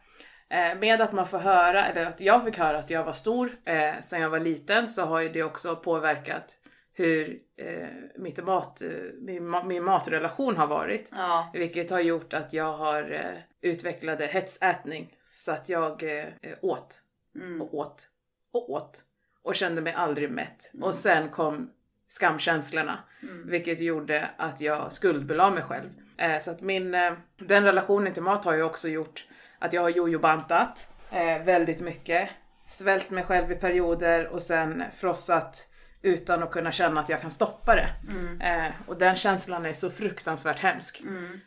Eh, 0.55 0.79
med 0.79 1.01
att 1.01 1.13
man 1.13 1.29
får 1.29 1.39
höra, 1.39 1.87
eller 1.87 2.07
att 2.07 2.21
jag 2.21 2.45
fick 2.45 2.59
höra 2.59 2.79
att 2.79 2.91
jag 2.91 3.05
var 3.05 3.13
stor 3.13 3.51
eh, 3.65 3.95
sen 4.05 4.21
jag 4.21 4.31
var 4.31 4.41
liten 4.41 4.89
så 4.89 5.03
har 5.03 5.21
ju 5.21 5.29
det 5.29 5.43
också 5.43 5.77
påverkat 5.77 6.57
hur 6.93 7.39
eh, 7.57 7.89
mitt 8.17 8.45
mat, 8.45 8.83
eh, 8.83 8.89
min, 9.21 9.57
min 9.65 9.85
matrelation 9.85 10.57
har 10.57 10.67
varit. 10.67 11.09
Ja. 11.13 11.51
Vilket 11.53 11.91
har 11.91 12.01
gjort 12.01 12.33
att 12.35 12.53
jag 12.53 12.73
har 12.73 13.13
eh, 13.13 13.71
utvecklade 13.71 14.27
hetsätning. 14.27 15.17
Så 15.35 15.53
att 15.53 15.69
jag 15.69 16.03
eh, 16.03 16.25
eh, 16.43 16.59
åt 16.63 17.01
Mm. 17.37 17.63
och 17.63 17.75
åt 17.75 18.09
och 18.53 18.71
åt 18.71 19.03
och 19.43 19.55
kände 19.55 19.83
mig 19.83 19.93
aldrig 19.93 20.31
mätt. 20.31 20.71
Mm. 20.75 20.85
Och 20.85 20.95
sen 20.95 21.29
kom 21.29 21.71
skamkänslorna. 22.09 22.99
Mm. 23.23 23.49
Vilket 23.49 23.81
gjorde 23.81 24.29
att 24.37 24.61
jag 24.61 24.93
skuldbelade 24.93 25.55
mig 25.55 25.63
själv. 25.63 25.89
Eh, 26.17 26.41
så 26.41 26.51
att 26.51 26.61
min, 26.61 26.91
den 27.37 27.65
relationen 27.65 28.13
till 28.13 28.23
mat 28.23 28.45
har 28.45 28.55
ju 28.55 28.63
också 28.63 28.89
gjort 28.89 29.27
att 29.59 29.73
jag 29.73 29.83
har 29.83 29.89
jojo-bantat 29.91 30.89
eh, 31.11 31.43
väldigt 31.43 31.81
mycket. 31.81 32.29
Svält 32.67 33.11
mig 33.11 33.25
själv 33.25 33.53
i 33.53 33.55
perioder 33.55 34.27
och 34.27 34.43
sen 34.43 34.85
frossat 34.97 35.71
utan 36.03 36.43
att 36.43 36.51
kunna 36.51 36.73
känna 36.73 37.01
att 37.01 37.09
jag 37.09 37.21
kan 37.21 37.31
stoppa 37.31 37.75
det. 37.75 37.89
Mm. 38.11 38.41
Eh, 38.41 38.73
och 38.87 38.99
den 38.99 39.17
känslan 39.17 39.67
är 39.67 39.73
så 39.73 39.91
fruktansvärt 39.91 40.59
hemsk. 40.59 41.01
Mm. 41.01 41.41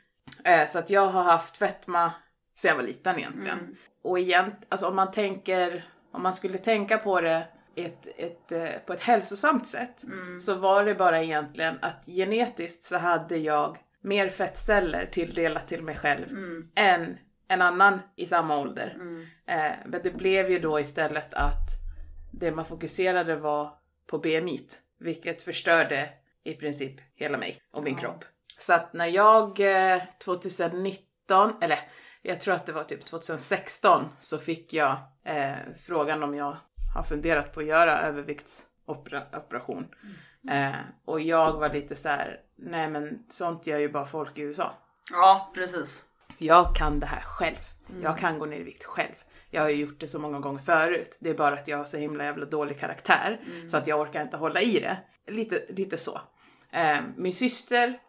Eh, 0.44 0.68
så 0.68 0.80
att 0.80 0.90
jag 0.90 1.08
har 1.08 1.24
haft 1.24 1.58
fetma 1.58 2.12
sedan 2.56 2.70
jag 2.70 2.76
var 2.76 2.84
liten 2.84 3.20
egentligen. 3.20 3.60
Mm. 3.60 3.76
Och 4.04 4.20
igen, 4.20 4.52
alltså 4.70 4.88
om 4.88 4.96
man 4.96 5.12
tänker, 5.12 5.90
om 6.12 6.24
man 6.24 6.34
skulle 6.34 6.58
tänka 6.58 6.98
på 6.98 7.22
det 7.22 7.48
ett, 7.76 8.08
ett, 8.18 8.52
eh, 8.52 8.70
på 8.86 8.94
ett 8.94 9.02
hälsosamt 9.02 9.68
sätt 9.68 10.04
Mm. 10.04 10.40
så 10.40 10.56
var 10.56 10.86
det 10.86 10.96
bara 10.96 11.24
egentligen 11.24 11.78
att 11.82 12.04
genetiskt 12.06 12.84
så 12.84 12.98
hade 12.98 13.38
jag 13.38 13.78
mer 14.02 14.30
fettceller 14.30 15.06
tilldelat 15.06 15.68
till 15.68 15.84
mig 15.84 15.96
själv 15.96 16.30
Mm. 16.30 16.70
än 16.76 17.18
en 17.48 17.62
annan 17.62 18.00
i 18.16 18.26
samma 18.26 18.58
ålder. 18.58 18.94
Mm. 18.96 19.26
Eh, 19.46 19.78
men 19.86 20.02
det 20.04 20.12
blev 20.18 20.52
ju 20.52 20.60
då 20.60 20.80
istället 20.80 21.34
att 21.34 21.68
det 22.32 22.52
man 22.52 22.66
fokuserade 22.66 23.36
var 23.36 23.74
på 24.08 24.18
BMI, 24.18 24.68
vilket 25.00 25.44
förstörde 25.44 26.10
i 26.44 26.54
princip 26.54 26.96
hela 27.16 27.38
mig 27.38 27.62
och 27.74 27.84
min 27.84 27.94
Ja. 27.94 28.00
kropp. 28.00 28.26
Så 28.58 28.74
att 28.74 28.94
när 28.94 29.06
jag 29.06 29.60
eh, 29.96 30.02
2019, 30.24 31.54
eller 31.62 31.80
jag 32.22 32.42
tror 32.42 32.54
att 32.54 32.66
det 32.66 32.72
var 32.72 32.84
typ 32.84 33.06
2016, 33.06 34.06
så 34.20 34.38
fick 34.38 34.74
jag 34.74 34.96
eh, 35.24 35.54
frågan 35.88 36.24
om 36.24 36.36
jag 36.36 36.58
har 36.96 37.04
funderat 37.04 37.54
på 37.54 37.60
att 37.60 37.66
göra 37.66 38.02
överviktsoperation. 38.02 39.88
Eh, 40.52 40.72
och 41.06 41.20
jag 41.22 41.54
var 41.54 41.70
lite 41.74 41.96
så 41.96 42.10
här: 42.10 42.42
nej 42.56 42.90
men 42.90 43.26
sånt 43.30 43.68
gör 43.68 43.78
ju 43.78 43.90
bara 43.90 44.06
folk 44.06 44.38
i 44.38 44.42
USA. 44.42 44.72
Ja, 45.12 45.52
precis. 45.54 46.06
Jag 46.38 46.76
kan 46.76 47.00
det 47.00 47.06
här 47.06 47.22
själv. 47.22 47.58
Mm. 47.90 48.02
Jag 48.02 48.18
kan 48.18 48.40
gå 48.40 48.46
ner 48.46 48.60
i 48.60 48.64
vikt 48.64 48.84
själv. 48.84 49.16
Jag 49.50 49.62
har 49.62 49.70
ju 49.70 49.76
gjort 49.76 50.00
det 50.00 50.08
så 50.08 50.20
många 50.20 50.40
gånger 50.40 50.62
förut. 50.62 51.18
Det 51.20 51.30
är 51.30 51.34
bara 51.34 51.56
att 51.56 51.68
jag 51.68 51.78
har 51.78 51.86
så 51.86 51.98
himla 51.98 52.24
jävla 52.24 52.46
dålig 52.46 52.80
karaktär. 52.80 53.42
Mm. 53.46 53.70
Så 53.70 53.78
att 53.78 53.88
jag 53.88 54.00
orkar 54.00 54.22
inte 54.22 54.38
hålla 54.38 54.62
i 54.62 54.80
det. 54.80 54.98
Lite, 55.32 55.66
lite 55.70 55.98
så. 55.98 56.22
Eh, 56.72 56.98
min 57.16 57.34
syster 57.34 58.00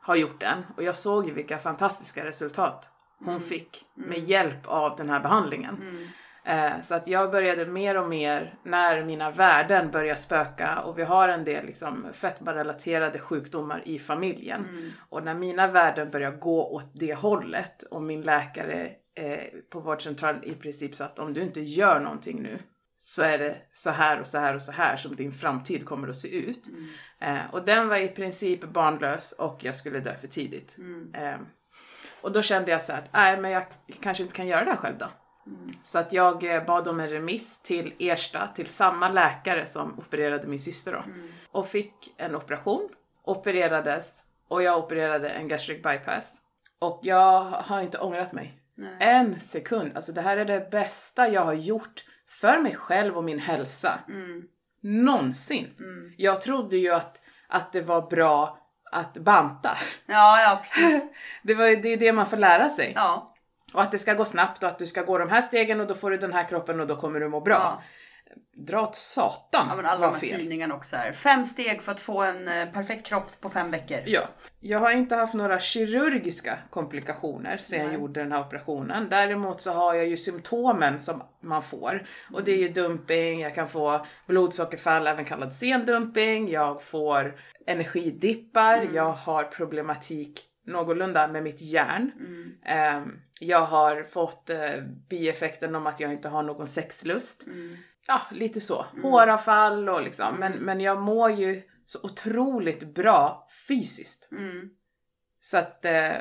har 0.00 0.16
gjort 0.16 0.40
den 0.40 0.64
och 0.76 0.82
jag 0.82 0.96
såg 0.96 1.26
ju 1.26 1.32
vilka 1.32 1.58
fantastiska 1.58 2.24
resultat 2.24 2.90
hon 3.24 3.40
fick 3.40 3.84
med 3.94 4.18
hjälp 4.18 4.66
av 4.66 4.96
den 4.96 5.10
här 5.10 5.20
behandlingen. 5.20 6.08
Eh, 6.46 6.80
så 6.82 6.94
att 6.94 7.06
jag 7.06 7.30
började 7.30 7.66
mer 7.66 7.96
och 7.96 8.08
mer 8.08 8.54
när 8.62 9.04
mina 9.04 9.30
värden 9.30 9.90
började 9.90 10.18
spöka 10.18 10.80
och 10.80 10.98
vi 10.98 11.02
har 11.02 11.28
en 11.28 11.44
del 11.44 11.66
liksom 11.66 12.06
fetmarelaterade 12.12 13.18
sjukdomar 13.18 13.82
i 13.84 13.98
familjen. 13.98 14.64
Mm. 14.64 14.90
Och 15.08 15.22
när 15.22 15.34
mina 15.34 15.66
värden 15.66 16.10
började 16.10 16.36
gå 16.36 16.74
åt 16.74 16.90
det 16.94 17.14
hållet 17.14 17.82
och 17.82 18.02
min 18.02 18.22
läkare 18.22 18.90
eh, 19.16 19.60
på 19.70 19.80
vårdcentralen 19.80 20.44
i 20.44 20.54
princip 20.54 20.94
sa 20.94 21.04
att 21.04 21.18
om 21.18 21.32
du 21.32 21.42
inte 21.42 21.60
gör 21.60 22.00
någonting 22.00 22.42
nu 22.42 22.58
så 22.98 23.22
är 23.22 23.38
det 23.38 23.56
så 23.72 23.90
här 23.90 24.20
och 24.20 24.26
så 24.26 24.38
här 24.38 24.54
och 24.54 24.62
så 24.62 24.72
här 24.72 24.96
som 24.96 25.16
din 25.16 25.32
framtid 25.32 25.84
kommer 25.84 26.08
att 26.08 26.16
se 26.16 26.36
ut. 26.36 26.68
Mm. 26.68 27.36
Eh, 27.36 27.54
och 27.54 27.64
den 27.64 27.88
var 27.88 27.96
i 27.96 28.08
princip 28.08 28.64
barnlös 28.64 29.32
och 29.32 29.64
jag 29.64 29.76
skulle 29.76 30.00
dö 30.00 30.14
för 30.14 30.28
tidigt. 30.28 30.78
Mm. 30.78 31.14
Eh, 31.14 31.40
och 32.20 32.32
då 32.32 32.42
kände 32.42 32.70
jag 32.70 32.82
så 32.82 32.92
här 32.92 32.98
att 32.98 33.12
nej 33.12 33.40
men 33.40 33.50
jag 33.50 33.64
kanske 34.00 34.22
inte 34.22 34.36
kan 34.36 34.46
göra 34.46 34.64
det 34.64 34.70
här 34.70 34.76
själv 34.76 34.98
då. 34.98 35.06
Mm. 35.46 35.72
Så 35.82 35.98
att 35.98 36.12
jag 36.12 36.54
eh, 36.54 36.64
bad 36.64 36.88
om 36.88 37.00
en 37.00 37.08
remiss 37.08 37.58
till 37.58 37.94
Ersta, 37.98 38.46
till 38.46 38.66
samma 38.66 39.08
läkare 39.08 39.66
som 39.66 39.98
opererade 39.98 40.46
min 40.46 40.60
syster 40.60 40.92
då. 40.92 40.98
Mm. 40.98 41.28
Och 41.50 41.66
fick 41.66 42.14
en 42.16 42.34
operation, 42.34 42.88
opererades 43.24 44.22
och 44.48 44.62
jag 44.62 44.78
opererade 44.78 45.28
en 45.28 45.48
gastric 45.48 45.82
bypass. 45.82 46.34
Och 46.78 47.00
jag 47.02 47.40
har 47.40 47.80
inte 47.80 47.98
ångrat 47.98 48.32
mig. 48.32 48.60
Nej. 48.74 48.96
En 49.00 49.40
sekund. 49.40 49.92
Alltså 49.96 50.12
det 50.12 50.20
här 50.20 50.36
är 50.36 50.44
det 50.44 50.70
bästa 50.70 51.28
jag 51.28 51.44
har 51.44 51.54
gjort 51.54 52.04
för 52.28 52.58
mig 52.58 52.76
själv 52.76 53.16
och 53.16 53.24
min 53.24 53.38
hälsa. 53.38 53.98
Mm. 54.08 54.48
Någonsin. 54.80 55.74
Mm. 55.78 56.12
Jag 56.16 56.42
trodde 56.42 56.76
ju 56.76 56.92
att, 56.92 57.20
att 57.48 57.72
det 57.72 57.80
var 57.80 58.10
bra 58.10 58.58
att 58.90 59.14
banta. 59.16 59.70
Ja, 60.06 60.40
ja 60.40 60.60
precis. 60.62 61.04
Det, 61.42 61.54
var, 61.54 61.82
det 61.82 61.88
är 61.88 61.96
det 61.96 62.12
man 62.12 62.26
får 62.26 62.36
lära 62.36 62.70
sig. 62.70 62.92
Ja. 62.94 63.35
Och 63.74 63.82
att 63.82 63.92
det 63.92 63.98
ska 63.98 64.14
gå 64.14 64.24
snabbt 64.24 64.62
och 64.62 64.68
att 64.68 64.78
du 64.78 64.86
ska 64.86 65.02
gå 65.02 65.18
de 65.18 65.28
här 65.30 65.42
stegen 65.42 65.80
och 65.80 65.86
då 65.86 65.94
får 65.94 66.10
du 66.10 66.16
den 66.16 66.32
här 66.32 66.48
kroppen 66.48 66.80
och 66.80 66.86
då 66.86 66.96
kommer 66.96 67.20
du 67.20 67.28
må 67.28 67.40
bra. 67.40 67.54
Ja. 67.54 67.82
Dra 68.56 68.82
åt 68.82 68.96
satan 68.96 69.66
ja, 69.68 69.76
men 69.76 69.86
alla 69.86 70.06
de 70.06 70.12
här 70.12 70.20
fel. 70.20 70.38
tidningarna 70.40 70.74
också 70.74 70.96
här. 70.96 71.12
Fem 71.12 71.44
steg 71.44 71.82
för 71.82 71.92
att 71.92 72.00
få 72.00 72.22
en 72.22 72.48
eh, 72.48 72.66
perfekt 72.72 73.06
kropp 73.06 73.40
på 73.40 73.50
fem 73.50 73.70
veckor. 73.70 73.98
Ja. 74.06 74.20
Jag 74.60 74.78
har 74.78 74.90
inte 74.90 75.14
haft 75.16 75.34
några 75.34 75.60
kirurgiska 75.60 76.58
komplikationer 76.70 77.56
sedan 77.56 77.84
jag 77.84 77.94
gjorde 77.94 78.20
den 78.20 78.32
här 78.32 78.40
operationen. 78.40 79.08
Däremot 79.10 79.60
så 79.60 79.72
har 79.72 79.94
jag 79.94 80.06
ju 80.06 80.16
symptomen 80.16 81.00
som 81.00 81.22
man 81.40 81.62
får. 81.62 82.06
Och 82.32 82.44
det 82.44 82.52
är 82.52 82.56
ju 82.58 82.68
dumping, 82.68 83.40
jag 83.40 83.54
kan 83.54 83.68
få 83.68 84.06
blodsockerfall, 84.26 85.06
även 85.06 85.24
kallad 85.24 85.54
sendumping, 85.54 86.50
jag 86.50 86.82
får 86.82 87.38
energidippar, 87.66 88.78
Mm. 88.78 88.94
jag 88.94 89.12
har 89.12 89.44
problematik 89.44 90.40
någorlunda 90.66 91.28
med 91.28 91.42
mitt 91.42 91.60
hjärn. 91.60 92.12
Mm. 92.18 92.54
Ehm, 92.64 93.20
jag 93.40 93.60
har 93.60 94.02
fått 94.02 94.50
eh, 94.50 94.82
bieffekten 95.08 95.74
om 95.74 95.86
att 95.86 96.00
jag 96.00 96.12
inte 96.12 96.28
har 96.28 96.42
någon 96.42 96.68
sexlust. 96.68 97.46
Mm. 97.46 97.76
Ja, 98.06 98.22
lite 98.30 98.60
så. 98.60 98.86
Håravfall 99.02 99.88
och 99.88 100.02
liksom. 100.02 100.36
Men, 100.38 100.52
men 100.52 100.80
jag 100.80 101.02
mår 101.02 101.30
ju 101.30 101.62
så 101.86 101.98
otroligt 102.02 102.94
bra 102.94 103.48
fysiskt. 103.68 104.32
Mm. 104.32 104.70
Så 105.40 105.58
att 105.58 105.84
eh, 105.84 106.12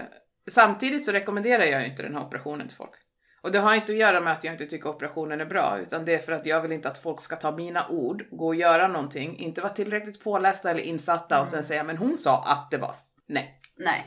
samtidigt 0.48 1.06
så 1.06 1.12
rekommenderar 1.12 1.64
jag 1.64 1.82
ju 1.82 1.88
inte 1.88 2.04
den 2.04 2.16
här 2.16 2.26
operationen 2.26 2.68
till 2.68 2.78
folk. 2.78 2.94
Och 3.42 3.52
det 3.52 3.60
har 3.60 3.76
inte 3.76 3.92
att 3.92 3.98
göra 3.98 4.22
med 4.22 4.34
att 4.34 4.44
jag 4.44 4.54
inte 4.54 4.66
tycker 4.66 4.90
operationen 4.90 5.42
är 5.42 5.46
bra, 5.46 5.80
utan 5.82 6.06
det 6.06 6.14
är 6.14 6.18
för 6.18 6.32
att 6.32 6.46
jag 6.46 6.62
vill 6.62 6.72
inte 6.72 6.90
att 6.90 6.98
folk 6.98 7.22
ska 7.22 7.36
ta 7.36 7.52
mina 7.52 7.88
ord, 7.88 8.26
gå 8.32 8.48
och 8.48 8.56
göra 8.56 8.88
någonting, 8.88 9.38
inte 9.38 9.62
vara 9.62 9.74
tillräckligt 9.74 10.24
pålästa 10.24 10.72
eller 10.72 10.82
insatta 10.82 11.42
och 11.42 11.48
sen 11.48 11.64
säga 11.64 11.84
men 11.84 11.98
hon 11.98 12.18
sa 12.18 12.44
att 12.44 12.72
det 12.72 12.78
var. 12.78 12.96
Nej. 13.26 13.60
Nej. 13.78 14.06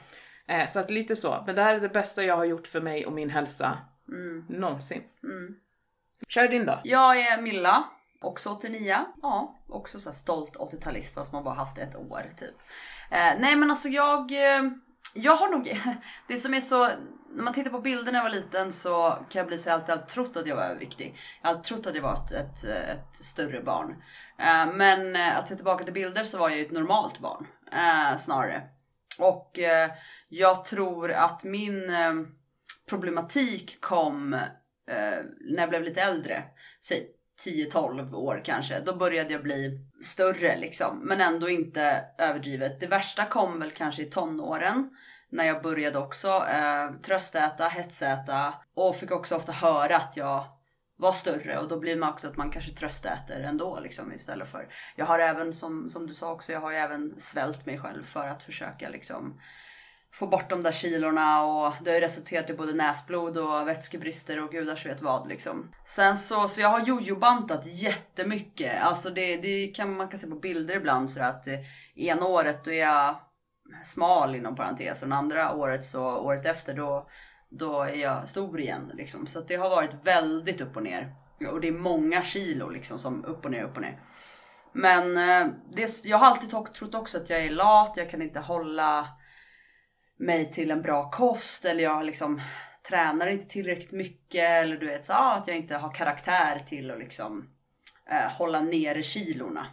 Eh, 0.49 0.69
så 0.69 0.81
att 0.81 0.91
lite 0.91 1.17
så. 1.17 1.43
Men 1.47 1.55
det 1.55 1.63
här 1.63 1.75
är 1.75 1.81
det 1.81 1.89
bästa 1.89 2.25
jag 2.25 2.37
har 2.37 2.45
gjort 2.45 2.67
för 2.67 2.81
mig 2.81 3.07
och 3.07 3.13
min 3.13 3.31
hälsa 3.31 3.79
Mm. 4.09 4.45
någonsin. 4.49 5.03
Mm. 5.23 5.55
Kör 6.29 6.49
din 6.49 6.67
då. 6.67 6.81
Jag 6.85 7.21
är 7.21 7.43
Milla, 7.43 7.85
också 8.21 8.51
89. 8.51 8.97
Ja, 9.23 9.55
också 9.69 10.01
så 10.01 10.13
stolt 10.13 10.57
80-talist 10.57 11.15
fast 11.15 11.33
man 11.33 11.45
bara 11.45 11.55
haft 11.55 11.79
ett 11.79 11.97
år 11.97 12.23
typ. 12.37 12.55
Eh, 13.11 13.41
nej 13.41 13.57
men 13.57 13.71
alltså 13.71 13.89
jag, 13.89 14.33
eh, 14.33 14.63
jag 15.15 15.37
har 15.37 15.49
nog, 15.51 15.81
det 16.29 16.37
som 16.37 16.55
är 16.55 16.61
så, 16.61 16.85
när 17.31 17.43
man 17.45 17.53
tittar 17.53 17.71
på 17.71 17.79
bilder 17.81 18.13
när 18.13 18.19
jag 18.19 18.25
var 18.25 18.31
liten 18.31 18.73
så 18.73 19.11
kan 19.11 19.41
jag 19.41 19.47
bli 19.47 19.59
så 19.59 19.69
jag 19.69 19.75
har 19.75 19.81
alltid, 19.81 19.93
alltid 19.93 20.09
trott 20.09 20.37
att 20.37 20.47
jag 20.47 20.57
var 20.57 20.63
överviktig. 20.63 21.17
Jag 21.43 21.49
har 21.49 21.55
alltid 21.55 21.69
trott 21.69 21.87
att 21.87 21.95
jag 21.95 22.03
var 22.03 22.15
ett, 22.15 22.33
ett, 22.33 22.65
ett 22.65 23.17
större 23.17 23.61
barn. 23.63 24.03
Eh, 24.39 24.67
men 24.75 25.17
att 25.17 25.49
se 25.49 25.57
tillbaka 25.57 25.85
till 25.85 25.93
bilder 25.95 26.25
så 26.25 26.39
var 26.39 26.49
jag 26.49 26.59
ju 26.59 26.65
ett 26.67 26.73
normalt 26.73 27.19
barn 27.19 27.47
eh, 27.73 28.17
snarare. 28.17 28.63
Och 29.19 29.59
jag 30.29 30.65
tror 30.65 31.13
att 31.13 31.45
min 31.45 31.91
eh, 31.91 32.15
problematik 32.89 33.81
kom 33.81 34.35
eh, 34.35 35.19
när 35.41 35.61
jag 35.61 35.69
blev 35.69 35.83
lite 35.83 36.03
äldre, 36.03 36.45
säg 36.85 37.11
10-12 37.45 38.15
år 38.15 38.41
kanske, 38.45 38.81
då 38.81 38.97
började 38.97 39.33
jag 39.33 39.43
bli 39.43 39.81
större 40.05 40.57
liksom. 40.57 40.99
Men 40.99 41.21
ändå 41.21 41.49
inte 41.49 42.05
överdrivet. 42.19 42.81
Det 42.81 42.87
värsta 42.87 43.25
kom 43.25 43.61
väl 43.61 43.71
kanske 43.71 44.03
i 44.03 44.11
tonåren. 44.11 44.91
När 45.31 45.45
jag 45.45 45.63
började 45.63 45.99
också 45.99 46.29
eh, 46.29 46.93
tröstäta, 47.03 47.69
hetsäta 47.69 48.55
och 48.75 48.97
fick 48.97 49.11
också 49.11 49.37
ofta 49.37 49.53
höra 49.53 49.97
att 49.97 50.17
jag 50.17 50.45
var 50.97 51.13
större 51.13 51.59
och 51.59 51.69
då 51.69 51.79
blir 51.79 51.97
man 51.97 52.13
också 52.13 52.29
att 52.29 52.37
man 52.37 52.51
kanske 52.51 52.71
tröstäter 52.71 53.41
ändå 53.41 53.81
liksom 53.81 54.13
istället 54.13 54.51
för. 54.51 54.75
Jag 54.97 55.07
har 55.07 55.19
även 55.19 55.53
som, 55.53 55.91
som 55.91 56.07
du 56.07 56.15
sa 56.15 56.33
också, 56.33 56.53
jag 56.53 56.61
har 56.61 56.71
ju 56.71 56.77
även 56.77 57.21
svält 57.21 57.67
mig 57.67 57.79
själv 57.79 58.05
för 58.05 58.29
att 58.29 58.43
försöka 58.43 58.89
liksom 58.89 59.41
få 60.13 60.27
bort 60.27 60.51
de 60.51 60.63
där 60.63 60.73
kilorna 60.73 61.45
och 61.45 61.73
det 61.85 61.91
har 61.91 61.95
ju 61.95 62.01
resulterat 62.01 62.51
i 62.51 62.55
både 62.55 62.73
näsblod 62.73 63.39
och 63.39 63.69
vätskebrister 63.69 64.45
och 64.45 64.51
gudars 64.51 64.87
vet 64.87 65.03
vad 65.03 65.29
liksom. 65.29 65.73
Sen 65.85 66.17
så, 66.17 66.49
så 66.49 66.61
jag 66.61 66.69
har 66.69 66.87
jojobantat 66.87 67.67
jättemycket. 67.67 68.83
Alltså 68.83 69.11
det, 69.11 69.37
det 69.37 69.67
kan 69.67 69.97
man 69.97 70.09
kan 70.09 70.19
se 70.19 70.27
på 70.27 70.37
bilder 70.37 70.77
ibland 70.77 71.11
så 71.11 71.23
att 71.23 71.47
eh, 71.47 71.55
ena 71.95 72.27
året 72.27 72.65
då 72.65 72.73
är 72.73 72.81
jag 72.81 73.17
smal 73.85 74.35
inom 74.35 74.57
parentes 74.57 75.03
och 75.03 75.13
andra 75.13 75.53
året 75.53 75.85
så 75.85 76.03
året 76.03 76.47
efter 76.47 76.75
då, 76.75 77.09
då 77.51 77.83
är 77.83 77.97
jag 77.97 78.29
stor 78.29 78.61
igen 78.61 78.93
liksom. 78.95 79.27
Så 79.27 79.39
att 79.39 79.49
det 79.49 79.57
har 79.57 79.71
varit 79.71 79.95
väldigt 80.05 80.61
upp 80.61 80.77
och 80.77 80.83
ner. 80.83 81.15
Och 81.51 81.61
det 81.61 81.69
är 81.69 81.73
många 81.73 82.23
kilo 82.23 82.69
liksom 82.69 82.99
som 82.99 83.25
upp 83.25 83.45
och 83.45 83.51
ner, 83.51 83.63
upp 83.63 83.77
och 83.77 83.83
ner. 83.83 84.01
Men 84.73 85.17
eh, 85.17 85.53
det, 85.73 86.05
jag 86.05 86.19
har 86.19 86.27
alltid 86.27 86.51
trott 86.51 86.95
också 86.95 87.19
att 87.19 87.31
jag 87.31 87.45
är 87.45 87.51
lat, 87.51 87.95
jag 87.97 88.11
kan 88.11 88.23
inte 88.23 88.41
hålla 88.41 89.09
mig 90.19 90.51
till 90.51 90.71
en 90.71 90.83
bra 90.83 91.11
kost 91.11 91.65
eller 91.65 91.83
jag 91.83 92.05
liksom 92.05 92.41
tränar 92.89 93.27
inte 93.27 93.47
tillräckligt 93.47 93.93
mycket 93.93 94.49
eller 94.49 94.77
du 94.77 94.87
vet 94.87 95.05
så 95.05 95.13
ah, 95.13 95.35
att 95.35 95.49
jag 95.49 95.57
inte 95.57 95.77
har 95.77 95.95
karaktär 95.95 96.63
till 96.67 96.91
att 96.91 96.99
liksom 96.99 97.49
eh, 98.11 98.33
hålla 98.33 98.61
nere 98.61 99.03
kilorna. 99.03 99.67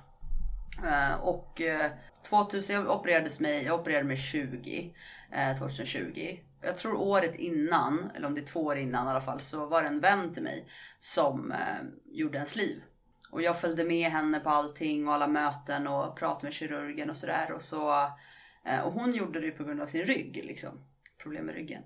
Eh, 0.84 1.16
och 1.22 1.62
eh, 1.62 1.92
2000, 2.30 2.76
jag 2.76 2.90
opererades 2.90 3.40
mig, 3.40 3.64
jag 3.64 3.80
opererade 3.80 4.08
mig 4.08 4.18
20, 4.18 4.94
eh, 5.32 5.58
2020. 5.58 6.38
Jag 6.62 6.78
tror 6.78 6.96
året 6.96 7.36
innan, 7.36 8.12
eller 8.16 8.28
om 8.28 8.36
det 8.36 8.42
är 8.42 8.46
två 8.46 8.64
år 8.64 8.78
innan 8.78 9.08
i 9.08 9.10
alla 9.10 9.22
fall, 9.22 9.40
så 9.40 9.66
var 9.66 9.82
det 9.82 9.88
en 9.88 10.00
vän 10.00 10.34
till 10.34 10.44
mig 10.44 10.68
som 11.00 11.52
eh, 11.52 11.58
gjorde 12.06 12.40
en 12.40 12.46
liv. 12.56 12.84
Och 13.32 13.42
jag 13.42 13.60
följde 13.60 13.84
med 13.84 14.12
henne 14.12 14.40
på 14.40 14.50
allting 14.50 15.08
och 15.08 15.14
alla 15.14 15.28
möten 15.28 15.88
och 15.88 16.18
pratade 16.18 16.44
med 16.44 16.54
kirurgen 16.54 17.10
och 17.10 17.18
sådär. 17.18 17.52
Och, 17.52 17.62
så, 17.62 18.10
Eh, 18.66 18.80
och 18.80 18.94
hon 18.94 19.14
gjorde 19.14 19.40
det 19.40 19.52
på 19.52 19.64
grund 19.64 19.82
av 19.82 19.88
sin 19.88 20.04
rygg, 20.04 20.46
liksom. 20.46 20.86
Problem 21.18 21.46
med 21.46 21.56
ryggen. 21.56 21.84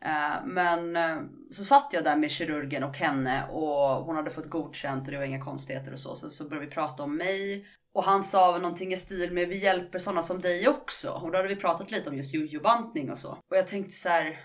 Eh, 0.00 0.44
men 0.44 0.96
eh, 0.96 1.22
så 1.52 1.64
satt 1.64 1.92
jag 1.92 2.04
där 2.04 2.16
med 2.16 2.30
kirurgen 2.30 2.84
och 2.84 2.96
henne 2.96 3.48
och 3.48 4.04
hon 4.04 4.16
hade 4.16 4.30
fått 4.30 4.50
godkänt 4.50 5.06
och 5.06 5.12
det 5.12 5.18
var 5.18 5.24
inga 5.24 5.44
konstigheter 5.44 5.92
och 5.92 6.00
så. 6.00 6.16
Så, 6.16 6.30
så 6.30 6.48
började 6.48 6.66
vi 6.66 6.72
prata 6.72 7.02
om 7.02 7.16
mig. 7.16 7.66
Och 7.92 8.04
han 8.04 8.22
sa 8.22 8.52
väl 8.52 8.62
någonting 8.62 8.92
i 8.92 8.96
stil 8.96 9.32
med 9.32 9.48
vi 9.48 9.58
hjälper 9.58 9.98
sådana 9.98 10.22
som 10.22 10.40
dig 10.40 10.68
också. 10.68 11.10
Och 11.10 11.30
då 11.30 11.38
hade 11.38 11.48
vi 11.48 11.56
pratat 11.56 11.90
lite 11.90 12.10
om 12.10 12.16
just 12.16 12.34
jojobantning 12.34 13.10
och 13.10 13.18
så. 13.18 13.30
Och 13.30 13.56
jag 13.56 13.66
tänkte 13.66 13.92
så 13.92 14.08
här, 14.08 14.40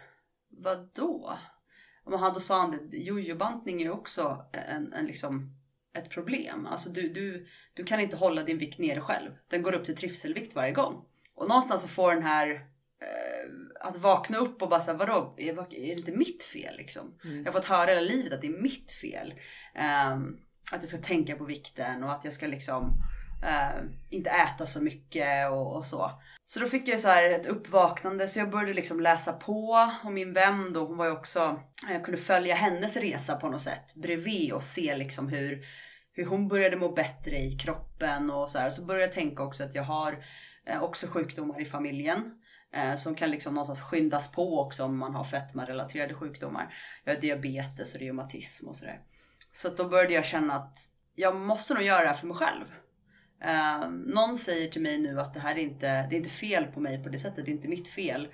vadå? 0.50 1.38
Och 2.04 2.19
han, 2.19 2.34
då 2.34 2.39
sa 2.39 2.62
han 2.62 2.71
det, 2.71 2.97
jojobantning 2.97 3.82
är 3.82 3.86
ju 3.86 3.91
också 3.91 4.45
en, 4.52 4.93
en 4.93 5.06
liksom 5.06 5.58
ett 5.93 6.10
problem. 6.10 6.65
Alltså 6.65 6.89
du, 6.89 7.10
du, 7.10 7.47
du 7.73 7.84
kan 7.84 8.00
inte 8.00 8.17
hålla 8.17 8.43
din 8.43 8.58
vikt 8.58 8.80
nere 8.80 9.02
själv. 9.02 9.32
Den 9.47 9.63
går 9.63 9.73
upp 9.73 9.86
till 9.86 9.95
trivselvikt 9.95 10.56
varje 10.56 10.71
gång. 10.71 11.06
Och 11.38 11.47
någonstans 11.47 11.82
så 11.82 11.88
får 11.88 12.13
den 12.13 12.23
här 12.23 12.50
eh, 13.02 13.88
att 13.88 13.97
vakna 13.97 14.38
upp 14.38 14.62
och 14.62 14.69
bara 14.69 14.82
säga 14.82 14.97
vadå, 14.97 15.34
är, 15.38 15.50
är 15.50 15.65
det 15.69 16.00
inte 16.00 16.12
mitt 16.12 16.43
fel 16.43 16.78
liksom? 16.78 17.19
Jag 17.23 17.45
har 17.45 17.60
fått 17.60 17.65
höra 17.65 17.89
hela 17.89 18.02
livet 18.02 18.34
att 18.34 18.41
det 18.41 18.47
är 18.47 18.62
mitt 18.62 18.91
fel. 18.91 19.34
Ehm, 19.76 20.38
att 20.73 20.82
jag 20.82 20.89
ska 20.89 20.97
tänka 20.97 21.36
på 21.36 21.45
vikten 21.45 22.04
och 22.04 22.12
att 22.12 22.23
jag 22.23 22.34
ska 22.34 22.47
liksom 22.47 22.93
eh, 23.43 23.82
inte 24.10 24.30
äta 24.30 24.65
så 24.65 24.82
mycket 24.82 25.52
och, 25.52 25.76
och 25.76 25.86
så. 25.86 26.12
Så 26.45 26.60
då 26.60 26.65
fick 26.65 26.88
jag 26.88 27.00
så 27.00 27.08
här 27.08 27.30
ett 27.30 27.45
uppvaknande 27.45 28.28
så 28.28 28.39
jag 28.39 28.50
började 28.50 28.73
liksom 28.73 29.00
läsa 29.00 29.34
på 29.34 29.89
och 30.04 30.12
min 30.12 30.34
vän 30.34 30.73
då 30.73 30.86
hon 30.86 30.97
var 30.97 31.06
ju 31.06 31.12
också, 31.12 31.60
jag 31.89 32.06
kunde 32.06 32.21
följa 32.21 32.56
hennes 32.56 32.97
resa 32.97 33.36
på 33.36 33.50
något 33.50 33.62
sätt 33.62 33.95
bredvid 33.95 34.54
och 34.54 34.63
se 34.63 34.95
liksom 34.95 35.30
hur, 35.30 35.65
hur 36.13 36.26
hon 36.26 36.47
började 36.47 36.78
må 36.78 36.91
bättre 36.91 37.38
i 37.38 37.58
kroppen 37.58 38.32
och 38.32 38.50
så 38.50 38.60
här. 38.60 38.69
Så 38.69 38.86
började 38.86 39.06
jag 39.06 39.13
tänka 39.13 39.43
också 39.43 39.63
att 39.63 39.76
jag 39.76 39.84
har 39.84 40.12
eh, 40.12 40.17
Eh, 40.67 40.84
också 40.84 41.08
sjukdomar 41.08 41.62
i 41.62 41.65
familjen. 41.65 42.34
Eh, 42.73 42.95
som 42.95 43.15
kan 43.15 43.32
liksom 43.32 43.53
någonstans 43.53 43.82
skyndas 43.82 44.32
på 44.32 44.60
också 44.60 44.84
om 44.84 44.97
man 44.97 45.15
har 45.15 45.23
fetmarelaterade 45.23 46.13
sjukdomar. 46.13 46.73
Jag 47.03 47.13
har 47.13 47.21
diabetes 47.21 47.93
och 47.93 47.99
reumatism 47.99 48.67
och 48.67 48.75
sådär. 48.75 49.01
Så 49.51 49.69
då 49.69 49.89
började 49.89 50.13
jag 50.13 50.25
känna 50.25 50.53
att 50.53 50.77
jag 51.15 51.36
måste 51.36 51.73
nog 51.73 51.84
göra 51.84 52.01
det 52.01 52.08
här 52.08 52.13
för 52.13 52.27
mig 52.27 52.38
själv. 52.38 52.65
Eh, 53.43 53.89
någon 53.89 54.38
säger 54.38 54.69
till 54.69 54.82
mig 54.82 54.97
nu 54.97 55.19
att 55.19 55.34
det 55.34 55.39
här 55.39 55.56
är 55.56 55.60
inte, 55.60 55.88
det 55.88 56.15
är 56.15 56.17
inte 56.17 56.30
fel 56.30 56.65
på 56.65 56.80
mig 56.80 57.03
på 57.03 57.10
det 57.10 57.19
sättet, 57.19 57.45
det 57.45 57.51
är 57.51 57.53
inte 57.53 57.67
mitt 57.67 57.88
fel. 57.88 58.27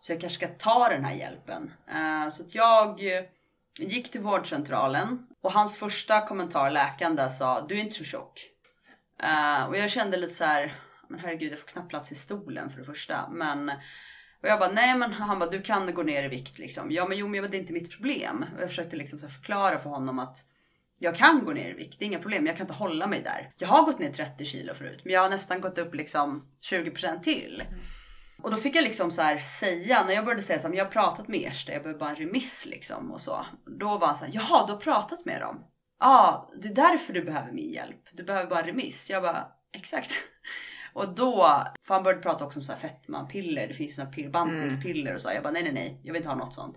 Så 0.00 0.12
jag 0.12 0.20
kanske 0.20 0.46
ska 0.46 0.54
ta 0.54 0.88
den 0.88 1.04
här 1.04 1.14
hjälpen. 1.14 1.72
Eh, 1.88 2.28
så 2.30 2.42
att 2.42 2.54
jag 2.54 3.16
eh, 3.16 3.24
gick 3.78 4.10
till 4.10 4.20
vårdcentralen 4.20 5.26
och 5.42 5.52
hans 5.52 5.78
första 5.78 6.26
kommentar, 6.26 6.70
läkaren 6.70 7.16
där, 7.16 7.28
sa 7.28 7.66
du 7.66 7.74
är 7.74 7.80
inte 7.80 7.94
så 7.94 8.04
tjock. 8.04 8.48
Eh, 9.22 9.68
och 9.68 9.76
jag 9.76 9.90
kände 9.90 10.16
lite 10.16 10.34
så 10.34 10.44
här, 10.44 10.74
men 11.08 11.20
herregud 11.20 11.52
jag 11.52 11.58
får 11.58 11.68
knappt 11.68 11.88
plats 11.88 12.12
i 12.12 12.14
stolen 12.14 12.70
för 12.70 12.78
det 12.78 12.84
första. 12.84 13.28
Men 13.30 13.72
och 14.42 14.48
jag 14.48 14.58
bara, 14.58 14.70
nej 14.70 14.94
men 14.94 15.12
han 15.12 15.38
bara, 15.38 15.50
du 15.50 15.62
kan 15.62 15.94
gå 15.94 16.02
ner 16.02 16.22
i 16.22 16.28
vikt 16.28 16.58
liksom. 16.58 16.90
Ja 16.90 17.08
men 17.08 17.18
jo 17.18 17.28
men 17.28 17.50
det 17.50 17.56
är 17.56 17.60
inte 17.60 17.72
mitt 17.72 17.90
problem. 17.90 18.44
Och 18.56 18.62
jag 18.62 18.68
försökte 18.68 18.96
liksom 18.96 19.18
förklara 19.18 19.78
för 19.78 19.90
honom 19.90 20.18
att 20.18 20.38
jag 20.98 21.16
kan 21.16 21.44
gå 21.44 21.52
ner 21.52 21.70
i 21.70 21.72
vikt, 21.72 21.98
det 21.98 22.04
är 22.04 22.06
inga 22.06 22.18
problem. 22.18 22.46
Jag 22.46 22.56
kan 22.56 22.64
inte 22.64 22.74
hålla 22.74 23.06
mig 23.06 23.22
där. 23.22 23.52
Jag 23.58 23.68
har 23.68 23.82
gått 23.82 23.98
ner 23.98 24.10
30 24.10 24.44
kilo 24.44 24.74
förut, 24.74 25.00
men 25.04 25.12
jag 25.14 25.22
har 25.22 25.30
nästan 25.30 25.60
gått 25.60 25.78
upp 25.78 25.94
liksom 25.94 26.48
20% 26.70 27.22
till. 27.22 27.62
Och 28.42 28.50
då 28.50 28.56
fick 28.56 28.76
jag 28.76 28.84
liksom 28.84 29.10
så 29.10 29.22
här 29.22 29.38
säga, 29.38 30.04
när 30.04 30.14
jag 30.14 30.24
började 30.24 30.42
säga 30.42 30.58
så 30.58 30.68
här, 30.68 30.74
jag 30.74 30.84
har 30.84 30.90
pratat 30.90 31.28
med 31.28 31.48
Ersta, 31.48 31.72
jag 31.72 31.82
behöver 31.82 32.00
bara 32.00 32.10
en 32.10 32.16
remiss 32.16 32.66
liksom 32.66 33.12
och 33.12 33.20
så. 33.20 33.46
Då 33.78 33.98
var 33.98 34.06
han 34.06 34.16
så 34.16 34.24
här, 34.24 34.32
jaha 34.34 34.66
du 34.66 34.72
har 34.72 34.80
pratat 34.80 35.24
med 35.24 35.40
dem? 35.40 35.64
Ja, 36.00 36.06
ah, 36.06 36.50
det 36.62 36.68
är 36.68 36.74
därför 36.74 37.12
du 37.12 37.24
behöver 37.24 37.52
min 37.52 37.72
hjälp. 37.72 38.02
Du 38.12 38.24
behöver 38.24 38.50
bara 38.50 38.60
en 38.60 38.66
remiss. 38.66 39.10
Jag 39.10 39.22
bara, 39.22 39.46
exakt. 39.72 40.12
Och 40.92 41.14
då, 41.14 41.64
för 41.82 41.94
han 41.94 42.02
började 42.02 42.22
prata 42.22 42.44
också 42.44 42.58
om 42.58 42.64
så 42.64 42.72
här 42.72 42.78
fetmapiller, 42.78 43.68
det 43.68 43.74
finns 43.74 43.96
såna 43.96 44.10
piller, 44.10 44.30
bantningspiller 44.30 45.14
och 45.14 45.20
så. 45.20 45.30
Jag 45.34 45.42
bara 45.42 45.52
nej 45.52 45.62
nej 45.62 45.72
nej, 45.72 46.00
jag 46.02 46.12
vill 46.12 46.20
inte 46.20 46.28
ha 46.28 46.36
något 46.36 46.54
sånt. 46.54 46.76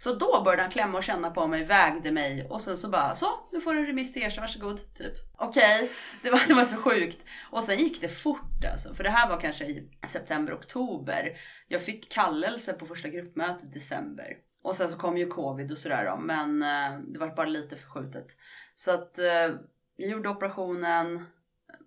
Så 0.00 0.14
då 0.14 0.42
började 0.44 0.62
han 0.62 0.70
klämma 0.70 0.98
och 0.98 1.04
känna 1.04 1.30
på 1.30 1.46
mig, 1.46 1.64
vägde 1.64 2.12
mig 2.12 2.46
och 2.50 2.60
sen 2.60 2.76
så 2.76 2.88
bara 2.88 3.14
så, 3.14 3.26
nu 3.52 3.60
får 3.60 3.74
du 3.74 3.80
en 3.80 3.86
remiss 3.86 4.12
till 4.12 4.22
Ersta, 4.22 4.40
varsågod. 4.40 4.94
Typ. 4.94 5.12
Okej, 5.36 5.90
det, 6.22 6.30
var, 6.30 6.40
det 6.48 6.54
var 6.54 6.64
så 6.64 6.76
sjukt. 6.76 7.18
Och 7.50 7.64
sen 7.64 7.78
gick 7.78 8.00
det 8.00 8.08
fort 8.08 8.64
alltså, 8.72 8.94
för 8.94 9.04
det 9.04 9.10
här 9.10 9.28
var 9.28 9.40
kanske 9.40 9.64
i 9.64 9.88
september, 10.06 10.54
oktober. 10.54 11.36
Jag 11.68 11.82
fick 11.82 12.12
kallelse 12.12 12.72
på 12.72 12.86
första 12.86 13.08
gruppmötet 13.08 13.64
i 13.64 13.66
december. 13.66 14.36
Och 14.62 14.76
sen 14.76 14.88
så 14.88 14.98
kom 14.98 15.18
ju 15.18 15.26
covid 15.26 15.72
och 15.72 15.78
sådär 15.78 16.04
då, 16.04 16.16
men 16.16 16.62
eh, 16.62 17.00
det 17.06 17.18
var 17.18 17.36
bara 17.36 17.46
lite 17.46 17.76
förskjutet. 17.76 18.26
Så 18.74 18.90
att 18.90 19.18
eh, 19.18 19.54
jag 19.96 20.10
gjorde 20.10 20.28
operationen, 20.28 21.26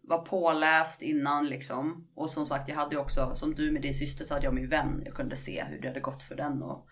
var 0.04 0.26
påläst 0.26 1.02
innan 1.02 1.48
liksom. 1.48 2.08
Och 2.16 2.30
som 2.30 2.46
sagt, 2.46 2.70
jag 2.70 2.76
hade 2.76 2.96
ju 2.96 3.02
också, 3.02 3.36
som 3.36 3.56
du 3.56 3.72
med 3.72 3.82
din 3.82 3.94
syster, 3.94 4.26
så 4.26 4.34
hade 4.34 4.46
jag 4.46 4.54
min 4.54 4.70
vän. 4.70 5.02
Jag 5.06 5.14
kunde 5.14 5.36
se 5.36 5.64
hur 5.64 5.82
det 5.82 5.88
hade 5.88 6.00
gått 6.00 6.24
för 6.24 6.36
den 6.36 6.64
och 6.64 6.88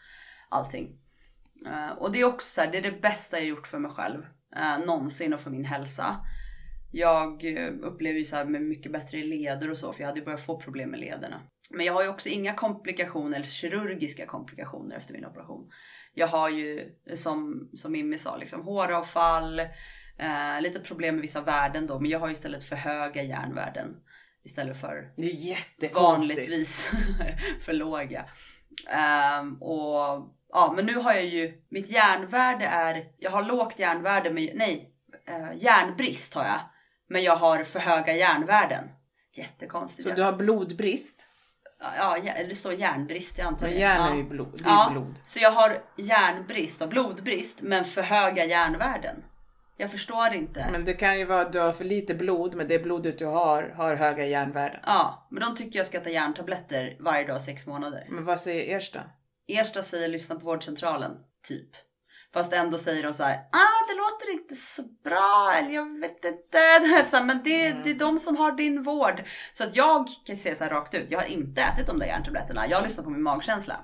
allting. 0.50 1.00
Eh, 1.66 1.98
och 1.98 2.12
det 2.12 2.20
är 2.20 2.26
också 2.26 2.48
så 2.50 2.62
här, 2.62 2.72
det 2.72 2.78
är 2.78 2.92
det 2.92 3.02
bästa 3.02 3.38
jag 3.38 3.48
gjort 3.48 3.68
för 3.68 3.80
mig 3.80 3.92
själv. 3.92 4.22
Uh, 4.56 4.86
någonsin 4.86 5.34
och 5.34 5.40
för 5.40 5.52
min 5.52 5.66
hälsa. 5.66 6.26
Jag 6.92 7.46
eh, 7.46 7.74
upplever 7.82 8.20
ju 8.20 8.26
så 8.26 8.36
här 8.36 8.46
med 8.46 8.62
mycket 8.62 8.92
bättre 8.92 9.24
leder 9.24 9.72
och 9.72 9.78
så, 9.78 9.94
för 9.94 10.02
jag 10.02 10.08
hade 10.08 10.20
ju 10.20 10.26
börjat 10.26 10.46
få 10.46 10.60
problem 10.60 10.90
med 10.90 11.00
lederna. 11.00 11.42
Men 11.70 11.86
jag 11.86 11.94
har 11.94 12.04
ju 12.04 12.10
också 12.10 12.30
inga 12.30 12.54
komplikationer, 12.54 13.36
eller 13.36 13.46
kirurgiska 13.46 14.26
komplikationer 14.26 14.96
efter 14.96 15.14
min 15.14 15.26
operation. 15.26 15.70
Jag 16.14 16.28
har 16.28 16.50
ju, 16.50 16.96
som, 17.16 17.70
som 17.74 17.92
Mimmi 17.92 18.18
sa, 18.18 18.38
liksom 18.38 18.62
håravfall, 18.62 19.62
eh, 20.22 20.62
lite 20.62 20.80
problem 20.80 21.16
med 21.16 21.22
vissa 21.22 21.42
värden 21.42 21.88
då, 21.88 22.00
men 22.00 22.12
jag 22.12 22.20
har 22.20 22.30
istället 22.30 22.64
för 22.64 22.76
höga 22.76 23.24
järnvärden 23.24 23.96
istället 24.44 24.82
för 24.82 25.12
vanligtvis 25.94 26.92
för 27.62 27.74
låga. 27.74 28.26
Ehm, 28.90 29.62
och 29.62 30.30
ja, 30.50 30.74
men 30.76 30.86
nu 30.86 30.96
har 30.96 31.14
jag 31.14 31.26
ju, 31.26 31.62
mitt 31.70 31.90
järnvärde 31.90 32.66
är, 32.66 33.06
jag 33.18 33.32
har 33.32 33.44
lågt 33.44 33.80
järnvärde, 33.80 34.30
med, 34.30 34.52
nej, 34.56 34.94
uh, 35.30 35.64
järnbrist 35.64 36.34
har 36.34 36.46
jag. 36.46 36.60
Men 37.10 37.24
jag 37.24 37.36
har 37.36 37.64
för 37.64 37.80
höga 37.80 38.16
järnvärden. 38.16 38.92
Jättekonstigt. 39.34 40.10
Så 40.10 40.16
du 40.16 40.22
har 40.22 40.34
blodbrist? 40.34 41.28
Ja, 41.98 42.18
det 42.50 42.56
står 42.56 42.74
järnbrist, 42.74 43.38
jag 43.38 43.48
antar 43.48 43.68
Men 43.68 43.80
järn 43.80 44.02
är 44.02 44.16
ju 44.16 44.24
blod. 44.24 44.62
Är 44.62 44.70
Ja, 44.70 44.90
blod. 44.92 45.16
så 45.26 45.40
jag 45.40 45.52
har 45.52 45.84
järnbrist 45.98 46.82
och 46.82 46.90
blodbrist, 46.90 47.62
men 47.62 47.86
för 47.86 48.02
höga 48.02 48.46
järnvärden. 48.46 49.24
Jag 49.82 49.92
förstår 49.92 50.34
inte. 50.34 50.68
Men 50.72 50.86
det 50.86 50.94
kan 50.94 51.20
ju 51.20 51.26
vara 51.26 51.42
att 51.42 51.54
du 51.54 51.60
har 51.60 51.72
för 51.72 51.86
lite 51.86 52.16
blod, 52.16 52.56
men 52.56 52.68
det 52.68 52.80
blodet 52.80 53.18
du 53.18 53.26
har 53.26 53.74
har 53.76 53.96
höga 53.96 54.26
järnvärden. 54.26 54.80
Ja, 54.86 55.28
men 55.32 55.42
de 55.42 55.56
tycker 55.56 55.80
jag 55.80 55.86
ska 55.86 56.00
ta 56.00 56.10
järntabletter 56.10 56.98
varje 57.00 57.28
dag 57.28 57.42
sex 57.42 57.68
månader. 57.68 58.08
Men 58.10 58.26
vad 58.26 58.42
säger 58.42 58.78
Ersta? 58.78 59.04
Ersta 59.48 59.82
säger 59.82 60.08
lyssna 60.08 60.36
på 60.36 60.46
vårdcentralen, 60.46 61.12
typ. 61.48 61.70
Fast 62.34 62.54
ändå 62.54 62.78
säger 62.78 63.04
de 63.04 63.14
så 63.14 63.24
här, 63.24 63.36
ah 63.36 63.88
det 63.88 63.94
låter 63.94 64.42
inte 64.42 64.56
så 64.56 64.84
bra, 65.04 65.54
eller 65.58 65.72
jag 65.72 66.00
vet 66.00 66.26
inte. 66.26 67.22
Men 67.24 67.42
det, 67.44 67.72
det 67.84 67.90
är 67.90 68.00
de 68.00 68.20
som 68.20 68.38
har 68.38 68.52
din 68.52 68.84
vård. 68.84 69.24
Så 69.54 69.64
att 69.64 69.76
jag 69.76 70.08
kan 70.26 70.36
säga 70.36 70.56
så 70.56 70.64
här 70.64 70.72
rakt 70.72 70.94
ut, 70.94 71.08
jag 71.10 71.20
har 71.20 71.28
inte 71.28 71.62
ätit 71.62 71.88
de 71.88 72.00
där 72.00 72.08
järntabletterna. 72.08 72.68
Jag 72.68 72.78
har 72.78 72.84
lyssnat 72.84 73.06
på 73.06 73.12
min 73.12 73.24
magkänsla. 73.24 73.76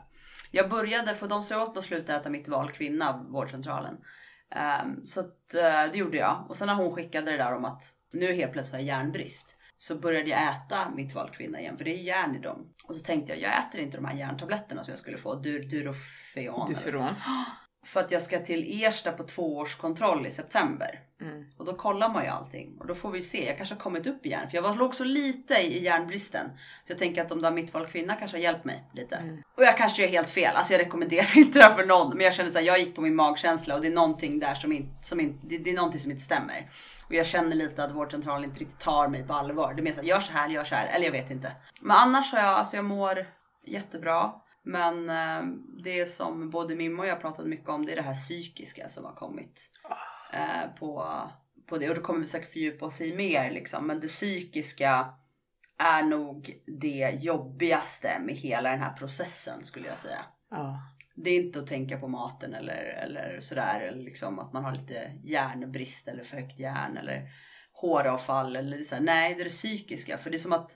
Jag 0.51 0.69
började, 0.69 1.15
för 1.15 1.27
de 1.27 1.43
sa 1.43 1.63
åt 1.63 1.75
mig 1.75 1.79
att 1.79 1.85
sluta 1.85 2.15
äta 2.15 2.29
mitt 2.29 2.47
val 2.47 2.71
kvinna, 2.71 3.25
vårdcentralen. 3.29 3.97
Ehm, 4.55 5.05
så 5.05 5.19
att, 5.19 5.53
eh, 5.53 5.91
det 5.91 5.97
gjorde 5.97 6.17
jag. 6.17 6.45
Och 6.49 6.57
sen 6.57 6.67
när 6.67 6.75
hon 6.75 6.95
skickade 6.95 7.31
det 7.31 7.37
där 7.37 7.55
om 7.55 7.65
att 7.65 7.83
nu 8.13 8.33
helt 8.33 8.51
plötsligt 8.51 8.73
har 8.73 8.79
jag 8.79 8.99
järnbrist. 8.99 9.57
Så 9.77 9.95
började 9.95 10.29
jag 10.29 10.41
äta 10.41 10.89
mitt 10.95 11.15
val 11.15 11.29
kvinna 11.29 11.59
igen, 11.59 11.77
för 11.77 11.85
det 11.85 11.91
är 11.91 12.03
järn 12.03 12.35
i 12.35 12.39
dem. 12.39 12.73
Och 12.83 12.95
så 12.95 13.03
tänkte 13.03 13.31
jag, 13.33 13.41
jag 13.41 13.67
äter 13.67 13.81
inte 13.81 13.97
de 13.97 14.05
här 14.05 14.15
järntabletterna 14.15 14.83
som 14.83 14.91
jag 14.91 14.99
skulle 14.99 15.17
få, 15.17 15.35
dur, 15.35 15.63
Durofeon. 15.63 16.67
Duferon. 16.69 17.13
för 17.87 17.99
att 17.99 18.11
jag 18.11 18.21
ska 18.21 18.39
till 18.39 18.83
Ersta 18.83 19.11
på 19.11 19.23
tvåårskontroll 19.23 20.25
i 20.25 20.29
september. 20.29 20.99
Mm. 21.21 21.45
Och 21.57 21.65
då 21.65 21.73
kollar 21.73 22.09
man 22.09 22.23
ju 22.23 22.29
allting. 22.29 22.77
Och 22.79 22.87
då 22.87 22.95
får 22.95 23.11
vi 23.11 23.21
se. 23.21 23.45
Jag 23.45 23.57
kanske 23.57 23.75
har 23.75 23.79
kommit 23.79 24.07
upp 24.07 24.25
i 24.25 24.29
järn. 24.29 24.49
För 24.49 24.57
jag 24.57 24.61
var, 24.61 24.75
låg 24.75 24.95
så 24.95 25.03
lite 25.03 25.53
i 25.53 25.83
järnbristen. 25.83 26.49
Så 26.83 26.91
jag 26.91 26.99
tänker 26.99 27.21
att 27.21 27.29
de 27.29 27.41
där 27.41 27.51
mittval 27.51 27.87
kvinna 27.87 28.15
kanske 28.15 28.37
har 28.37 28.41
hjälpt 28.41 28.65
mig 28.65 28.83
lite. 28.93 29.15
Mm. 29.15 29.43
Och 29.55 29.63
jag 29.63 29.77
kanske 29.77 30.03
är 30.03 30.07
helt 30.07 30.29
fel. 30.29 30.55
Alltså 30.55 30.73
jag 30.73 30.79
rekommenderar 30.79 31.27
inte 31.37 31.59
det 31.59 31.65
här 31.65 31.75
för 31.75 31.85
någon. 31.85 32.17
Men 32.17 32.25
jag 32.25 32.33
känner 32.33 32.49
så 32.49 32.57
här, 32.57 32.65
jag 32.65 32.79
gick 32.79 32.95
på 32.95 33.01
min 33.01 33.15
magkänsla 33.15 33.75
och 33.75 33.81
det 33.81 33.87
är 33.87 33.91
någonting 33.91 34.39
där 34.39 34.55
som 34.55 34.71
inte, 34.71 35.07
som 35.07 35.19
inte, 35.19 35.47
det, 35.47 35.57
det 35.57 35.69
är 35.69 35.75
någonting 35.75 35.99
som 35.99 36.11
inte 36.11 36.23
stämmer. 36.23 36.69
Och 37.07 37.13
jag 37.13 37.25
känner 37.25 37.55
lite 37.55 37.83
att 37.83 37.91
vårdcentralen 37.91 38.43
inte 38.43 38.59
riktigt 38.59 38.79
tar 38.79 39.07
mig 39.07 39.23
på 39.27 39.33
allvar. 39.33 39.73
Det 39.73 39.81
menar 39.81 39.99
att 39.99 40.05
gör 40.05 40.19
så 40.19 40.31
här, 40.31 40.49
gör 40.49 40.63
så 40.63 40.75
här. 40.75 40.87
Eller 40.87 41.05
jag 41.05 41.11
vet 41.11 41.31
inte. 41.31 41.51
Men 41.81 41.97
annars 41.97 42.31
har 42.33 42.39
jag, 42.39 42.49
alltså 42.49 42.75
jag 42.75 42.85
mår 42.85 43.25
jättebra. 43.65 44.31
Men 44.67 45.09
eh, 45.09 45.53
det 45.83 46.05
som 46.05 46.49
både 46.49 46.75
Mimmo 46.75 47.01
och 47.01 47.07
jag 47.07 47.21
pratat 47.21 47.45
mycket 47.45 47.69
om 47.69 47.85
det 47.85 47.91
är 47.91 47.95
det 47.95 48.01
här 48.01 48.13
psykiska 48.13 48.87
som 48.87 49.05
har 49.05 49.15
kommit 49.15 49.71
eh, 50.33 50.75
på, 50.79 51.21
på 51.69 51.77
det. 51.77 51.89
Och 51.89 51.95
det 51.95 52.01
kommer 52.01 52.19
vi 52.19 52.25
säkert 52.25 52.51
fördjupa 52.51 52.85
oss 52.85 53.01
i 53.01 53.15
mer 53.15 53.51
liksom. 53.51 53.87
Men 53.87 53.99
det 53.99 54.07
psykiska 54.07 55.13
är 55.77 56.03
nog 56.03 56.61
det 56.81 57.17
jobbigaste 57.19 58.19
med 58.19 58.35
hela 58.35 58.69
den 58.69 58.79
här 58.79 58.93
processen 58.93 59.63
skulle 59.63 59.87
jag 59.87 59.97
säga. 59.97 60.25
Ja. 60.49 60.81
Det 61.15 61.29
är 61.29 61.39
inte 61.39 61.59
att 61.59 61.67
tänka 61.67 61.99
på 61.99 62.07
maten 62.07 62.53
eller, 62.53 62.83
eller 63.03 63.39
sådär. 63.39 63.79
Eller 63.79 64.03
liksom 64.03 64.39
att 64.39 64.53
man 64.53 64.63
har 64.63 64.75
lite 64.75 65.11
järnbrist 65.23 66.07
eller 66.07 66.23
för 66.23 66.37
högt 66.37 66.59
järn 66.59 66.97
eller 66.97 67.29
håravfall. 67.71 68.55
Eller 68.55 68.83
så 68.83 68.95
här. 68.95 69.01
Nej, 69.01 69.35
det 69.35 69.41
är 69.41 69.43
det 69.43 69.49
psykiska. 69.49 70.17
För 70.17 70.29
det 70.29 70.37
är 70.37 70.39
som 70.39 70.53
att 70.53 70.71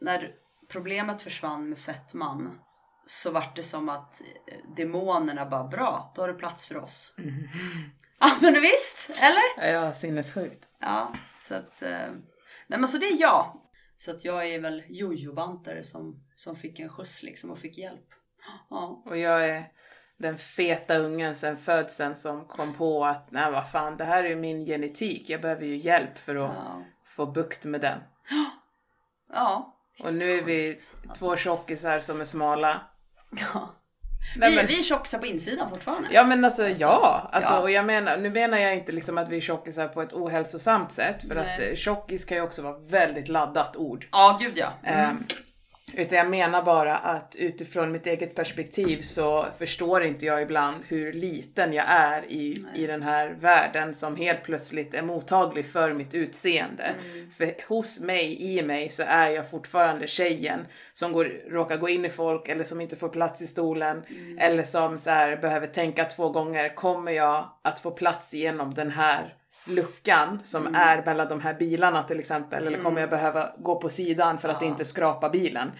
när 0.00 0.34
problemet 0.68 1.22
försvann 1.22 1.68
med 1.68 1.78
fettman 1.78 2.58
så 3.06 3.30
vart 3.30 3.56
det 3.56 3.62
som 3.62 3.88
att 3.88 4.22
eh, 4.46 4.74
demonerna 4.76 5.46
bara 5.46 5.64
bra, 5.64 6.12
då 6.14 6.22
har 6.22 6.28
du 6.28 6.34
plats 6.34 6.66
för 6.66 6.76
oss. 6.76 7.14
Ja 8.20 8.30
men 8.40 8.52
visst, 8.54 9.10
eller? 9.20 9.72
Ja, 9.72 9.92
sinnessjukt. 9.92 10.68
Ja, 10.80 11.12
så 11.38 11.54
att... 11.54 11.82
Eh, 11.82 12.08
nej 12.66 12.78
men 12.78 12.88
så 12.88 12.98
det 12.98 13.06
är 13.06 13.20
jag. 13.20 13.58
Så 13.96 14.10
att 14.10 14.24
jag 14.24 14.46
är 14.48 14.60
väl 14.60 14.82
jojobantare 14.88 15.82
som, 15.82 16.24
som 16.36 16.56
fick 16.56 16.80
en 16.80 16.88
skjuts 16.88 17.22
liksom 17.22 17.50
och 17.50 17.58
fick 17.58 17.78
hjälp. 17.78 18.06
Ja. 18.70 19.02
Och 19.06 19.18
jag 19.18 19.48
är 19.48 19.64
den 20.16 20.38
feta 20.38 20.98
ungen 20.98 21.36
sen 21.36 21.56
födseln 21.56 22.16
som 22.16 22.44
kom 22.46 22.74
på 22.74 23.04
att 23.04 23.30
nej 23.30 23.52
vad 23.52 23.70
fan, 23.70 23.96
det 23.96 24.04
här 24.04 24.24
är 24.24 24.28
ju 24.28 24.36
min 24.36 24.66
genetik. 24.66 25.30
Jag 25.30 25.40
behöver 25.40 25.66
ju 25.66 25.76
hjälp 25.76 26.18
för 26.18 26.36
att 26.36 26.54
Ja. 26.54 26.82
få 27.06 27.26
bukt 27.26 27.64
med 27.64 27.80
den. 27.80 27.98
ja. 29.32 29.76
Och 30.00 30.14
nu 30.14 30.32
är 30.38 30.42
vi 30.44 30.78
två 31.18 31.36
tjockisar 31.36 32.00
som 32.00 32.20
är 32.20 32.24
smala. 32.24 32.80
Ja. 33.40 33.74
Nej, 34.36 34.50
vi, 34.50 34.56
men- 34.56 34.66
vi 34.66 34.78
är 34.78 34.82
tjockisar 34.82 35.18
på 35.18 35.26
insidan 35.26 35.70
fortfarande. 35.70 36.08
Ja 36.12 36.24
men 36.24 36.44
alltså, 36.44 36.68
ja, 36.68 37.28
alltså, 37.32 37.52
ja. 37.52 37.58
och 37.60 37.70
jag 37.70 37.84
menar, 37.86 38.16
nu 38.16 38.30
menar 38.30 38.58
jag 38.58 38.74
inte 38.74 38.92
liksom 38.92 39.18
att 39.18 39.28
vi 39.28 39.36
är 39.36 39.40
tjockisar 39.40 39.88
på 39.88 40.02
ett 40.02 40.12
ohälsosamt 40.12 40.92
sätt 40.92 41.22
för 41.28 41.34
Nej. 41.34 41.54
att 41.54 41.60
eh, 41.70 41.74
tjockis 41.74 42.24
kan 42.24 42.36
ju 42.36 42.42
också 42.42 42.62
vara 42.62 42.78
väldigt 42.78 43.28
laddat 43.28 43.76
ord. 43.76 44.06
Ja, 44.12 44.38
gud 44.40 44.52
ja. 44.58 44.72
Ehm, 44.84 45.24
utan 45.94 46.18
jag 46.18 46.30
menar 46.30 46.62
bara 46.62 46.96
att 46.96 47.36
utifrån 47.38 47.92
mitt 47.92 48.06
eget 48.06 48.34
perspektiv 48.34 49.00
så 49.02 49.46
förstår 49.58 50.04
inte 50.04 50.26
jag 50.26 50.42
ibland 50.42 50.76
hur 50.88 51.12
liten 51.12 51.72
jag 51.72 51.84
är 51.88 52.24
i, 52.24 52.64
i 52.74 52.86
den 52.86 53.02
här 53.02 53.36
världen 53.40 53.94
som 53.94 54.16
helt 54.16 54.42
plötsligt 54.42 54.94
är 54.94 55.02
mottaglig 55.02 55.66
för 55.66 55.92
mitt 55.92 56.14
utseende. 56.14 56.94
För 57.36 57.68
hos 57.68 58.00
mig, 58.00 58.42
i 58.42 58.62
mig, 58.62 58.88
så 58.88 59.02
är 59.06 59.28
jag 59.28 59.50
fortfarande 59.50 60.06
tjejen 60.06 60.66
som 60.92 61.12
går, 61.12 61.24
råkar 61.50 61.76
gå 61.76 61.88
in 61.88 62.04
i 62.04 62.10
folk 62.10 62.48
eller 62.48 62.64
som 62.64 62.80
inte 62.80 62.96
får 62.96 63.08
plats 63.08 63.42
i 63.42 63.46
stolen. 63.46 64.02
Eller 64.38 64.62
som 64.62 64.98
så 64.98 65.10
här, 65.10 65.36
behöver 65.36 65.66
tänka 65.66 66.04
två 66.04 66.28
gånger, 66.28 66.74
kommer 66.74 67.12
jag 67.12 67.50
att 67.62 67.80
få 67.80 67.90
plats 67.90 68.34
igenom 68.34 68.74
den 68.74 68.90
här 68.90 69.34
luckan 69.64 70.40
som 70.44 70.74
är 70.74 71.04
mellan 71.04 71.28
de 71.28 71.40
här 71.40 71.54
bilarna 71.54 72.02
till 72.02 72.20
exempel. 72.20 72.66
Eller 72.66 72.78
kommer 72.78 73.00
jag 73.00 73.10
behöva 73.10 73.52
gå 73.58 73.80
på 73.80 73.88
sidan 73.88 74.38
för 74.38 74.48
att 74.48 74.60
Ja. 74.62 74.66
inte 74.66 74.84
skrapa 74.84 75.28
bilen. 75.30 75.72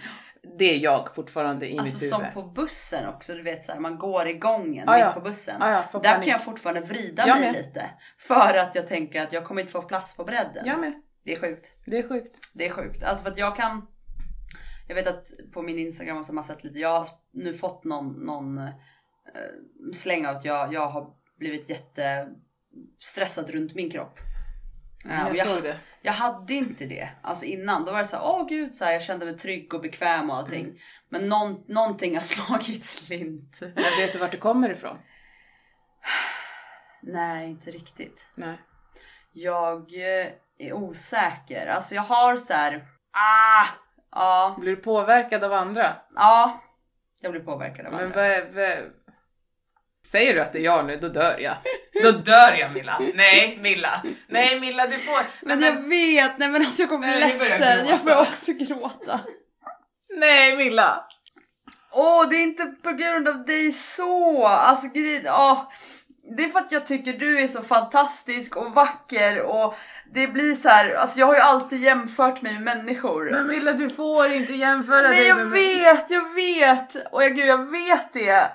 Det 0.59 0.65
är 0.65 0.79
jag 0.79 1.15
fortfarande 1.15 1.73
i 1.73 1.79
Alltså 1.79 1.99
mitt 2.01 2.11
som 2.11 2.21
huvud. 2.21 2.35
på 2.35 2.43
bussen 2.43 3.09
också, 3.09 3.35
du 3.35 3.43
vet 3.43 3.65
så 3.65 3.73
här, 3.73 3.81
man 3.81 3.99
går 3.99 4.29
i 4.29 4.33
gången 4.33 4.85
ja. 4.87 5.07
mitt 5.07 5.15
på 5.15 5.21
bussen. 5.21 5.57
Ja, 5.61 5.85
ja, 5.93 5.99
Där 5.99 6.15
kan 6.15 6.27
jag 6.27 6.45
fortfarande 6.45 6.81
vrida 6.81 7.27
Jag 7.27 7.41
mig 7.41 7.53
med. 7.53 7.65
lite. 7.65 7.91
För 8.19 8.55
att 8.57 8.75
jag 8.75 8.87
tänker 8.87 9.23
att 9.23 9.33
jag 9.33 9.45
kommer 9.45 9.61
inte 9.61 9.73
få 9.73 9.83
plats 9.83 10.17
på 10.17 10.25
bredden. 10.25 10.67
Jag 10.67 10.81
med. 10.81 10.93
Det 11.25 11.33
är 11.33 11.41
sjukt. 11.41 11.73
Det 11.87 11.99
är 11.99 12.09
sjukt. 12.09 12.39
Det 12.55 12.67
är 12.67 12.71
sjukt. 12.71 13.03
Alltså 13.03 13.25
för 13.25 13.31
att 13.31 13.39
jag 13.39 13.57
kan... 13.57 13.87
Jag 14.89 14.95
vet 14.95 15.07
att 15.07 15.27
på 15.53 15.63
min 15.63 15.79
Instagram 15.79 16.17
har 16.17 16.33
man 16.33 16.45
sett 16.45 16.65
lite, 16.65 16.79
jag 16.79 16.99
har 16.99 17.09
nu 17.33 17.53
fått 17.55 17.85
någon, 17.85 18.13
någon 18.13 18.59
eh, 18.59 18.71
släng 19.95 20.27
av 20.27 20.37
att 20.37 20.45
jag, 20.45 20.73
jag 20.75 20.87
har 20.89 21.07
blivit 21.39 21.71
jätte 21.71 22.29
stressad 23.01 23.51
runt 23.51 23.75
min 23.75 23.91
kropp. 23.91 24.19
Och 25.05 25.37
jag 25.37 25.47
såg 25.47 25.63
det. 25.63 25.79
jag 26.03 26.13
hade 26.13 26.55
inte 26.55 26.85
det. 26.87 27.09
Alltså 27.23 27.45
innan, 27.45 27.85
då 27.85 27.93
var 27.93 27.99
det 27.99 28.05
så 28.05 28.17
här, 28.17 28.25
åh 28.25 28.47
gud, 28.49 28.75
så 28.75 28.85
här, 28.85 28.93
jag 28.93 29.03
kände 29.03 29.25
mig 29.27 29.39
trygg 29.39 29.75
och 29.75 29.81
bekväm 29.81 30.31
och 30.31 30.37
allting. 30.37 30.65
Mm. 30.65 30.77
Men 31.09 31.29
någon, 31.29 31.65
någonting 31.69 32.15
har 32.15 32.21
slagit 32.23 32.85
slint. 32.85 33.59
Men 33.61 33.75
vet 33.75 34.13
du 34.13 34.19
vart 34.19 34.31
det 34.33 34.39
kommer 34.39 34.71
ifrån? 34.71 34.99
Nej, 37.03 37.51
inte 37.51 37.71
riktigt. 37.71 38.27
Nej. 38.35 38.61
Jag 39.33 39.81
eh, 39.95 40.27
är 40.59 40.73
osäker. 40.73 41.67
Alltså 41.67 41.95
jag 41.95 42.03
har 42.03 42.37
så 42.37 42.53
här, 42.53 42.87
ah, 43.13 43.67
ja, 44.11 44.57
Blir 44.61 44.77
du 44.77 44.83
påverkad 44.83 45.45
av 45.45 45.53
andra? 45.53 45.97
ja. 46.15 46.63
Jag 47.21 47.33
blir 47.33 47.43
påverkad 47.43 47.87
av 47.87 47.93
Men 47.93 48.05
andra. 48.05 48.45
vad... 48.45 48.93
Säger 50.07 50.35
du 50.35 50.41
att 50.41 50.53
det 50.53 50.59
är 50.59 50.63
jag 50.63 50.87
nu, 50.87 50.97
då 50.97 51.09
dör 51.09 51.39
jag. 51.39 51.55
Då 52.03 52.11
dör 52.11 52.53
jag 52.53 52.73
Milla. 52.73 52.99
Nej 53.15 53.59
Milla. 53.63 54.03
Nej 54.29 54.61
Milla 54.61 54.87
du 54.87 54.99
får. 54.99 55.23
Men 55.47 55.61
Nej, 55.61 55.69
jag 55.69 55.89
vet, 55.89 56.39
nej 56.39 56.49
men 56.49 56.63
alltså 56.63 56.83
jag 56.83 56.89
kommer 56.89 57.09
bli 57.09 57.21
Nej, 57.21 57.37
jag 57.39 57.49
ledsen. 57.49 57.87
Jag 57.87 58.01
får 58.01 58.21
också 58.21 58.53
gråta. 58.53 59.21
Nej 60.19 60.57
Milla. 60.57 61.05
Åh, 61.93 62.29
det 62.29 62.37
är 62.37 62.43
inte 62.43 62.65
på 62.67 62.91
grund 62.93 63.29
av 63.29 63.45
dig 63.45 63.73
så. 63.73 64.47
Alltså 64.47 64.87
grejen, 64.89 65.23
åh. 65.27 65.73
Det 66.37 66.45
är 66.45 66.49
för 66.49 66.59
att 66.59 66.73
jag 66.73 66.87
tycker 66.87 67.13
du 67.13 67.41
är 67.41 67.49
så 67.49 67.63
fantastisk 67.63 68.57
och 68.57 68.75
vacker 68.75 69.41
och 69.43 69.75
det 70.15 70.27
blir 70.27 70.55
så 70.55 70.69
här, 70.69 70.95
alltså 70.95 71.19
jag 71.19 71.27
har 71.27 71.35
ju 71.35 71.41
alltid 71.41 71.83
jämfört 71.83 72.43
mig 72.43 72.53
med 72.53 72.63
människor. 72.63 73.31
Men 73.31 73.47
Milla 73.47 73.73
du 73.73 73.91
får 73.91 74.33
inte 74.33 74.53
jämföra 74.55 75.03
Nej 75.09 75.19
dig 75.19 75.29
jag 75.29 75.37
med 75.39 75.47
mig. 75.47 75.77
vet, 75.79 76.11
jag 76.11 76.35
vet! 76.35 77.13
Och 77.13 77.23
jag, 77.23 77.35
gud, 77.37 77.47
jag 77.47 77.71
vet 77.71 78.13
det! 78.13 78.51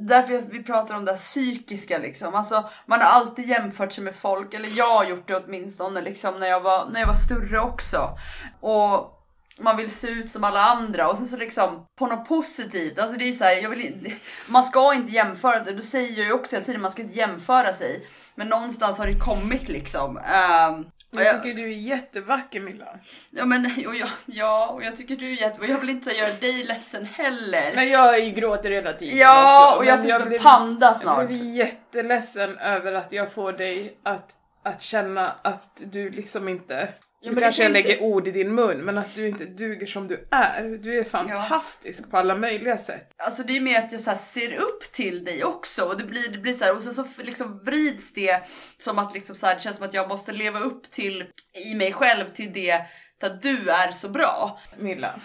Därför 0.00 0.42
vi 0.50 0.62
pratar 0.62 0.94
om 0.94 1.04
det 1.04 1.10
här 1.10 1.18
psykiska 1.18 1.98
liksom. 1.98 2.34
Alltså 2.34 2.70
man 2.86 3.00
har 3.00 3.06
alltid 3.06 3.48
jämfört 3.48 3.92
sig 3.92 4.04
med 4.04 4.14
folk, 4.14 4.54
eller 4.54 4.68
jag 4.68 4.94
har 4.94 5.04
gjort 5.04 5.28
det 5.28 5.36
åtminstone 5.36 6.00
liksom 6.00 6.40
när 6.40 6.46
jag 6.46 6.60
var, 6.60 6.86
när 6.86 7.00
jag 7.00 7.06
var 7.06 7.14
större 7.14 7.60
också. 7.60 8.18
Och 8.60 9.14
man 9.60 9.76
vill 9.76 9.90
se 9.90 10.08
ut 10.08 10.30
som 10.30 10.44
alla 10.44 10.60
andra 10.60 11.08
och 11.08 11.16
sen 11.16 11.26
så 11.26 11.36
liksom 11.36 11.86
på 11.98 12.06
något 12.06 12.28
positivt. 12.28 12.98
Alltså 12.98 13.16
det 13.18 13.24
är 13.24 13.26
ju 13.26 13.32
så 13.32 13.44
här, 13.44 13.56
jag 13.56 13.70
vill, 13.70 14.14
man 14.48 14.64
ska 14.64 14.94
inte 14.94 15.12
jämföra 15.12 15.60
sig. 15.60 15.74
Då 15.74 15.82
säger 15.82 16.18
jag 16.18 16.26
ju 16.26 16.32
också 16.32 16.56
hela 16.56 16.64
tiden 16.64 16.80
man 16.80 16.90
ska 16.90 17.02
inte 17.02 17.18
jämföra 17.18 17.74
sig. 17.74 18.06
Men 18.34 18.48
någonstans 18.48 18.98
har 18.98 19.06
det 19.06 19.18
kommit 19.18 19.68
liksom. 19.68 20.16
Um, 20.16 20.86
jag 21.10 21.24
jag- 21.24 21.42
tycker 21.42 21.56
du 21.56 21.62
är 21.72 21.76
jättevacker 21.76 22.60
Milla. 22.60 22.98
Ja 23.30 23.44
men 23.44 23.64
och 23.86 23.94
jag, 23.96 24.08
ja, 24.26 24.68
och 24.68 24.82
jag 24.84 24.96
tycker 24.96 25.16
du 25.16 25.32
är 25.32 25.36
jätte... 25.40 25.60
Och 25.60 25.66
jag 25.66 25.78
vill 25.80 25.90
inte 25.90 26.10
göra 26.10 26.32
dig 26.40 26.64
ledsen 26.64 27.04
heller. 27.04 27.72
Men 27.74 27.88
jag 27.88 28.34
gråter 28.34 28.70
hela 28.70 28.92
tiden 28.92 29.18
Ja, 29.18 29.68
också. 29.68 29.78
och 29.78 29.84
jag 29.84 30.04
ut 30.34 30.40
som 30.42 30.50
panda 30.52 30.94
snart. 30.94 31.18
Jag 31.18 31.26
blev 31.26 31.44
jätteledsen 31.56 32.58
över 32.58 32.92
att 32.92 33.12
jag 33.12 33.32
får 33.32 33.52
dig 33.52 33.98
att, 34.02 34.30
att 34.62 34.82
känna 34.82 35.30
att 35.42 35.82
du 35.84 36.10
liksom 36.10 36.48
inte 36.48 36.88
Ja, 37.20 37.32
nu 37.32 37.40
kanske 37.40 37.62
jag 37.62 37.72
lägger 37.72 37.92
inte- 37.92 38.04
ord 38.04 38.28
i 38.28 38.30
din 38.30 38.54
mun, 38.54 38.84
men 38.84 38.98
att 38.98 39.14
du 39.14 39.28
inte 39.28 39.44
duger 39.44 39.86
som 39.86 40.08
du 40.08 40.28
är. 40.30 40.78
Du 40.82 40.98
är 40.98 41.04
fantastisk 41.04 42.10
på 42.10 42.16
alla 42.18 42.34
möjliga 42.34 42.78
sätt. 42.78 43.14
Alltså 43.16 43.42
det 43.42 43.56
är 43.56 43.60
mer 43.60 43.78
att 43.78 43.92
jag 43.92 44.00
så 44.00 44.14
ser 44.16 44.54
upp 44.54 44.92
till 44.92 45.24
dig 45.24 45.44
också 45.44 45.84
och 45.84 45.98
det 45.98 46.04
blir, 46.04 46.28
det 46.28 46.38
blir 46.38 46.52
så 46.54 46.64
här 46.64 46.76
och 46.76 46.82
sen 46.82 46.94
så 46.94 47.22
liksom 47.22 47.58
vrids 47.64 48.14
det 48.14 48.40
som 48.78 48.98
att 48.98 49.14
liksom 49.14 49.36
så 49.36 49.46
här, 49.46 49.54
det 49.54 49.60
känns 49.60 49.76
som 49.76 49.86
att 49.86 49.94
jag 49.94 50.08
måste 50.08 50.32
leva 50.32 50.58
upp 50.58 50.90
till 50.90 51.24
i 51.70 51.74
mig 51.74 51.92
själv 51.92 52.24
till 52.34 52.52
det 52.52 52.82
till 53.20 53.30
att 53.30 53.42
du 53.42 53.70
är 53.70 53.90
så 53.90 54.08
bra. 54.08 54.60
Milla. 54.78 55.18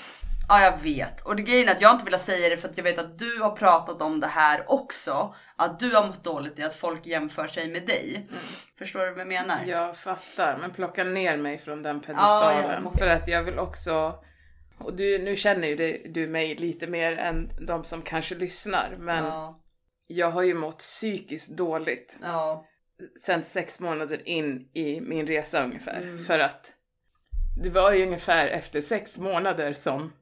Ja 0.49 0.61
jag 0.61 0.77
vet 0.81 1.21
och 1.21 1.35
det 1.35 1.41
grejen 1.41 1.67
är 1.67 1.71
att 1.71 1.81
jag 1.81 1.91
inte 1.91 2.05
vill 2.05 2.19
säga 2.19 2.49
det 2.49 2.57
för 2.57 2.69
att 2.69 2.77
jag 2.77 2.83
vet 2.83 2.99
att 2.99 3.19
du 3.19 3.39
har 3.39 3.51
pratat 3.55 4.01
om 4.01 4.19
det 4.19 4.27
här 4.27 4.71
också. 4.71 5.35
Att 5.63 5.79
du 5.79 5.95
har 5.95 6.07
mått 6.07 6.23
dåligt 6.23 6.59
i 6.59 6.63
att 6.63 6.73
folk 6.73 7.05
jämför 7.05 7.47
sig 7.47 7.67
med 7.71 7.85
dig. 7.87 8.27
Förstår 8.77 8.99
du 9.05 9.11
vad 9.11 9.19
jag 9.19 9.27
menar? 9.27 9.65
Jag 9.65 9.97
fattar, 9.97 10.57
men 10.57 10.71
plocka 10.73 11.03
ner 11.03 11.37
mig 11.37 11.57
från 11.57 11.83
den 11.83 11.95
Ja, 11.95 12.01
pedestalen. 12.07 12.71
jag 12.71 12.83
måste- 12.83 12.99
För 12.99 13.07
att 13.07 13.27
jag 13.27 13.43
vill 13.43 13.59
också... 13.59 14.23
Och 14.77 14.93
du, 14.95 15.19
nu 15.19 15.35
känner 15.35 15.67
ju 15.67 15.75
det, 15.75 16.01
du 16.05 16.27
mig 16.27 16.55
lite 16.55 16.87
mer 16.87 17.17
än 17.17 17.49
de 17.67 17.83
som 17.83 18.01
kanske 18.01 18.35
lyssnar, 18.35 18.95
men 18.99 19.25
Ja. 19.25 19.59
jag 20.07 20.29
har 20.31 20.41
ju 20.43 20.53
mått 20.53 20.77
psykiskt 20.77 21.57
dåligt 21.57 22.17
ja. 22.21 22.65
sen 23.25 23.43
sex 23.43 23.79
månader 23.79 24.27
in 24.29 24.69
i 24.73 25.01
min 25.01 25.27
resa 25.27 25.63
ungefär. 25.63 26.01
Mm. 26.01 26.25
För 26.25 26.39
att 26.39 26.73
det 27.63 27.69
var 27.69 27.91
ju 27.93 28.03
ungefär 28.05 28.47
efter 28.47 28.81
sex 28.81 29.17
månader 29.19 29.73
som 29.73 30.13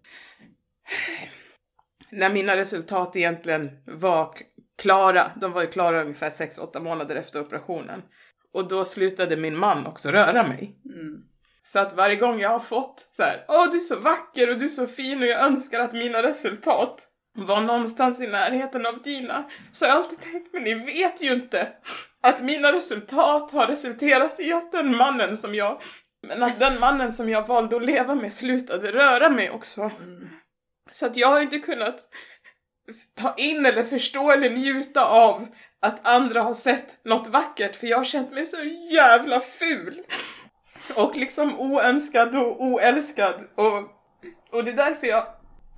när 2.09 2.29
mina 2.29 2.57
resultat 2.57 3.15
egentligen 3.15 3.77
var 3.85 4.33
klara. 4.82 5.32
De 5.36 5.51
var 5.51 5.61
ju 5.61 5.67
klara 5.67 6.01
ungefär 6.01 6.29
6-8 6.29 6.79
månader 6.79 7.15
efter 7.15 7.41
operationen. 7.41 8.01
Och 8.53 8.67
då 8.67 8.86
slutade 8.86 9.38
min 9.38 9.57
man 9.57 9.86
också 9.86 10.11
röra 10.11 10.47
mig. 10.47 10.75
Mm. 10.86 11.21
Så 11.63 11.79
att 11.79 11.93
varje 11.93 12.15
gång 12.15 12.39
jag 12.39 12.49
har 12.49 12.59
fått 12.59 13.09
så 13.17 13.23
här, 13.23 13.45
åh 13.47 13.71
du 13.71 13.77
är 13.77 13.82
så 13.82 13.99
vacker 13.99 14.49
och 14.49 14.57
du 14.57 14.65
är 14.65 14.69
så 14.69 14.88
fin 14.88 15.21
och 15.21 15.27
jag 15.27 15.45
önskar 15.45 15.79
att 15.79 15.93
mina 15.93 16.23
resultat 16.23 16.99
var 17.34 17.61
någonstans 17.61 18.19
i 18.21 18.27
närheten 18.27 18.86
av 18.86 19.01
dina. 19.01 19.49
Så 19.71 19.86
har 19.86 19.89
jag 19.89 19.97
alltid 19.97 20.21
tänkt, 20.21 20.53
men 20.53 20.63
ni 20.63 20.73
vet 20.73 21.21
ju 21.21 21.34
inte 21.34 21.67
att 22.21 22.41
mina 22.41 22.73
resultat 22.73 23.51
har 23.51 23.67
resulterat 23.67 24.39
i 24.39 24.53
att 24.53 24.71
den 24.71 24.97
mannen 24.97 25.38
som 25.38 25.55
jag, 25.55 25.82
men 26.27 26.43
att 26.43 26.59
den 26.59 26.79
mannen 26.79 27.11
som 27.11 27.29
jag 27.29 27.47
valde 27.47 27.75
att 27.75 27.86
leva 27.86 28.15
med 28.15 28.34
slutade 28.34 28.91
röra 28.91 29.29
mig 29.29 29.49
också. 29.49 29.82
Mm. 29.82 30.29
Så 30.91 31.05
att 31.05 31.17
jag 31.17 31.27
har 31.27 31.41
inte 31.41 31.59
kunnat 31.59 32.07
ta 33.15 33.33
in 33.37 33.65
eller 33.65 33.83
förstå 33.83 34.31
eller 34.31 34.49
njuta 34.49 35.05
av 35.05 35.47
att 35.79 36.07
andra 36.07 36.41
har 36.41 36.53
sett 36.53 37.05
något 37.05 37.27
vackert 37.27 37.75
för 37.75 37.87
jag 37.87 37.97
har 37.97 38.05
känt 38.05 38.31
mig 38.31 38.45
så 38.45 38.57
jävla 38.91 39.41
ful. 39.41 40.01
Och 40.97 41.17
liksom 41.17 41.59
oönskad 41.59 42.35
och 42.35 42.61
oälskad 42.61 43.47
och, 43.55 43.77
och 44.51 44.63
det 44.63 44.71
är 44.71 44.75
därför 44.75 45.07
jag 45.07 45.27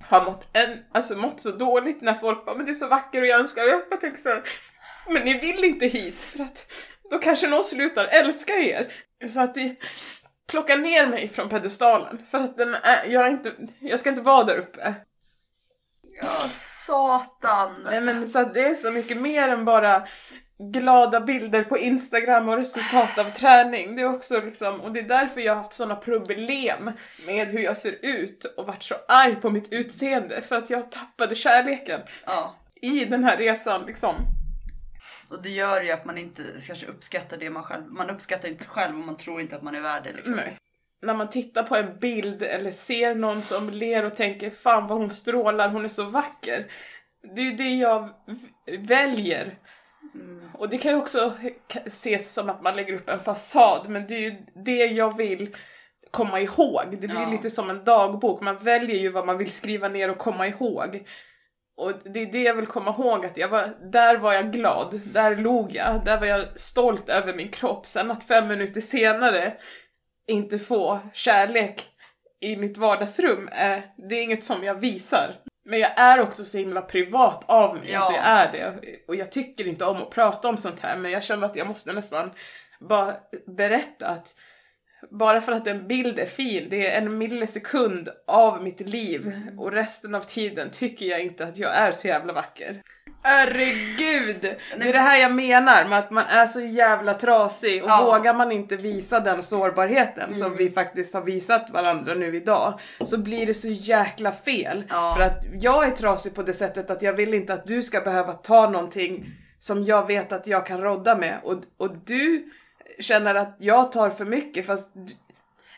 har 0.00 0.24
mått, 0.24 0.48
en, 0.52 0.78
alltså 0.92 1.16
mått 1.16 1.40
så 1.40 1.50
dåligt 1.50 2.00
när 2.00 2.14
folk 2.14 2.44
bara 2.44 2.56
men 2.56 2.66
du 2.66 2.72
är 2.72 2.76
så 2.76 2.88
vacker 2.88 3.20
och 3.20 3.26
jag 3.26 3.40
önskar 3.40 3.64
och 3.64 3.70
jag 3.70 3.88
bara 3.90 4.00
tänker 4.00 4.22
såhär... 4.22 4.42
men 5.08 5.24
ni 5.24 5.38
vill 5.38 5.64
inte 5.64 5.86
hit 5.86 6.16
för 6.16 6.42
att 6.42 6.66
då 7.10 7.18
kanske 7.18 7.48
någon 7.48 7.64
slutar 7.64 8.08
älska 8.10 8.52
er. 8.52 8.92
Så 9.28 9.40
att 9.40 9.54
det 9.54 9.76
plockar 10.46 10.76
ner 10.76 11.06
mig 11.06 11.28
från 11.28 11.48
pedestalen 11.48 12.26
för 12.30 12.38
att 12.38 12.56
den 12.56 12.74
är, 12.74 13.06
jag, 13.06 13.26
är 13.26 13.30
inte, 13.30 13.52
jag 13.78 14.00
ska 14.00 14.10
inte 14.10 14.22
vara 14.22 14.44
där 14.44 14.58
uppe. 14.58 14.94
Yes 16.22 16.73
satan. 16.86 17.82
Nej 17.84 18.00
men 18.00 18.28
så 18.28 18.42
det 18.44 18.60
är 18.60 18.74
så 18.74 18.90
mycket 18.90 19.20
mer 19.20 19.48
än 19.48 19.64
bara 19.64 20.02
glada 20.72 21.20
bilder 21.20 21.64
på 21.64 21.78
Instagram 21.78 22.48
och 22.48 22.56
resultat 22.56 23.18
av 23.18 23.30
träning. 23.30 23.96
Det 23.96 24.02
är 24.02 24.14
också 24.14 24.40
liksom, 24.40 24.80
och 24.80 24.92
det 24.92 25.00
är 25.00 25.08
därför 25.08 25.40
jag 25.40 25.54
har 25.54 25.62
haft 25.62 25.72
sådana 25.72 25.96
problem 25.96 26.90
med 27.26 27.48
hur 27.48 27.58
jag 27.60 27.76
ser 27.76 27.94
ut 28.02 28.44
och 28.56 28.66
varit 28.66 28.82
så 28.82 28.94
arg 29.08 29.36
på 29.36 29.50
mitt 29.50 29.72
utseende 29.72 30.42
för 30.42 30.56
att 30.56 30.70
jag 30.70 30.90
tappade 30.90 31.34
kärleken 31.34 32.00
Ja. 32.26 32.56
i 32.74 33.04
den 33.04 33.24
här 33.24 33.36
resan 33.36 33.86
liksom. 33.86 34.14
Och 35.30 35.42
det 35.42 35.48
gör 35.50 35.82
ju 35.82 35.90
att 35.90 36.04
man 36.04 36.18
inte 36.18 36.42
kanske 36.66 36.86
uppskattar 36.86 37.36
det 37.36 37.50
man 37.50 37.62
själv, 37.62 37.82
man 37.88 38.10
uppskattar 38.10 38.48
inte 38.48 38.64
sig 38.64 38.72
själv 38.72 38.98
och 38.98 39.06
man 39.06 39.16
tror 39.16 39.40
inte 39.40 39.56
att 39.56 39.62
man 39.62 39.74
är 39.74 39.80
värd 39.80 40.02
det 40.04 40.12
liksom. 40.12 40.34
Nej. 40.34 40.56
När 41.04 41.14
man 41.14 41.30
tittar 41.30 41.62
på 41.62 41.76
en 41.76 41.98
bild 41.98 42.42
eller 42.42 42.70
ser 42.70 43.14
någon 43.14 43.42
som 43.42 43.70
ler 43.70 44.04
och 44.04 44.16
tänker 44.16 44.50
fan 44.50 44.86
vad 44.86 44.98
hon 44.98 45.10
strålar, 45.10 45.68
hon 45.68 45.84
är 45.84 45.88
så 45.88 46.04
vacker. 46.04 46.66
Det 47.34 47.40
är 47.40 47.52
det 47.52 47.74
jag 47.74 48.08
väljer. 48.78 49.58
Mm. 50.14 50.50
Och 50.54 50.68
det 50.68 50.78
kan 50.78 50.92
ju 50.92 50.98
också 50.98 51.32
ses 51.86 52.32
som 52.34 52.50
att 52.50 52.62
man 52.62 52.76
lägger 52.76 52.94
upp 52.94 53.08
en 53.08 53.18
fasad 53.20 53.88
men 53.88 54.06
det 54.06 54.14
är 54.14 54.20
ju 54.20 54.34
det 54.64 54.84
jag 54.86 55.16
vill 55.16 55.56
komma 56.10 56.40
ihåg. 56.40 56.84
Det 56.90 57.08
blir 57.08 57.20
Ja. 57.20 57.30
lite 57.30 57.50
som 57.50 57.70
en 57.70 57.84
dagbok, 57.84 58.40
man 58.40 58.58
väljer 58.58 58.96
ju 58.96 59.10
vad 59.10 59.26
man 59.26 59.38
vill 59.38 59.52
skriva 59.52 59.88
ner 59.88 60.10
och 60.10 60.18
komma 60.18 60.46
ihåg. 60.46 61.08
Och 61.76 61.92
det 62.04 62.20
är 62.22 62.32
det 62.32 62.42
jag 62.42 62.54
vill 62.54 62.66
komma 62.66 62.90
ihåg 62.90 63.26
att 63.26 63.36
jag 63.36 63.48
var, 63.48 63.90
där 63.92 64.16
var 64.18 64.32
jag 64.32 64.52
glad, 64.52 65.00
där 65.04 65.36
log 65.36 65.74
jag, 65.74 66.04
där 66.04 66.20
var 66.20 66.26
jag 66.26 66.60
stolt 66.60 67.08
över 67.08 67.34
min 67.34 67.48
kropp. 67.48 67.86
Sen 67.86 68.10
att 68.10 68.24
fem 68.24 68.48
minuter 68.48 68.80
senare 68.80 69.52
inte 70.26 70.58
få 70.58 71.00
kärlek 71.12 71.84
i 72.40 72.56
mitt 72.56 72.78
vardagsrum, 72.78 73.48
eh, 73.48 73.78
det 74.08 74.14
är 74.14 74.22
inget 74.22 74.44
som 74.44 74.64
jag 74.64 74.74
visar. 74.74 75.34
Men 75.64 75.78
jag 75.78 75.90
är 75.98 76.20
också 76.20 76.44
så 76.44 76.58
himla 76.58 76.82
privat 76.82 77.44
av 77.46 77.76
mig, 77.76 77.90
Ja. 77.90 77.98
alltså 77.98 78.12
jag 78.12 78.24
är 78.24 78.52
det. 78.52 78.80
Och 79.08 79.16
jag 79.16 79.32
tycker 79.32 79.66
inte 79.68 79.84
om 79.84 79.96
att 79.96 80.10
prata 80.10 80.48
om 80.48 80.56
sånt 80.56 80.80
här 80.80 80.96
men 80.96 81.10
jag 81.10 81.24
känner 81.24 81.46
att 81.46 81.56
jag 81.56 81.66
måste 81.66 81.92
nästan 81.92 82.30
bara 82.80 83.16
berätta 83.46 84.06
att 84.08 84.34
bara 85.10 85.40
för 85.40 85.52
att 85.52 85.66
en 85.66 85.88
bild 85.88 86.18
är 86.18 86.26
fin, 86.26 86.66
det 86.70 86.90
är 86.90 86.98
en 87.02 87.18
millisekund 87.18 88.08
av 88.26 88.62
mitt 88.62 88.80
liv 88.80 89.32
och 89.58 89.72
resten 89.72 90.14
av 90.14 90.20
tiden 90.20 90.70
tycker 90.70 91.06
jag 91.06 91.20
inte 91.22 91.44
att 91.44 91.58
jag 91.58 91.74
är 91.74 91.92
så 91.92 92.08
jävla 92.08 92.32
vacker. 92.32 92.82
Herregud! 93.22 94.40
Det 94.78 94.88
är 94.88 94.92
det 94.92 94.98
här 94.98 95.16
jag 95.20 95.34
menar 95.34 95.84
med 95.88 95.98
att 95.98 96.10
man 96.10 96.24
är 96.26 96.46
så 96.46 96.60
jävla 96.60 97.14
trasig 97.14 97.82
och 97.84 97.90
Ja. 97.90 98.04
vågar 98.04 98.34
man 98.34 98.52
inte 98.52 98.76
visa 98.76 99.20
den 99.20 99.42
sårbarheten 99.42 100.34
som 100.34 100.56
vi 100.56 100.70
faktiskt 100.70 101.14
har 101.14 101.22
visat 101.22 101.70
varandra 101.70 102.14
nu 102.14 102.36
idag 102.36 102.80
så 103.04 103.18
blir 103.18 103.46
det 103.46 103.54
så 103.54 103.68
jäkla 103.68 104.32
fel. 104.32 104.84
Ja. 104.88 105.14
För 105.16 105.22
att 105.22 105.44
jag 105.60 105.86
är 105.86 105.90
trasig 105.90 106.34
på 106.34 106.42
det 106.42 106.52
sättet 106.52 106.90
att 106.90 107.02
jag 107.02 107.12
vill 107.12 107.34
inte 107.34 107.52
att 107.54 107.66
du 107.66 107.82
ska 107.82 108.00
behöva 108.00 108.32
ta 108.32 108.70
någonting 108.70 109.26
som 109.58 109.84
jag 109.84 110.06
vet 110.06 110.32
att 110.32 110.46
jag 110.46 110.66
kan 110.66 110.80
rodda 110.80 111.16
med 111.16 111.38
och, 111.42 111.62
och 111.76 111.96
du 112.04 112.44
känner 113.00 113.34
att 113.34 113.56
jag 113.58 113.92
tar 113.92 114.10
för 114.10 114.24
mycket 114.24 114.66
fast 114.66 114.92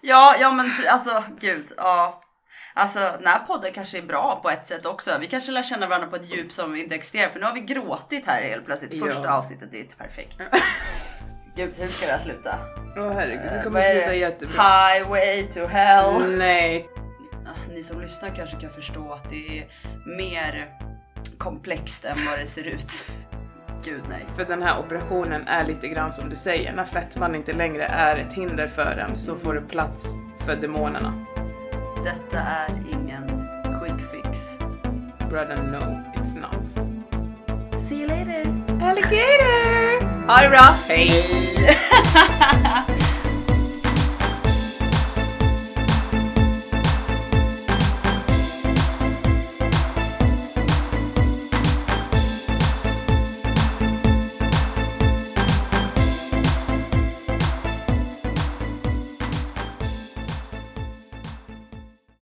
Ja, 0.02 0.36
ja 0.40 0.50
men 0.52 0.70
alltså 0.88 1.24
gud, 1.40 1.72
ja. 1.76 2.22
Alltså 2.74 2.98
den 3.00 3.26
här 3.26 3.38
podden 3.46 3.72
kanske 3.72 3.98
är 3.98 4.02
bra 4.02 4.40
på 4.42 4.50
ett 4.50 4.66
sätt 4.66 4.86
också. 4.86 5.18
Vi 5.20 5.26
kanske 5.26 5.52
lär 5.52 5.62
känna 5.62 5.86
varandra 5.86 6.08
på 6.08 6.16
ett 6.16 6.30
djup 6.32 6.52
som 6.52 6.76
inte 6.76 6.94
existerar 6.94 7.28
för 7.28 7.40
nu 7.40 7.46
har 7.46 7.54
vi 7.54 7.60
gråtit 7.60 8.26
här 8.26 8.42
helt 8.42 8.66
plötsligt. 8.66 8.94
Ja. 8.94 9.06
Första 9.06 9.32
avsnittet, 9.34 9.68
det 9.70 9.76
är 9.78 9.80
inte 9.80 9.96
perfekt. 9.96 10.38
Gud, 11.56 11.74
hur 11.78 11.88
ska 11.88 12.06
det 12.06 12.12
här 12.12 12.18
sluta? 12.18 12.58
Åh 12.96 13.12
herregud, 13.12 13.42
det 13.52 13.56
Eh, 13.58 13.62
kommer 13.62 13.80
är 13.80 13.90
sluta 14.00 14.14
jättebra. 14.14 14.62
Highway 14.62 15.42
to 15.52 15.66
hell. 15.66 16.36
Nej. 16.38 16.88
Ah, 17.46 17.72
Ni 17.72 17.82
som 17.82 18.00
lyssnar 18.00 18.28
kanske 18.28 18.60
kan 18.60 18.70
förstå 18.70 19.12
att 19.12 19.30
det 19.30 19.58
är 19.58 19.66
mer 20.18 20.68
komplext 21.38 22.04
än 22.04 22.16
vad 22.30 22.38
det 22.38 22.46
ser 22.46 22.64
ut. 22.64 23.04
Gud 23.84 24.02
nej. 24.08 24.26
För 24.36 24.44
den 24.44 24.62
här 24.62 24.78
operationen 24.78 25.48
är 25.48 25.64
lite 25.66 25.88
grann 25.88 26.12
som 26.12 26.28
du 26.28 26.36
säger, 26.36 26.72
när 26.72 26.84
fettman 26.84 27.34
inte 27.34 27.52
längre 27.52 27.84
är 27.84 28.16
ett 28.16 28.32
hinder 28.32 28.68
för 28.68 29.06
en 29.08 29.16
så 29.16 29.36
får 29.36 29.54
det 29.54 29.60
plats 29.60 30.06
för 30.46 30.56
demonerna. 30.56 31.26
Detta 32.04 32.38
är 32.38 32.68
ingen 32.92 33.28
quick 33.80 34.10
fix. 34.12 34.58
Brother 35.30 35.56
no, 35.56 36.02
it's 36.14 36.40
not. 36.40 36.70
See 37.82 38.00
you 38.00 38.08
later. 38.08 38.40
Alligator! 38.82 40.04
Ha 40.28 40.42
det 40.42 40.48
bra! 40.48 40.74
Hej! 40.88 41.10